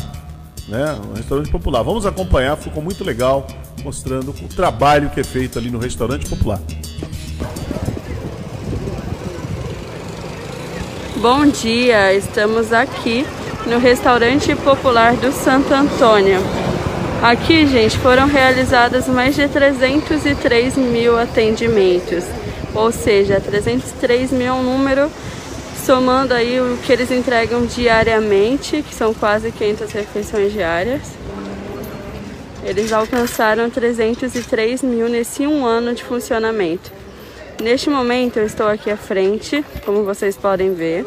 Né? 0.69 0.99
No 1.07 1.15
restaurante 1.15 1.51
popular. 1.51 1.83
Vamos 1.83 2.07
acompanhar, 2.07 2.57
ficou 2.57 2.83
muito 2.83 3.05
legal, 3.05 3.47
mostrando 3.83 4.31
o 4.31 4.49
trabalho 4.49 5.11
que 5.11 5.21
é 5.21 5.25
feito 5.25 5.59
ali 5.59 5.71
no 5.71 5.79
restaurante 5.79 6.29
popular. 6.29 6.61
Bom 11.17 11.47
dia, 11.47 12.13
estamos 12.15 12.73
aqui 12.73 13.25
no 13.67 13.79
restaurante 13.79 14.57
popular 14.57 15.15
do 15.15 15.31
Santo 15.31 15.73
Antônio. 15.73 16.41
Aqui, 17.23 17.65
gente, 17.69 17.97
foram 17.99 18.27
realizadas 18.27 19.07
mais 19.07 19.37
de 19.37 19.47
303 19.47 20.77
mil 20.77 21.17
atendimentos, 21.17 22.25
ou 22.75 22.91
seja, 22.91 23.39
303 23.39 24.33
mil 24.33 24.49
é 24.49 24.53
um 24.53 24.65
número 24.65 25.09
somando 25.85 26.33
aí 26.33 26.61
o 26.61 26.79
que 26.79 26.93
eles 26.93 27.11
entregam 27.11 27.67
diariamente, 27.67 28.83
que 28.83 28.95
são 28.95 29.13
quase 29.13 29.51
500 29.51 29.91
refeições 29.91 30.53
diárias. 30.53 31.03
Eles 32.65 32.93
alcançaram 32.93 33.69
303 33.69 34.83
mil 34.83 35.09
nesse 35.09 35.45
um 35.45 35.67
ano 35.67 35.93
de 35.95 36.05
funcionamento. 36.05 36.93
Neste 37.61 37.91
momento 37.91 38.39
eu 38.39 38.47
estou 38.47 38.69
aqui 38.69 38.91
à 38.91 38.97
frente, 38.97 39.65
como 39.85 40.05
vocês 40.05 40.37
podem 40.37 40.73
ver. 40.73 41.05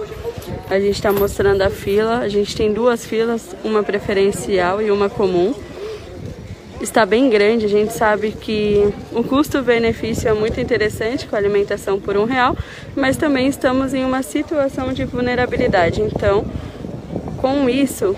A 0.70 0.78
gente 0.80 0.96
está 0.96 1.12
mostrando 1.12 1.62
a 1.62 1.70
fila. 1.70 2.20
A 2.20 2.28
gente 2.28 2.56
tem 2.56 2.74
duas 2.74 3.06
filas, 3.06 3.56
uma 3.64 3.82
preferencial 3.82 4.82
e 4.82 4.92
uma 4.92 5.10
comum 5.10 5.56
está 6.86 7.06
bem 7.06 7.30
grande. 7.30 7.66
A 7.66 7.70
gente 7.70 7.94
sabe 7.94 8.32
que 8.32 8.94
o 9.12 9.24
custo-benefício 9.24 10.30
é 10.30 10.34
muito 10.34 10.60
interessante 10.62 11.28
com 11.28 11.36
a 11.36 11.40
alimentação 11.40 12.00
por 12.00 12.16
um 12.16 12.24
real, 12.24 12.56
mas 12.96 13.18
também 13.18 13.48
estamos 13.48 13.94
em 13.94 14.06
uma 14.06 14.24
situação 14.24 14.94
de 14.94 15.04
vulnerabilidade. 15.04 16.02
Então, 16.02 16.46
com 17.38 17.68
isso, 17.68 18.16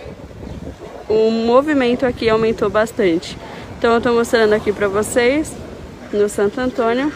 o 1.09 1.31
movimento 1.31 2.05
aqui 2.05 2.29
aumentou 2.29 2.69
bastante. 2.69 3.37
Então, 3.77 3.91
eu 3.93 3.97
estou 3.97 4.13
mostrando 4.13 4.53
aqui 4.53 4.71
para 4.71 4.87
vocês 4.87 5.51
no 6.11 6.27
Santo 6.29 6.59
Antônio. 6.59 7.11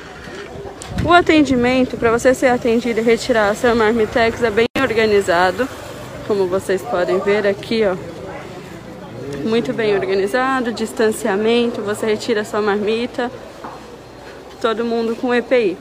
O 1.04 1.12
atendimento, 1.12 1.98
para 1.98 2.12
você 2.12 2.34
ser 2.34 2.48
atendido 2.48 3.00
e 3.00 3.04
retirar 3.04 3.50
a 3.50 3.56
sua 3.56 3.76
marmitex, 3.76 4.42
é 4.44 4.50
bem 4.50 4.68
organizado, 4.80 5.68
como 6.28 6.48
vocês 6.48 6.82
podem 6.82 7.20
ver 7.20 7.48
aqui, 7.48 7.84
ó 7.86 8.21
muito 9.38 9.74
bem 9.74 9.96
organizado, 9.96 10.72
distanciamento, 10.72 11.82
você 11.82 12.06
retira 12.06 12.44
sua 12.44 12.62
marmita, 12.62 13.32
todo 14.62 14.86
mundo 14.86 15.16
com 15.16 15.34
EPI. 15.34 15.78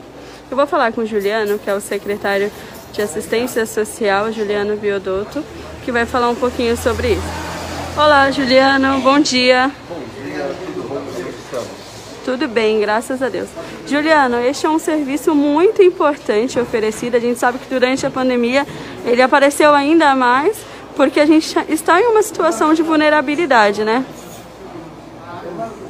Eu 0.49 0.57
vou 0.57 0.67
falar 0.67 0.91
com 0.91 1.01
o 1.01 1.05
Juliano, 1.05 1.57
que 1.59 1.69
é 1.69 1.73
o 1.73 1.81
secretário 1.81 2.51
de 2.91 3.01
Assistência 3.01 3.65
Social, 3.65 4.31
Juliano 4.31 4.75
Biodotto, 4.75 5.43
que 5.85 5.91
vai 5.91 6.05
falar 6.05 6.29
um 6.29 6.35
pouquinho 6.35 6.75
sobre 6.75 7.13
isso. 7.13 7.51
Olá, 7.95 8.29
Juliano, 8.31 8.99
bom 9.01 9.19
dia. 9.19 9.71
Bom 9.87 10.01
dia, 10.23 10.55
tudo 10.65 10.87
bom? 10.87 10.95
Como 10.95 11.29
estamos? 11.29 11.81
Tudo 12.25 12.47
bem, 12.47 12.79
graças 12.79 13.21
a 13.21 13.29
Deus. 13.29 13.49
Juliano, 13.87 14.37
este 14.39 14.65
é 14.65 14.69
um 14.69 14.79
serviço 14.79 15.33
muito 15.33 15.81
importante 15.81 16.59
oferecido. 16.59 17.15
A 17.15 17.19
gente 17.19 17.39
sabe 17.39 17.57
que 17.57 17.67
durante 17.67 18.05
a 18.05 18.11
pandemia 18.11 18.65
ele 19.05 19.21
apareceu 19.21 19.73
ainda 19.73 20.15
mais 20.15 20.70
porque 20.95 21.19
a 21.19 21.25
gente 21.25 21.57
está 21.69 21.99
em 21.99 22.07
uma 22.07 22.21
situação 22.21 22.73
de 22.73 22.83
vulnerabilidade, 22.83 23.83
né? 23.83 24.05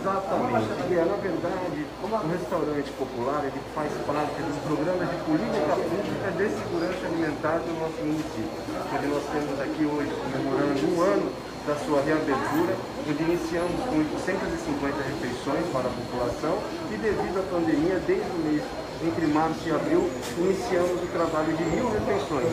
Exatamente. 0.01 0.53
na 0.53 1.15
verdade, 1.15 1.85
o 2.11 2.27
restaurante 2.27 2.91
popular 2.91 3.41
ele 3.45 3.61
faz 3.73 3.91
parte 4.05 4.41
dos 4.41 4.57
programas 4.67 5.09
de 5.09 5.17
política 5.23 5.75
pública 5.75 6.31
de 6.37 6.49
segurança 6.49 7.05
alimentar 7.05 7.59
do 7.59 7.79
nosso 7.79 8.01
município. 8.03 8.59
Onde 8.93 9.07
nós 9.07 9.23
temos 9.31 9.59
aqui 9.61 9.85
hoje 9.85 10.11
comemorando 10.11 10.87
um 10.91 11.01
ano 11.01 11.31
da 11.65 11.75
sua 11.75 12.01
reabertura, 12.01 12.75
iniciamos 13.09 13.81
com 13.89 13.97
850 13.97 14.97
refeições 15.01 15.65
para 15.73 15.89
a 15.89 15.93
população 15.93 16.57
e 16.91 16.97
devido 16.97 17.39
à 17.39 17.43
pandemia, 17.49 17.97
desde 18.05 18.29
o 18.29 18.39
mês 18.45 18.61
entre 19.01 19.25
março 19.27 19.57
e 19.65 19.71
abril, 19.71 20.09
iniciamos 20.37 21.01
o 21.01 21.07
trabalho 21.09 21.57
de 21.57 21.63
mil 21.73 21.89
refeições 21.89 22.45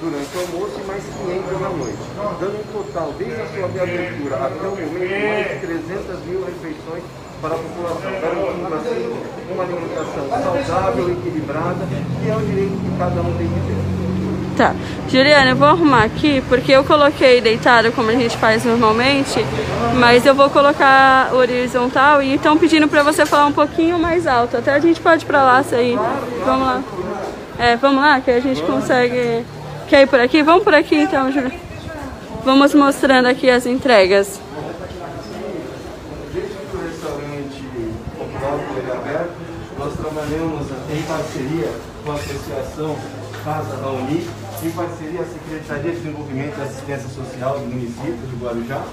durante 0.00 0.32
o 0.32 0.40
almoço 0.40 0.80
e 0.80 0.84
mais 0.88 1.04
500 1.04 1.60
na 1.60 1.68
noite, 1.68 1.98
dando 2.40 2.56
um 2.56 2.66
total, 2.72 3.12
desde 3.18 3.36
a 3.36 3.46
sua 3.46 3.68
reabertura 3.68 4.36
até 4.36 4.66
o 4.66 4.70
momento, 4.70 5.12
mais 5.20 5.60
de 5.60 5.66
300 5.66 6.24
mil 6.24 6.40
refeições 6.44 7.04
para 7.42 7.54
a 7.54 7.58
população, 7.58 8.10
garantindo 8.20 8.74
assim 8.74 9.12
uma 9.52 9.62
alimentação 9.64 10.24
saudável, 10.28 11.12
equilibrada, 11.12 11.84
que 11.84 12.30
é 12.30 12.36
o 12.36 12.40
direito 12.40 12.76
que 12.80 12.98
cada 12.98 13.20
um 13.20 13.36
tem 13.36 13.48
de 13.48 13.60
ter. 13.68 14.29
Tá. 14.56 14.74
Juliana, 15.08 15.50
eu 15.50 15.56
vou 15.56 15.68
arrumar 15.68 16.04
aqui, 16.04 16.42
porque 16.48 16.72
eu 16.72 16.84
coloquei 16.84 17.40
deitado 17.40 17.90
como 17.92 18.10
a 18.10 18.14
gente 18.14 18.36
faz 18.36 18.64
normalmente, 18.64 19.44
mas 19.98 20.26
eu 20.26 20.34
vou 20.34 20.50
colocar 20.50 21.32
horizontal 21.32 22.22
e 22.22 22.34
estão 22.34 22.58
pedindo 22.58 22.86
para 22.86 23.02
você 23.02 23.24
falar 23.24 23.46
um 23.46 23.52
pouquinho 23.52 23.98
mais 23.98 24.26
alto. 24.26 24.56
Até 24.56 24.74
a 24.74 24.78
gente 24.78 25.00
pode 25.00 25.24
ir 25.24 25.26
pra 25.26 25.42
lá 25.42 25.62
sair. 25.62 25.98
Vamos 26.44 26.66
lá. 26.66 26.82
É, 27.58 27.76
vamos 27.76 28.02
lá, 28.02 28.20
que 28.20 28.30
a 28.30 28.40
gente 28.40 28.62
consegue... 28.62 29.44
Quer 29.88 30.02
ir 30.02 30.06
por 30.06 30.20
aqui? 30.20 30.42
Vamos 30.42 30.62
por 30.62 30.74
aqui 30.74 30.94
então, 30.94 31.32
Juliana. 31.32 31.54
Vamos 32.44 32.74
mostrando 32.74 33.26
aqui 33.26 33.50
as 33.50 33.66
entregas. 33.66 34.40
Nós 39.78 39.94
trabalhamos 39.94 40.66
em 40.90 41.02
parceria 41.02 41.72
com 42.04 42.12
a 42.12 42.14
Associação 42.14 42.96
Casa 43.44 43.74
Raoni 43.76 44.28
em 44.62 44.70
parceria 44.72 45.22
a 45.22 45.24
Secretaria 45.24 45.92
de 45.92 45.96
Desenvolvimento 45.96 46.58
e 46.58 46.62
Assistência 46.62 47.08
Social 47.08 47.58
do 47.58 47.66
município 47.66 48.12
de 48.12 48.36
Guarujá. 48.36 48.84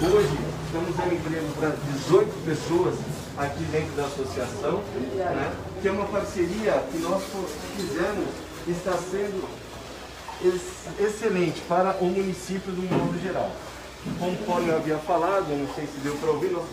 Hoje 0.00 0.38
estamos 0.66 0.96
dando 0.96 1.14
emprego 1.14 1.48
para 1.58 1.70
18 1.70 2.44
pessoas 2.44 2.94
aqui 3.36 3.64
dentro 3.64 3.92
da 3.96 4.04
associação, 4.04 4.82
né, 5.16 5.52
que 5.80 5.88
é 5.88 5.90
uma 5.90 6.06
parceria 6.06 6.84
que 6.92 6.98
nós 6.98 7.22
fizemos 7.76 8.28
está 8.68 8.92
sendo 8.92 9.48
excelente 11.00 11.60
para 11.62 11.96
o 12.00 12.04
município 12.04 12.72
do 12.72 12.82
modo 12.82 13.20
geral. 13.20 13.50
Conforme 14.20 14.68
eu 14.68 14.76
havia 14.76 14.98
falado, 14.98 15.48
não 15.48 15.74
sei 15.74 15.86
se 15.86 15.98
deu 16.04 16.14
para 16.16 16.30
ouvir, 16.30 16.52
nós, 16.52 16.64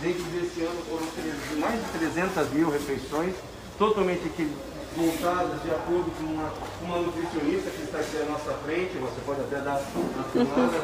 dentro 0.00 0.22
desse 0.24 0.62
ano 0.62 0.80
foram 0.88 1.60
mais 1.60 1.78
de 1.78 1.98
300 1.98 2.50
mil 2.52 2.70
refeições, 2.70 3.34
totalmente 3.78 4.24
equilibradas 4.24 4.83
montadas 4.96 5.62
de 5.62 5.70
acordo 5.70 6.10
com 6.16 6.24
uma, 6.24 6.52
uma 6.82 6.98
nutricionista 6.98 7.70
que 7.70 7.82
está 7.82 7.98
aqui 7.98 8.16
à 8.16 8.24
nossa 8.30 8.52
frente, 8.64 8.96
você 8.98 9.20
pode 9.26 9.40
até 9.40 9.60
dar 9.60 9.80
uma 9.94 10.24
filmada, 10.24 10.80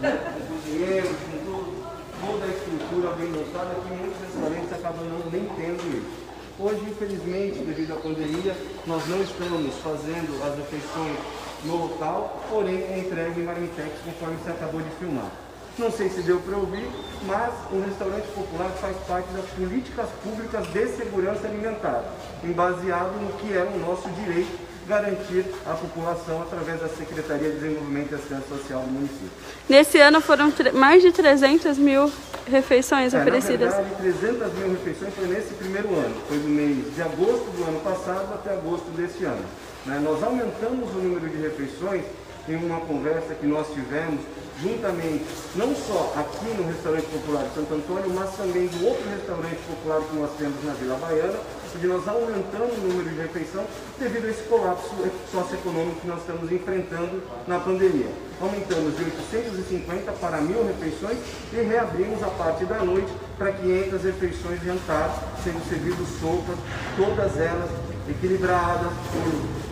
com 0.00 0.54
cozinheiros, 0.54 1.10
com 1.10 1.38
tudo, 1.44 1.78
toda 2.20 2.44
a 2.44 2.48
estrutura 2.48 3.10
bem 3.14 3.28
montada, 3.28 3.74
que 3.74 3.94
muitos 3.94 4.20
restaurantes 4.22 4.72
acabam 4.72 5.04
não, 5.06 5.30
nem 5.30 5.44
tendo 5.56 5.82
isso. 5.96 6.28
Hoje, 6.60 6.80
infelizmente, 6.90 7.58
devido 7.60 7.92
à 7.92 7.96
pandemia, 7.96 8.56
nós 8.86 9.06
não 9.06 9.22
estamos 9.22 9.74
fazendo 9.76 10.42
as 10.42 10.58
refeições 10.58 11.16
no 11.64 11.76
local, 11.76 12.42
porém 12.50 12.82
é 12.82 12.98
entregue 12.98 13.40
em 13.40 13.44
Marintex, 13.44 13.90
conforme 14.04 14.36
você 14.36 14.50
acabou 14.50 14.80
de 14.80 14.90
filmar. 14.98 15.30
Não 15.78 15.92
sei 15.92 16.10
se 16.10 16.22
deu 16.22 16.40
para 16.40 16.56
ouvir, 16.56 16.90
mas 17.24 17.54
o 17.70 17.80
restaurante 17.80 18.26
popular 18.34 18.70
faz 18.80 18.96
parte 19.06 19.28
das 19.30 19.46
políticas 19.50 20.08
públicas 20.24 20.66
de 20.72 20.88
segurança 20.88 21.46
alimentar, 21.46 22.02
baseado 22.46 23.12
no 23.20 23.32
que 23.38 23.52
é 23.56 23.62
o 23.62 23.78
nosso 23.78 24.08
direito 24.10 24.68
garantir 24.88 25.44
à 25.66 25.74
população 25.74 26.40
através 26.42 26.80
da 26.80 26.88
Secretaria 26.88 27.50
de 27.50 27.56
Desenvolvimento 27.56 28.12
e 28.12 28.14
Assistência 28.14 28.48
Social 28.48 28.80
do 28.80 28.90
município. 28.90 29.30
Nesse 29.68 30.00
ano 30.00 30.20
foram 30.22 30.50
mais 30.72 31.02
de 31.02 31.12
300 31.12 31.76
mil 31.76 32.10
refeições 32.46 33.12
é, 33.12 33.20
oferecidas. 33.20 33.74
Na 33.74 33.82
verdade, 33.82 34.18
300 34.20 34.52
mil 34.54 34.70
refeições 34.70 35.14
foi 35.14 35.26
nesse 35.28 35.54
primeiro 35.54 35.88
ano. 35.94 36.14
Foi 36.26 36.38
do 36.38 36.48
mês 36.48 36.94
de 36.94 37.02
agosto 37.02 37.50
do 37.54 37.64
ano 37.68 37.80
passado 37.80 38.32
até 38.32 38.54
agosto 38.54 38.90
desse 38.96 39.24
ano. 39.24 39.44
Né? 39.84 40.00
Nós 40.02 40.22
aumentamos 40.22 40.88
o 40.94 40.98
número 40.98 41.28
de 41.28 41.36
refeições 41.36 42.04
em 42.48 42.56
uma 42.56 42.80
conversa 42.80 43.34
que 43.34 43.46
nós 43.46 43.66
tivemos 43.74 44.20
juntamente, 44.62 45.24
não 45.54 45.74
só 45.74 46.14
aqui 46.16 46.46
no 46.56 46.66
restaurante 46.66 47.06
popular 47.06 47.44
de 47.44 47.54
Santo 47.54 47.74
Antônio, 47.74 48.10
mas 48.14 48.34
também 48.36 48.66
do 48.66 48.86
outro 48.86 49.08
restaurante 49.10 49.58
popular 49.68 50.00
que 50.00 50.16
nós 50.16 50.30
temos 50.38 50.64
na 50.64 50.72
Vila 50.72 50.96
Baiana, 50.96 51.38
onde 51.76 51.86
nós 51.86 52.06
aumentamos 52.08 52.78
o 52.78 52.80
número 52.80 53.08
de 53.10 53.20
refeição 53.20 53.64
devido 53.98 54.26
a 54.26 54.30
esse 54.30 54.42
colapso 54.42 54.90
socioeconômico 55.30 56.00
que 56.00 56.06
nós 56.06 56.20
estamos 56.20 56.50
enfrentando 56.50 57.22
na 57.46 57.58
pandemia. 57.58 58.08
Aumentamos 58.40 58.96
de 58.96 59.04
850 59.04 60.12
para 60.12 60.40
mil 60.40 60.64
refeições 60.66 61.18
e 61.52 61.56
reabrimos 61.56 62.22
a 62.22 62.28
parte 62.28 62.64
da 62.64 62.78
noite 62.78 63.08
para 63.36 63.52
500 63.52 64.02
refeições 64.02 64.60
de 64.60 64.66
jantar, 64.66 65.14
sendo 65.42 65.68
servidos 65.68 66.08
sopas, 66.20 66.56
todas 66.96 67.36
elas 67.38 67.70
equilibradas, 68.08 68.92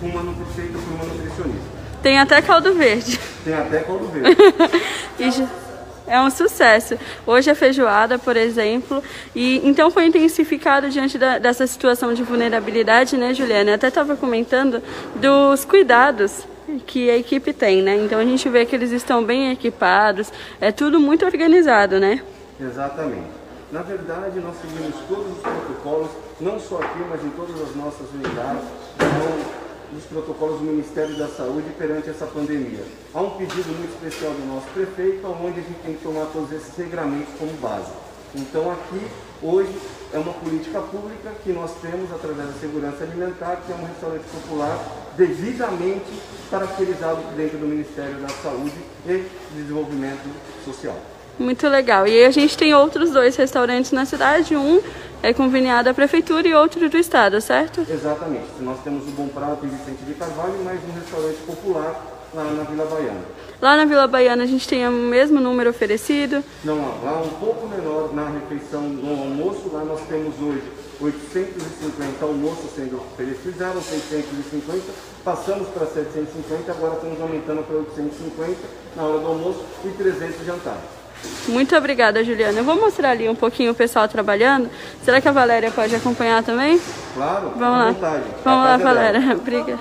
com 0.00 0.06
uma, 0.06 0.46
feita 0.54 0.78
por 0.78 0.94
uma 0.94 1.04
nutricionista. 1.04 1.76
Tem 2.02 2.18
até 2.18 2.42
caldo 2.42 2.74
verde. 2.74 3.18
Tem 3.44 3.54
até 3.54 3.80
caldo 3.80 4.08
verde. 4.08 4.36
é 6.06 6.20
um 6.20 6.30
sucesso. 6.30 6.98
Hoje 7.26 7.50
é 7.50 7.54
feijoada, 7.54 8.18
por 8.18 8.36
exemplo, 8.36 9.02
e 9.34 9.60
então 9.64 9.90
foi 9.90 10.06
intensificado 10.06 10.88
diante 10.88 11.18
da, 11.18 11.38
dessa 11.38 11.66
situação 11.66 12.14
de 12.14 12.22
vulnerabilidade, 12.22 13.16
né, 13.16 13.34
Juliana? 13.34 13.70
Eu 13.70 13.74
até 13.74 13.88
estava 13.88 14.16
comentando 14.16 14.82
dos 15.16 15.64
cuidados 15.64 16.46
que 16.86 17.10
a 17.10 17.16
equipe 17.16 17.52
tem, 17.52 17.82
né? 17.82 17.96
Então 17.96 18.18
a 18.18 18.24
gente 18.24 18.48
vê 18.48 18.64
que 18.66 18.74
eles 18.74 18.90
estão 18.90 19.24
bem 19.24 19.52
equipados, 19.52 20.32
é 20.60 20.72
tudo 20.72 20.98
muito 20.98 21.24
organizado, 21.24 21.98
né? 22.00 22.22
Exatamente. 22.60 23.36
Na 23.72 23.82
verdade, 23.82 24.38
nós 24.40 24.54
seguimos 24.60 24.94
todos 25.08 25.32
os 25.32 25.38
protocolos, 25.38 26.10
não 26.40 26.58
só 26.58 26.78
aqui, 26.78 27.00
mas 27.10 27.24
em 27.24 27.30
todas 27.30 27.60
as 27.60 27.74
nossas 27.74 28.08
unidades. 28.14 28.62
Então, 28.94 29.55
dos 29.92 30.04
protocolos 30.04 30.58
do 30.60 30.64
Ministério 30.64 31.16
da 31.16 31.28
Saúde 31.28 31.68
perante 31.78 32.10
essa 32.10 32.26
pandemia. 32.26 32.84
Há 33.14 33.20
um 33.20 33.30
pedido 33.30 33.68
muito 33.76 33.94
especial 33.94 34.32
do 34.32 34.46
nosso 34.46 34.66
prefeito, 34.68 35.26
onde 35.26 35.60
a 35.60 35.62
gente 35.62 35.80
tem 35.84 35.94
que 35.94 36.02
tomar 36.02 36.26
todos 36.26 36.52
esses 36.52 36.76
regramentos 36.76 37.34
como 37.38 37.52
base. 37.54 37.92
Então 38.34 38.70
aqui, 38.70 39.00
hoje, 39.42 39.72
é 40.12 40.18
uma 40.18 40.32
política 40.34 40.80
pública 40.80 41.32
que 41.42 41.52
nós 41.52 41.70
temos 41.80 42.10
através 42.12 42.48
da 42.48 42.54
segurança 42.54 43.04
alimentar, 43.04 43.62
que 43.66 43.72
é 43.72 43.74
um 43.74 43.86
restaurante 43.86 44.24
popular 44.24 44.78
devidamente 45.16 46.12
caracterizado 46.50 47.22
dentro 47.36 47.58
do 47.58 47.66
Ministério 47.66 48.16
da 48.16 48.28
Saúde 48.28 48.76
e 49.06 49.24
Desenvolvimento 49.54 50.28
Social. 50.64 50.96
Muito 51.38 51.68
legal. 51.68 52.06
E 52.06 52.12
aí 52.12 52.24
a 52.24 52.30
gente 52.30 52.56
tem 52.56 52.74
outros 52.74 53.10
dois 53.10 53.36
restaurantes 53.36 53.92
na 53.92 54.06
cidade, 54.06 54.56
um 54.56 54.80
é 55.22 55.32
conveniado 55.32 55.88
à 55.88 55.94
prefeitura 55.94 56.46
e 56.46 56.54
outro 56.54 56.88
do 56.88 56.96
estado, 56.96 57.40
certo? 57.40 57.86
Exatamente. 57.88 58.46
Nós 58.60 58.78
temos 58.82 59.06
o 59.08 59.10
Bom 59.10 59.28
Prato 59.28 59.64
em 59.64 59.68
Vicente 59.68 60.02
de 60.04 60.14
Carvalho 60.14 60.54
e 60.60 60.64
mais 60.64 60.80
um 60.88 60.92
restaurante 60.92 61.38
popular 61.46 62.16
lá 62.34 62.44
na 62.44 62.62
Vila 62.64 62.84
Baiana. 62.86 63.24
Lá 63.60 63.76
na 63.76 63.84
Vila 63.86 64.06
Baiana 64.06 64.44
a 64.44 64.46
gente 64.46 64.68
tem 64.68 64.86
o 64.86 64.92
mesmo 64.92 65.40
número 65.40 65.70
oferecido? 65.70 66.44
Não, 66.62 66.76
lá 67.02 67.22
um 67.22 67.40
pouco 67.40 67.66
menor 67.66 68.14
na 68.14 68.28
refeição 68.28 68.82
no 68.82 69.22
almoço, 69.22 69.70
lá 69.72 69.84
nós 69.84 70.00
temos 70.02 70.34
hoje 70.40 70.62
850 71.00 72.24
almoços 72.24 72.70
sendo 72.74 72.96
oferecidos, 72.96 73.60
eram 73.60 73.80
650, 73.80 74.82
passamos 75.24 75.68
para 75.68 75.86
750, 75.86 76.72
agora 76.72 76.94
estamos 76.94 77.20
aumentando 77.20 77.62
para 77.66 77.76
850 77.76 78.56
na 78.96 79.02
hora 79.02 79.18
do 79.18 79.26
almoço 79.26 79.64
e 79.84 79.88
300 79.88 80.44
jantares. 80.44 81.05
Muito 81.48 81.76
obrigada, 81.76 82.24
Juliana. 82.24 82.58
Eu 82.58 82.64
vou 82.64 82.76
mostrar 82.76 83.10
ali 83.10 83.28
um 83.28 83.34
pouquinho 83.34 83.72
o 83.72 83.74
pessoal 83.74 84.08
trabalhando. 84.08 84.68
Será 85.04 85.20
que 85.20 85.28
a 85.28 85.32
Valéria 85.32 85.70
pode 85.70 85.94
acompanhar 85.94 86.42
também? 86.42 86.80
Claro, 87.14 87.52
Vamos 87.56 87.78
lá. 87.78 87.90
Vontade. 87.92 88.24
Vamos 88.44 88.64
lá, 88.64 88.76
Valéria. 88.76 89.20
Obrigada. 89.36 89.78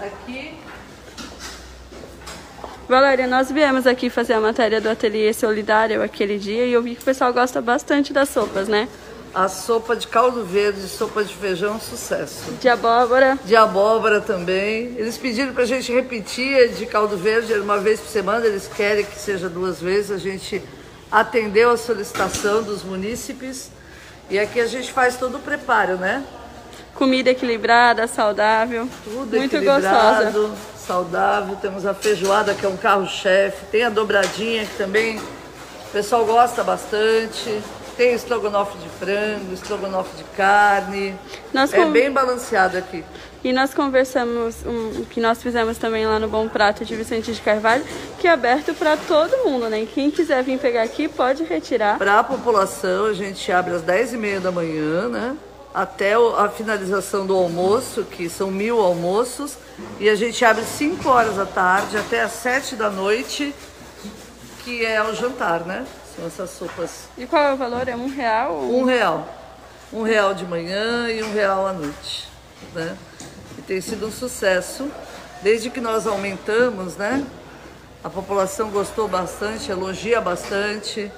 Aqui. 0.00 0.54
Valéria, 2.88 3.26
nós 3.26 3.50
viemos 3.50 3.86
aqui 3.86 4.10
fazer 4.10 4.34
a 4.34 4.40
matéria 4.40 4.80
do 4.80 4.90
Ateliê 4.90 5.32
Solidário 5.32 6.02
aquele 6.02 6.38
dia 6.38 6.66
e 6.66 6.72
eu 6.72 6.82
vi 6.82 6.94
que 6.94 7.00
o 7.00 7.04
pessoal 7.04 7.32
gosta 7.32 7.60
bastante 7.62 8.12
das 8.12 8.28
sopas, 8.28 8.68
né? 8.68 8.88
A 9.34 9.48
sopa 9.48 9.96
de 9.96 10.06
caldo 10.06 10.44
verde, 10.44 10.86
sopa 10.86 11.24
de 11.24 11.34
feijão, 11.34 11.80
sucesso. 11.80 12.52
De 12.60 12.68
abóbora? 12.68 13.36
De 13.44 13.56
abóbora 13.56 14.20
também. 14.20 14.94
Eles 14.96 15.18
pediram 15.18 15.52
pra 15.52 15.64
gente 15.64 15.92
repetir 15.92 16.68
de 16.74 16.86
caldo 16.86 17.16
verde 17.16 17.52
uma 17.54 17.78
vez 17.78 17.98
por 17.98 18.08
semana, 18.08 18.46
eles 18.46 18.68
querem 18.68 19.04
que 19.04 19.18
seja 19.18 19.48
duas 19.48 19.80
vezes, 19.80 20.12
a 20.12 20.18
gente 20.18 20.62
atendeu 21.10 21.70
a 21.70 21.76
solicitação 21.76 22.62
dos 22.62 22.84
munícipes 22.84 23.70
e 24.30 24.38
aqui 24.38 24.60
a 24.60 24.66
gente 24.66 24.92
faz 24.92 25.16
todo 25.16 25.36
o 25.38 25.40
preparo, 25.40 25.96
né? 25.96 26.24
Comida 26.94 27.30
equilibrada, 27.30 28.06
saudável. 28.06 28.88
Tudo 29.02 29.36
muito 29.36 29.56
equilibrado, 29.56 30.32
gostosa. 30.32 30.56
saudável. 30.78 31.56
Temos 31.56 31.84
a 31.84 31.92
feijoada, 31.92 32.54
que 32.54 32.64
é 32.64 32.68
um 32.68 32.76
carro-chefe. 32.76 33.66
Tem 33.66 33.82
a 33.82 33.90
dobradinha, 33.90 34.64
que 34.64 34.76
também 34.76 35.18
o 35.18 35.90
pessoal 35.92 36.24
gosta 36.24 36.62
bastante. 36.62 37.60
Tem 37.96 38.12
estrogonofe 38.12 38.76
de 38.78 38.88
frango, 38.88 39.52
estrogonofe 39.54 40.16
de 40.16 40.24
carne. 40.36 41.14
Nós 41.52 41.72
é 41.72 41.76
com- 41.76 41.92
bem 41.92 42.10
balanceado 42.10 42.76
aqui. 42.76 43.04
E 43.44 43.52
nós 43.52 43.72
conversamos, 43.74 44.56
um, 44.66 45.04
que 45.04 45.20
nós 45.20 45.40
fizemos 45.42 45.78
também 45.78 46.04
lá 46.06 46.18
no 46.18 46.26
Bom 46.26 46.48
Prato 46.48 46.84
de 46.84 46.96
Vicente 46.96 47.32
de 47.32 47.40
Carvalho, 47.40 47.84
que 48.18 48.26
é 48.26 48.30
aberto 48.32 48.74
para 48.74 48.96
todo 48.96 49.44
mundo, 49.44 49.68
né? 49.68 49.82
E 49.82 49.86
Quem 49.86 50.10
quiser 50.10 50.42
vir 50.42 50.58
pegar 50.58 50.82
aqui 50.82 51.06
pode 51.08 51.44
retirar. 51.44 51.98
Para 51.98 52.18
a 52.20 52.24
população, 52.24 53.04
a 53.04 53.12
gente 53.12 53.52
abre 53.52 53.74
às 53.74 53.82
10h30 53.82 54.40
da 54.40 54.50
manhã, 54.50 55.08
né? 55.08 55.36
Até 55.72 56.14
a 56.14 56.48
finalização 56.48 57.26
do 57.26 57.34
almoço, 57.36 58.02
que 58.04 58.28
são 58.28 58.50
mil 58.50 58.80
almoços. 58.80 59.56
E 60.00 60.08
a 60.08 60.14
gente 60.16 60.44
abre 60.44 60.64
5 60.64 61.08
horas 61.08 61.36
da 61.36 61.46
tarde 61.46 61.96
até 61.98 62.22
às 62.22 62.32
7 62.32 62.74
da 62.76 62.88
noite, 62.90 63.54
que 64.64 64.84
é 64.84 65.02
o 65.02 65.14
jantar, 65.14 65.60
né? 65.60 65.84
São 66.14 66.26
essas 66.26 66.50
sopas. 66.50 67.08
E 67.18 67.26
qual 67.26 67.42
é 67.42 67.52
o 67.52 67.56
valor? 67.56 67.88
É 67.88 67.96
um 67.96 68.08
real? 68.08 68.60
Um 68.60 68.84
real. 68.84 69.28
Um 69.92 70.02
real 70.02 70.34
de 70.34 70.44
manhã 70.44 71.08
e 71.10 71.22
um 71.22 71.32
real 71.32 71.66
à 71.66 71.72
noite, 71.72 72.28
né? 72.74 72.96
E 73.58 73.62
tem 73.62 73.80
sido 73.80 74.06
um 74.06 74.12
sucesso. 74.12 74.90
Desde 75.42 75.70
que 75.70 75.80
nós 75.80 76.06
aumentamos, 76.06 76.96
né? 76.96 77.24
A 78.02 78.10
população 78.10 78.70
gostou 78.70 79.08
bastante, 79.08 79.70
elogia 79.70 80.20
bastante. 80.20 81.10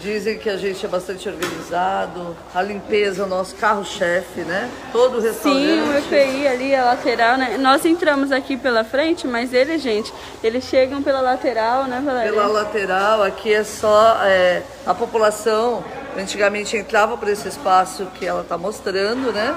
Dizem 0.00 0.38
que 0.38 0.48
a 0.48 0.56
gente 0.56 0.84
é 0.84 0.88
bastante 0.88 1.28
organizado. 1.28 2.36
A 2.54 2.62
limpeza 2.62 3.22
é 3.22 3.24
o 3.24 3.28
nosso 3.28 3.54
carro-chefe, 3.56 4.40
né? 4.40 4.70
Todo 4.92 5.18
o 5.18 5.20
restaurante. 5.20 5.64
Sim, 5.64 5.80
o 5.80 5.98
EPI 5.98 6.46
ali, 6.46 6.74
a 6.74 6.84
lateral, 6.84 7.36
né? 7.36 7.56
Nós 7.58 7.84
entramos 7.84 8.30
aqui 8.30 8.56
pela 8.56 8.84
frente, 8.84 9.26
mas 9.26 9.52
eles, 9.52 9.82
gente, 9.82 10.12
eles 10.42 10.64
chegam 10.64 11.02
pela 11.02 11.20
lateral, 11.20 11.84
né, 11.84 12.02
Valéria? 12.04 12.32
Pela 12.32 12.46
lateral, 12.46 13.22
aqui 13.22 13.52
é 13.52 13.64
só 13.64 14.18
é, 14.22 14.62
a 14.84 14.94
população. 14.94 15.84
Antigamente 16.16 16.76
entrava 16.76 17.16
por 17.16 17.28
esse 17.28 17.48
espaço 17.48 18.06
que 18.14 18.26
ela 18.26 18.42
está 18.42 18.56
mostrando, 18.56 19.32
né? 19.32 19.56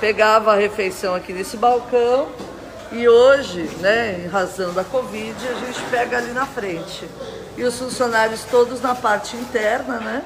Pegava 0.00 0.52
a 0.52 0.56
refeição 0.56 1.14
aqui 1.14 1.32
nesse 1.32 1.56
balcão 1.56 2.28
e 2.92 3.08
hoje, 3.08 3.70
né, 3.78 4.20
em 4.24 4.26
razão 4.26 4.72
da 4.72 4.82
Covid, 4.82 5.36
a 5.48 5.64
gente 5.64 5.80
pega 5.90 6.18
ali 6.18 6.32
na 6.32 6.44
frente. 6.44 7.08
E 7.60 7.64
os 7.64 7.78
funcionários 7.78 8.42
todos 8.50 8.80
na 8.80 8.94
parte 8.94 9.36
interna, 9.36 9.98
né? 9.98 10.22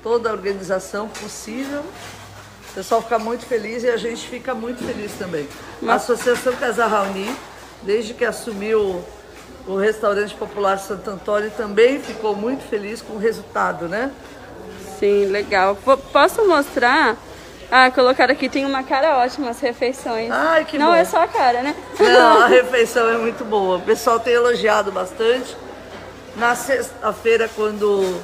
Toda 0.00 0.30
a 0.30 0.32
organização 0.32 1.08
possível. 1.08 1.80
O 2.70 2.74
pessoal 2.74 3.02
fica 3.02 3.18
muito 3.18 3.44
feliz 3.46 3.82
e 3.82 3.90
a 3.90 3.96
gente 3.96 4.28
fica 4.28 4.54
muito 4.54 4.84
feliz 4.84 5.10
também. 5.18 5.48
A 5.88 5.94
Associação 5.94 6.54
Casa 6.54 6.86
Raoni, 6.86 7.34
desde 7.82 8.14
que 8.14 8.24
assumiu 8.24 9.02
o 9.66 9.76
restaurante 9.76 10.36
popular 10.36 10.78
Santo 10.78 11.10
Antônio, 11.10 11.50
também 11.56 12.00
ficou 12.00 12.36
muito 12.36 12.62
feliz 12.68 13.02
com 13.02 13.14
o 13.14 13.18
resultado, 13.18 13.88
né? 13.88 14.12
Sim, 15.00 15.24
legal. 15.26 15.74
Po- 15.84 15.96
Posso 15.96 16.46
mostrar? 16.46 17.16
Ah, 17.72 17.90
colocaram 17.90 18.32
aqui, 18.34 18.48
tem 18.48 18.64
uma 18.64 18.84
cara 18.84 19.18
ótima 19.18 19.50
as 19.50 19.58
refeições. 19.58 20.30
Ai, 20.30 20.64
que 20.64 20.78
Não 20.78 20.88
bom. 20.88 20.94
é 20.94 21.04
só 21.04 21.22
a 21.24 21.26
cara, 21.26 21.60
né? 21.62 21.74
Não, 21.98 22.42
a 22.42 22.46
refeição 22.48 23.08
é 23.08 23.16
muito 23.18 23.44
boa. 23.44 23.78
O 23.78 23.80
pessoal 23.80 24.20
tem 24.20 24.34
elogiado 24.34 24.92
bastante. 24.92 25.56
Na 26.36 26.54
sexta-feira, 26.54 27.48
quando 27.54 28.20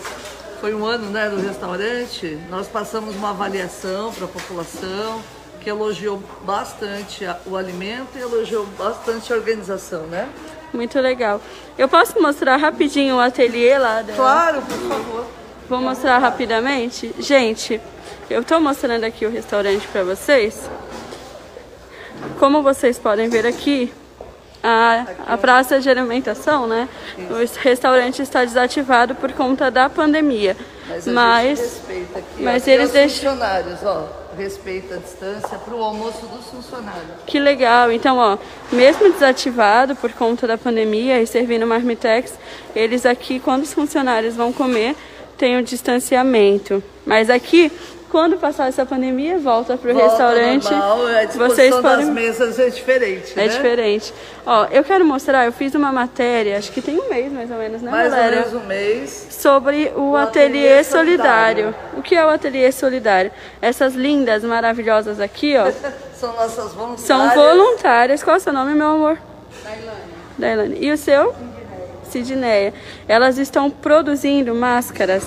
foi 0.60 0.74
um 0.74 0.84
ano 0.84 1.10
né, 1.10 1.28
do 1.28 1.36
restaurante, 1.40 2.38
nós 2.50 2.66
passamos 2.66 3.14
uma 3.14 3.30
avaliação 3.30 4.12
para 4.12 4.24
a 4.24 4.28
população 4.28 5.22
que 5.60 5.68
elogiou 5.68 6.22
bastante 6.44 7.26
o 7.46 7.56
alimento 7.56 8.16
e 8.16 8.20
elogiou 8.20 8.64
bastante 8.78 9.32
a 9.32 9.36
organização, 9.36 10.06
né? 10.06 10.28
Muito 10.72 10.98
legal. 11.00 11.40
Eu 11.76 11.88
posso 11.88 12.20
mostrar 12.20 12.56
rapidinho 12.56 13.16
o 13.16 13.20
ateliê 13.20 13.76
lá? 13.78 14.02
dela? 14.02 14.16
Claro, 14.16 14.62
por 14.62 14.78
favor. 14.88 15.26
Vou 15.68 15.80
mostrar 15.80 16.18
rapidamente. 16.18 17.14
Gente, 17.18 17.80
eu 18.30 18.42
tô 18.42 18.58
mostrando 18.58 19.04
aqui 19.04 19.26
o 19.26 19.30
restaurante 19.30 19.86
para 19.88 20.02
vocês. 20.02 20.68
Como 22.38 22.62
vocês 22.62 22.98
podem 22.98 23.28
ver 23.28 23.46
aqui, 23.46 23.92
a, 24.62 25.06
a 25.26 25.36
praça 25.38 25.80
de 25.80 25.88
alimentação, 25.88 26.66
né? 26.66 26.88
O 27.30 27.60
restaurante 27.62 28.22
está 28.22 28.44
desativado 28.44 29.14
por 29.14 29.32
conta 29.32 29.70
da 29.70 29.88
pandemia. 29.88 30.56
Mas 30.88 31.06
Mas, 31.06 31.60
respeita 31.60 32.18
aqui. 32.18 32.42
mas 32.42 32.62
Aqui 32.62 32.70
eles 32.70 32.90
deixam. 32.90 33.32
funcionários, 33.32 33.82
ó, 33.84 34.08
respeita 34.38 34.94
a 34.94 34.98
distância 34.98 35.58
para 35.58 35.74
o 35.74 35.82
almoço 35.82 36.24
dos 36.26 36.46
funcionários. 36.46 37.04
Que 37.26 37.38
legal. 37.38 37.92
Então, 37.92 38.16
ó, 38.16 38.38
mesmo 38.72 39.12
desativado 39.12 39.94
por 39.96 40.10
conta 40.12 40.46
da 40.46 40.56
pandemia 40.56 41.20
e 41.20 41.26
servindo 41.26 41.66
marmitex, 41.66 42.32
eles 42.74 43.04
aqui, 43.04 43.38
quando 43.38 43.64
os 43.64 43.72
funcionários 43.74 44.34
vão 44.34 44.50
comer, 44.52 44.96
tem 45.36 45.58
o 45.58 45.62
distanciamento. 45.62 46.82
Mas 47.04 47.28
aqui, 47.30 47.70
quando 48.10 48.36
passar 48.38 48.68
essa 48.68 48.84
pandemia, 48.86 49.38
volta 49.38 49.76
pro 49.76 49.92
Volta 49.92 50.08
restaurante. 50.08 50.70
normal, 50.70 51.06
a 51.06 51.24
disposição 51.24 51.48
vocês 51.48 51.70
das 51.74 51.82
podem 51.82 52.06
mesas 52.06 52.58
é 52.58 52.68
diferente, 52.70 53.32
É 53.36 53.42
né? 53.42 53.48
diferente. 53.48 54.14
Ó, 54.46 54.66
eu 54.70 54.82
quero 54.82 55.04
mostrar, 55.04 55.44
eu 55.44 55.52
fiz 55.52 55.74
uma 55.74 55.92
matéria, 55.92 56.56
acho 56.58 56.72
que 56.72 56.80
tem 56.80 56.98
um 56.98 57.08
mês 57.08 57.30
mais 57.32 57.50
ou 57.50 57.58
menos, 57.58 57.82
né, 57.82 57.90
Mais 57.90 58.04
ou 58.10 58.10
Valéria? 58.18 58.36
menos 58.40 58.54
um 58.54 58.66
mês. 58.66 59.26
Sobre 59.30 59.92
o, 59.94 60.10
O 60.12 60.16
ateliê, 60.16 60.46
ateliê 60.80 60.84
solidário. 60.84 61.64
solidário. 61.64 61.74
O 61.96 62.02
que 62.02 62.14
é 62.14 62.24
o 62.24 62.28
ateliê 62.28 62.72
solidário? 62.72 63.30
Essas 63.60 63.94
lindas, 63.94 64.42
maravilhosas 64.42 65.20
aqui, 65.20 65.56
ó, 65.56 65.70
São 66.18 66.32
nossas 66.34 66.72
voluntárias. 66.72 67.00
são 67.06 67.30
voluntárias. 67.30 68.22
Qual 68.24 68.34
é 68.34 68.38
o 68.38 68.42
seu 68.42 68.52
nome, 68.52 68.74
meu 68.74 68.88
amor? 68.88 69.18
Dailane. 70.36 70.76
E 70.80 70.90
o 70.90 70.96
seu? 70.98 71.34
Sidneia. 72.10 72.72
Elas 73.06 73.38
estão 73.38 73.70
produzindo 73.70 74.54
máscaras 74.54 75.24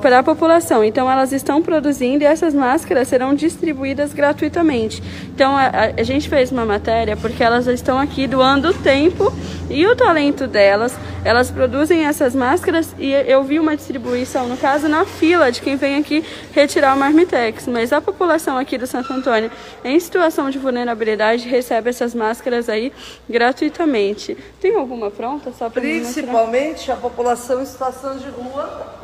para 0.00 0.18
a 0.18 0.22
população. 0.22 0.82
Então, 0.84 1.10
elas 1.10 1.32
estão 1.32 1.62
produzindo 1.62 2.22
e 2.24 2.26
essas 2.26 2.54
máscaras 2.54 3.08
serão 3.08 3.34
distribuídas 3.34 4.12
gratuitamente. 4.12 5.02
Então, 5.34 5.56
a, 5.56 5.66
a- 5.66 5.92
a 5.98 6.02
gente 6.02 6.28
fez 6.28 6.50
uma 6.50 6.64
matéria 6.64 7.16
porque 7.16 7.42
elas 7.42 7.66
estão 7.66 7.98
aqui 7.98 8.26
doando 8.26 8.70
o 8.70 8.74
tempo 8.74 9.32
e 9.70 9.86
o 9.86 9.94
talento 9.96 10.46
delas. 10.46 10.94
Elas 11.24 11.50
produzem 11.50 12.04
essas 12.04 12.34
máscaras 12.34 12.94
e 12.98 13.12
eu 13.12 13.44
vi 13.44 13.60
uma 13.60 13.76
distribuição, 13.76 14.48
no 14.48 14.56
caso, 14.56 14.88
na 14.88 15.04
fila 15.04 15.52
de 15.52 15.60
quem 15.62 15.76
vem 15.76 15.96
aqui 15.96 16.24
retirar 16.52 16.96
o 16.96 16.98
Marmitex. 16.98 17.68
Mas 17.68 17.92
a 17.92 18.00
população 18.00 18.58
aqui 18.58 18.76
do 18.76 18.86
Santo 18.88 19.12
Antônio, 19.12 19.50
em 19.84 19.98
situação 20.00 20.50
de 20.50 20.58
vulnerabilidade, 20.58 21.46
recebe 21.48 21.90
essas 21.90 22.12
máscaras 22.14 22.68
aí 22.68 22.92
gratuitamente. 23.30 24.36
Tem 24.60 24.74
alguma 24.74 25.10
pronta 25.10 25.52
só 25.56 25.68
para 25.70 25.80
Principalmente 25.82 26.90
a 26.90 26.96
população 26.96 27.62
em 27.62 27.66
situação 27.66 28.16
de 28.16 28.28
rua. 28.28 29.01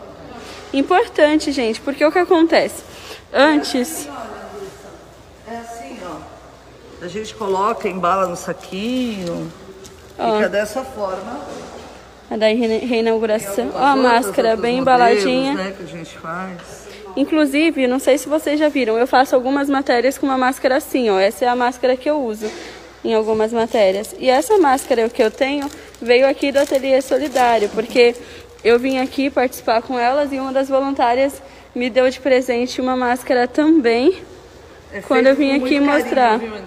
Importante, 0.72 1.50
gente, 1.52 1.80
porque 1.80 2.04
o 2.04 2.12
que 2.12 2.18
acontece? 2.18 2.82
Antes, 3.32 4.08
É 5.50 5.56
assim, 5.56 5.98
ó. 6.04 7.04
A 7.04 7.08
gente 7.08 7.34
coloca, 7.34 7.88
embala 7.88 8.26
no 8.26 8.36
saquinho. 8.36 9.50
Ó. 10.18 10.36
Fica 10.36 10.48
dessa 10.48 10.82
forma. 10.84 11.40
a 12.30 12.36
da 12.36 12.46
reina- 12.46 12.84
reinauguração, 12.86 13.70
ó, 13.74 13.78
a 13.82 13.96
máscara 13.96 14.56
bem 14.56 14.78
modelos, 14.80 15.22
embaladinha. 15.22 15.54
Né, 15.54 15.74
que 15.76 15.82
a 15.84 15.86
gente 15.86 16.18
faz. 16.18 16.58
Inclusive, 17.16 17.86
não 17.86 17.98
sei 17.98 18.18
se 18.18 18.28
vocês 18.28 18.60
já 18.60 18.68
viram, 18.68 18.98
eu 18.98 19.06
faço 19.06 19.34
algumas 19.34 19.68
matérias 19.70 20.18
com 20.18 20.26
uma 20.26 20.36
máscara 20.36 20.76
assim, 20.76 21.08
ó. 21.08 21.18
Essa 21.18 21.46
é 21.46 21.48
a 21.48 21.56
máscara 21.56 21.96
que 21.96 22.08
eu 22.10 22.22
uso 22.22 22.46
em 23.02 23.14
algumas 23.14 23.52
matérias. 23.52 24.14
E 24.18 24.28
essa 24.28 24.58
máscara 24.58 25.08
que 25.08 25.22
eu 25.22 25.30
tenho 25.30 25.70
veio 26.02 26.28
aqui 26.28 26.52
do 26.52 26.58
Ateliê 26.58 27.00
Solidário, 27.00 27.70
porque 27.70 28.14
eu 28.64 28.78
vim 28.78 28.98
aqui 28.98 29.30
participar 29.30 29.82
com 29.82 29.98
elas 29.98 30.32
e 30.32 30.38
uma 30.38 30.52
das 30.52 30.68
voluntárias 30.68 31.40
me 31.74 31.88
deu 31.88 32.08
de 32.10 32.20
presente 32.20 32.80
uma 32.80 32.96
máscara 32.96 33.46
também. 33.46 34.22
É 34.92 35.00
quando 35.00 35.26
eu 35.26 35.34
vim 35.36 35.52
aqui 35.52 35.78
muito 35.78 35.90
mostrar. 35.90 36.38
carinho? 36.38 36.62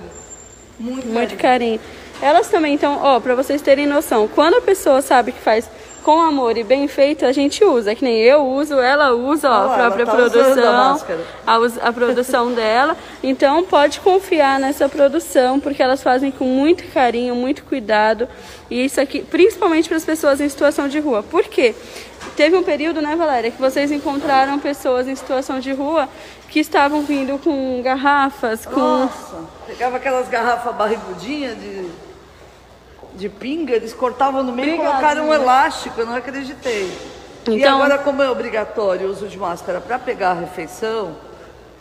Muito, 0.80 1.08
Muito 1.08 1.36
carinho. 1.38 1.80
Elas 2.22 2.48
também, 2.50 2.74
então, 2.76 3.00
ó, 3.02 3.20
pra 3.20 3.34
vocês 3.36 3.62
terem 3.62 3.88
noção, 3.88 4.28
quando 4.28 4.56
a 4.56 4.62
pessoa 4.62 5.02
sabe 5.02 5.32
que 5.32 5.40
faz 5.40 5.70
com 6.02 6.20
amor 6.20 6.58
e 6.58 6.64
bem 6.64 6.88
feito, 6.88 7.26
a 7.26 7.32
gente 7.32 7.64
usa. 7.64 7.96
Que 7.96 8.04
nem 8.04 8.18
eu 8.18 8.46
uso, 8.46 8.76
ela 8.80 9.14
usa, 9.14 9.50
ó, 9.50 9.52
Olha 9.52 9.62
a 9.62 9.66
lá, 9.66 9.78
própria 9.78 10.06
tá 10.06 10.12
produção, 10.12 11.00
a, 11.48 11.88
a 11.88 11.94
produção 11.94 12.52
dela. 12.54 12.98
Então, 13.24 13.64
pode 13.64 14.00
confiar 14.00 14.60
nessa 14.60 14.90
produção, 14.90 15.60
porque 15.60 15.82
elas 15.82 16.02
fazem 16.04 16.32
com 16.32 16.46
muito 16.46 16.84
carinho, 16.92 17.36
muito 17.36 17.64
cuidado. 17.64 18.28
E 18.70 18.86
isso 18.86 19.00
aqui, 19.00 19.22
principalmente 19.22 19.88
para 19.88 19.98
as 19.98 20.06
pessoas 20.06 20.42
em 20.42 20.50
situação 20.50 20.88
de 20.88 21.00
rua. 21.00 21.24
Por 21.24 21.44
quê? 21.44 21.76
Teve 22.36 22.56
um 22.56 22.64
período, 22.64 23.02
né, 23.02 23.16
Valéria, 23.16 23.52
que 23.52 23.60
vocês 23.60 23.92
encontraram 23.92 24.60
pessoas 24.60 25.08
em 25.08 25.16
situação 25.16 25.60
de 25.60 25.74
rua 25.74 26.08
que 26.50 26.60
estavam 26.60 27.02
vindo 27.02 27.38
com 27.40 27.82
garrafas, 27.82 28.66
com. 28.66 28.80
Nossa, 28.80 29.38
pegava 29.66 29.98
aquelas 29.98 30.28
garrafas 30.28 30.76
barrigudinhas 30.76 31.58
de, 31.60 31.90
de 33.16 33.30
pinga, 33.30 33.74
eles 33.74 33.94
cortavam 33.94 34.44
no 34.44 34.52
meio 34.52 34.70
e 34.70 34.72
Obrigada, 34.74 34.92
colocaram 34.92 35.22
um 35.24 35.30
menina. 35.32 35.44
elástico, 35.44 36.00
eu 36.00 36.06
não 36.06 36.16
acreditei. 36.16 36.92
Então... 37.42 37.56
E 37.56 37.64
agora, 37.64 37.98
como 37.98 38.22
é 38.22 38.30
obrigatório 38.30 39.08
o 39.08 39.12
uso 39.12 39.28
de 39.28 39.38
máscara 39.38 39.82
para 39.82 39.98
pegar 39.98 40.32
a 40.32 40.34
refeição, 40.34 41.16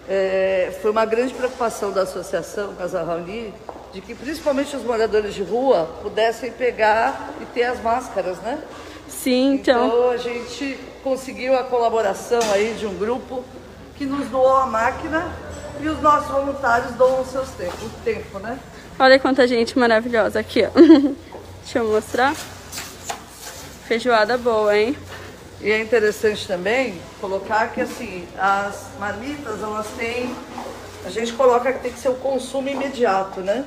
é, 0.09 0.77
foi 0.81 0.91
uma 0.91 1.05
grande 1.05 1.33
preocupação 1.35 1.93
da 1.93 2.03
associação 2.03 2.75
Casa 2.75 3.03
Raoni 3.03 3.55
de 3.93 4.01
que 4.01 4.15
principalmente 4.15 4.75
os 4.77 4.83
moradores 4.83 5.35
de 5.35 5.43
rua 5.43 5.89
pudessem 6.03 6.53
pegar 6.53 7.31
e 7.41 7.45
ter 7.47 7.65
as 7.65 7.81
máscaras, 7.83 8.39
né? 8.39 8.59
Sim, 9.09 9.55
então. 9.55 9.87
Então 9.87 10.11
a 10.11 10.17
gente 10.17 10.79
conseguiu 11.03 11.57
a 11.59 11.65
colaboração 11.65 12.41
aí 12.53 12.75
de 12.79 12.87
um 12.87 12.95
grupo 12.95 13.45
que 13.97 14.07
nos 14.07 14.29
doou 14.29 14.57
a 14.57 14.67
máquina 14.67 15.31
e 15.81 15.89
os 15.89 16.01
nossos 16.01 16.31
voluntários 16.31 16.95
doam 16.95 17.21
o 17.21 17.27
seu 17.27 17.45
tempo, 17.45 17.85
o 17.85 17.91
tempo, 18.05 18.39
né? 18.39 18.59
Olha 19.01 19.19
quanta 19.19 19.49
gente 19.49 19.79
maravilhosa 19.79 20.41
aqui, 20.41 20.63
ó. 20.63 20.69
Deixa 21.65 21.79
eu 21.79 21.89
mostrar. 21.89 22.35
Feijoada 23.89 24.37
boa, 24.37 24.77
hein? 24.77 24.95
E 25.59 25.71
é 25.71 25.81
interessante 25.81 26.47
também 26.47 27.01
colocar 27.19 27.69
que 27.69 27.81
assim, 27.81 28.29
as 28.39 28.89
marmitas, 28.99 29.63
elas 29.63 29.87
têm. 29.97 30.35
A 31.07 31.09
gente 31.09 31.33
coloca 31.33 31.73
que 31.73 31.79
tem 31.79 31.91
que 31.91 31.99
ser 31.99 32.11
o 32.11 32.15
consumo 32.17 32.69
imediato, 32.69 33.41
né? 33.41 33.65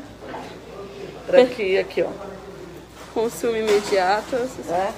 Pra 1.25 1.43
que 1.47 1.79
aqui, 1.79 2.03
ó. 2.03 2.11
Consumo 3.11 3.57
imediato. 3.57 4.35
É. 4.69 4.91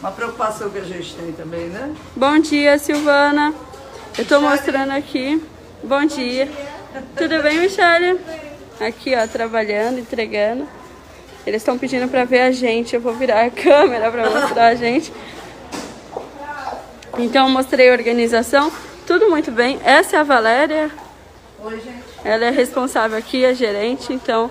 Uma 0.00 0.12
preocupação 0.12 0.70
que 0.70 0.78
a 0.78 0.84
gente 0.84 1.14
tem 1.14 1.32
também, 1.32 1.66
né? 1.68 1.94
Bom 2.16 2.38
dia, 2.38 2.78
Silvana. 2.78 3.52
Eu 4.16 4.24
tô 4.24 4.40
mostrando 4.40 4.92
aqui. 4.92 5.42
Bom 5.84 6.06
dia. 6.06 6.48
Tudo 7.18 7.42
bem, 7.42 7.58
Michelle? 7.58 8.18
Aqui, 8.80 9.14
ó, 9.14 9.26
trabalhando, 9.26 9.98
entregando. 9.98 10.66
Eles 11.44 11.62
estão 11.62 11.78
pedindo 11.78 12.08
para 12.08 12.24
ver 12.24 12.40
a 12.42 12.52
gente. 12.52 12.94
Eu 12.94 13.00
vou 13.00 13.14
virar 13.14 13.44
a 13.44 13.50
câmera 13.50 14.10
para 14.10 14.30
mostrar 14.30 14.66
a 14.66 14.74
gente. 14.74 15.12
Então, 17.18 17.48
mostrei 17.48 17.90
a 17.90 17.92
organização. 17.92 18.70
Tudo 19.06 19.28
muito 19.28 19.50
bem. 19.50 19.80
Essa 19.84 20.16
é 20.16 20.20
a 20.20 20.22
Valéria. 20.22 20.90
Oi, 21.64 21.80
gente. 21.80 22.04
Ela 22.24 22.44
é 22.44 22.50
responsável 22.50 23.18
aqui, 23.18 23.44
a 23.44 23.52
gerente. 23.52 24.12
Então, 24.12 24.48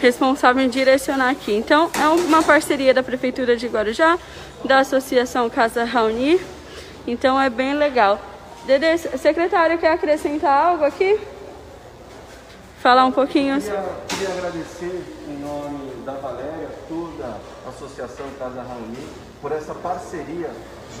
responsável 0.00 0.62
em 0.62 0.68
direcionar 0.68 1.30
aqui. 1.30 1.54
Então, 1.54 1.90
é 1.98 2.06
uma 2.08 2.42
parceria 2.42 2.92
da 2.92 3.02
Prefeitura 3.02 3.56
de 3.56 3.66
Guarujá, 3.66 4.18
da 4.64 4.80
Associação 4.80 5.48
Casa 5.48 5.84
Raoni. 5.84 6.38
Então, 7.06 7.40
é 7.40 7.48
bem 7.48 7.74
legal. 7.74 8.20
Dede, 8.66 8.98
secretário, 9.18 9.78
quer 9.78 9.92
acrescentar 9.92 10.66
algo 10.66 10.84
aqui? 10.84 11.18
Falar 12.84 13.06
um 13.06 13.12
pouquinho. 13.12 13.58
Queria, 13.58 13.82
queria 14.06 14.28
agradecer 14.28 15.02
em 15.26 15.38
nome 15.38 16.04
da 16.04 16.12
Valéria, 16.20 16.68
toda 16.86 17.40
a 17.64 17.68
Associação 17.70 18.26
Casa 18.38 18.60
Raoni, 18.60 19.08
por 19.40 19.52
essa 19.52 19.74
parceria 19.74 20.50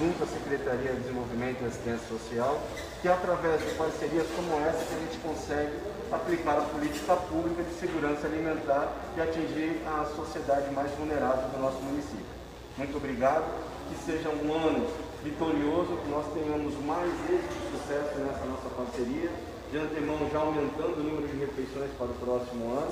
junto 0.00 0.24
à 0.24 0.26
Secretaria 0.26 0.94
de 0.94 1.00
Desenvolvimento 1.02 1.60
e 1.60 1.66
Assistência 1.66 2.08
Social, 2.08 2.58
que 3.02 3.06
através 3.06 3.60
de 3.60 3.74
parcerias 3.74 4.26
como 4.34 4.64
essa 4.64 4.82
que 4.82 4.94
a 4.94 4.98
gente 4.98 5.18
consegue 5.18 5.76
aplicar 6.10 6.56
a 6.56 6.62
política 6.62 7.16
pública 7.16 7.62
de 7.62 7.74
segurança 7.74 8.28
alimentar 8.28 8.88
e 9.18 9.20
atingir 9.20 9.82
a 9.84 10.06
sociedade 10.16 10.72
mais 10.72 10.90
vulnerável 10.92 11.50
do 11.50 11.60
nosso 11.60 11.82
município. 11.82 12.32
Muito 12.78 12.96
obrigado, 12.96 13.44
que 13.90 14.10
seja 14.10 14.30
um 14.30 14.54
ano 14.54 14.88
vitorioso, 15.22 15.98
que 16.02 16.08
nós 16.08 16.24
tenhamos 16.32 16.82
mais 16.86 17.12
êxito 17.28 17.54
e 17.60 17.76
sucesso 17.76 18.18
nessa 18.20 18.44
nossa 18.46 18.70
parceria, 18.74 19.28
de 19.70 19.78
antemão 19.78 20.18
já 20.32 20.38
aumentando 20.38 21.00
o 21.00 21.02
número 21.02 21.28
de 21.28 21.36
refeições 21.36 21.90
para 21.98 22.06
o 22.06 22.14
próximo 22.14 22.72
ano 22.72 22.88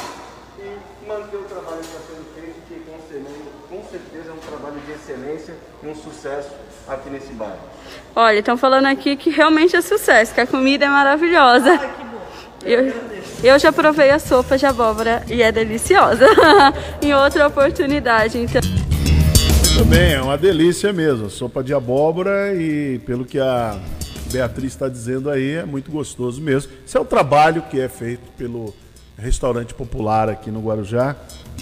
e 0.59 1.07
manter 1.09 1.37
o 1.37 1.45
trabalho 1.45 1.79
que 1.79 1.87
está 1.87 2.01
sendo 2.09 2.27
feito, 2.35 2.61
que 2.69 2.83
com 3.69 3.83
certeza 3.85 4.31
é 4.31 4.33
um 4.33 4.39
trabalho 4.39 4.81
de 4.85 4.93
excelência 4.93 5.55
e 5.83 5.87
um 5.87 5.95
sucesso 5.95 6.51
aqui 6.87 7.11
nesse 7.11 7.33
bairro. 7.33 7.59
Olha, 8.15 8.39
estão 8.39 8.57
falando 8.57 8.87
aqui 8.87 9.17
que 9.17 9.31
realmente 9.31 9.75
é 9.75 9.81
sucesso, 9.81 10.35
que 10.35 10.41
a 10.41 10.47
comida 10.47 10.85
é 10.85 10.89
maravilhosa. 10.89 11.71
Ai, 11.71 11.79
que 11.79 12.05
bom. 12.05 12.23
Eu, 12.65 12.93
eu 13.43 13.59
já 13.59 13.73
provei 13.73 14.11
a 14.11 14.19
sopa 14.19 14.59
de 14.59 14.67
abóbora 14.67 15.25
e 15.29 15.43
é 15.43 15.51
deliciosa. 15.51 16.27
em 17.03 17.15
outra 17.15 17.47
oportunidade, 17.47 18.39
então. 18.39 18.61
Também 19.77 20.13
é 20.13 20.21
uma 20.21 20.37
delícia 20.37 20.93
mesmo, 20.93 21.31
sopa 21.31 21.63
de 21.63 21.73
abóbora 21.73 22.55
e 22.55 23.01
pelo 23.07 23.25
que 23.25 23.41
a 23.41 23.79
Beatriz 24.33 24.73
está 24.73 24.89
dizendo 24.89 25.29
aí, 25.29 25.53
é 25.53 25.65
muito 25.65 25.91
gostoso 25.91 26.41
mesmo. 26.41 26.73
Esse 26.87 26.97
é 26.97 27.01
o 27.01 27.05
trabalho 27.05 27.63
que 27.71 27.79
é 27.79 27.89
feito 27.89 28.23
pelo 28.37 28.75
restaurante 29.17 29.75
popular 29.75 30.29
aqui 30.29 30.51
no 30.51 30.61
Guarujá, 30.61 31.15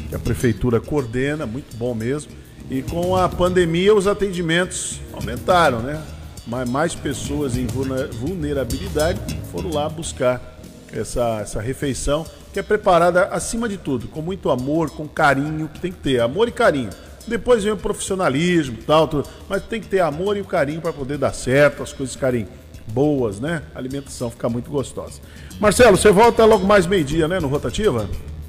que 0.09 0.15
a 0.15 0.19
prefeitura 0.19 0.81
coordena, 0.81 1.45
muito 1.47 1.77
bom 1.77 1.95
mesmo. 1.95 2.33
E 2.71 2.83
com 2.83 3.17
a 3.17 3.29
pandemia 3.29 3.95
os 3.95 4.07
atendimentos 4.07 5.01
aumentaram, 5.13 5.81
né? 5.81 6.01
Mas 6.47 6.69
mais 6.69 6.95
pessoas 6.95 7.57
em 7.57 7.67
vulnerabilidade 7.67 9.21
foram 9.51 9.71
lá 9.71 9.89
buscar 9.89 10.59
essa, 10.93 11.41
essa 11.41 11.61
refeição 11.61 12.25
que 12.53 12.59
é 12.59 12.63
preparada 12.63 13.25
acima 13.27 13.69
de 13.69 13.77
tudo, 13.77 14.09
com 14.09 14.23
muito 14.23 14.51
amor, 14.51 14.91
com 14.91 15.07
carinho, 15.07 15.69
que 15.69 15.81
tem 15.81 15.93
que 15.93 15.99
ter 15.99 16.21
amor 16.21 16.49
e 16.49 16.53
carinho. 16.53 16.91
Depois 17.27 17.63
vem 17.63 17.73
o 17.73 17.77
profissionalismo 17.77 18.79
tal, 18.87 19.07
tudo, 19.07 19.29
mas 19.49 19.63
tem 19.63 19.81
que 19.81 19.87
ter 19.87 20.01
amor 20.01 20.37
e 20.37 20.41
o 20.41 20.45
carinho 20.45 20.81
para 20.81 20.93
poder 20.93 21.19
dar 21.19 21.33
certo, 21.33 21.83
as 21.83 21.93
coisas 21.93 22.15
ficarem 22.15 22.49
boas, 22.91 23.41
né? 23.41 23.63
A 23.75 23.79
alimentação 23.79 24.31
ficar 24.31 24.49
muito 24.49 24.71
gostosa. 24.71 25.21
Marcelo, 25.59 25.97
você 25.97 26.11
volta 26.11 26.45
logo 26.45 26.67
mais 26.67 26.87
meio-dia, 26.87 27.29
né, 27.29 27.39
no 27.41 27.49
Rotativa? 27.49 28.09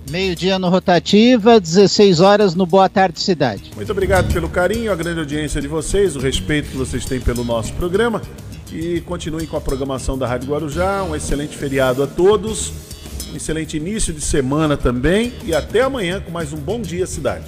Meio-dia 0.10 0.60
no 0.60 0.70
Rotativa, 0.70 1.60
16 1.60 2.20
horas 2.20 2.56
no 2.56 2.66
Boa 2.66 2.90
Tarde 2.90 3.22
Cidade. 3.22 3.72
Muito 3.76 3.92
obrigado 3.92 4.34
pelo 4.34 4.50
carinho, 4.50 4.92
a 4.92 4.96
grande 4.96 5.20
audiência 5.20 5.62
de 5.62 5.68
vocês, 5.68 6.16
o 6.16 6.20
respeito 6.20 6.70
que 6.72 6.78
vocês 6.78 7.06
têm 7.06 7.22
pelo 7.22 7.44
nosso 7.44 7.72
programa. 7.74 8.22
E 8.74 9.02
continuem 9.02 9.46
com 9.46 9.58
a 9.58 9.62
programação 9.62 10.18
da 10.18 10.28
Rádio 10.28 10.50
Guarujá. 10.50 11.04
Um 11.04 11.16
excelente 11.16 11.58
feriado 11.58 12.02
a 12.02 12.08
todos. 12.08 12.72
Um 13.32 13.36
excelente 13.36 13.78
início 13.78 14.14
de 14.14 14.22
semana 14.22 14.78
também. 14.78 15.34
E 15.46 15.54
até 15.54 15.82
amanhã 15.82 16.22
com 16.22 16.32
mais 16.32 16.54
um 16.54 16.58
Bom 16.58 16.82
Dia 16.82 17.06
Cidade. 17.06 17.46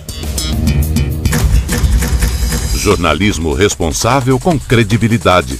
Jornalismo 2.75 3.53
responsável 3.53 4.37
com 4.37 4.59
credibilidade. 4.59 5.57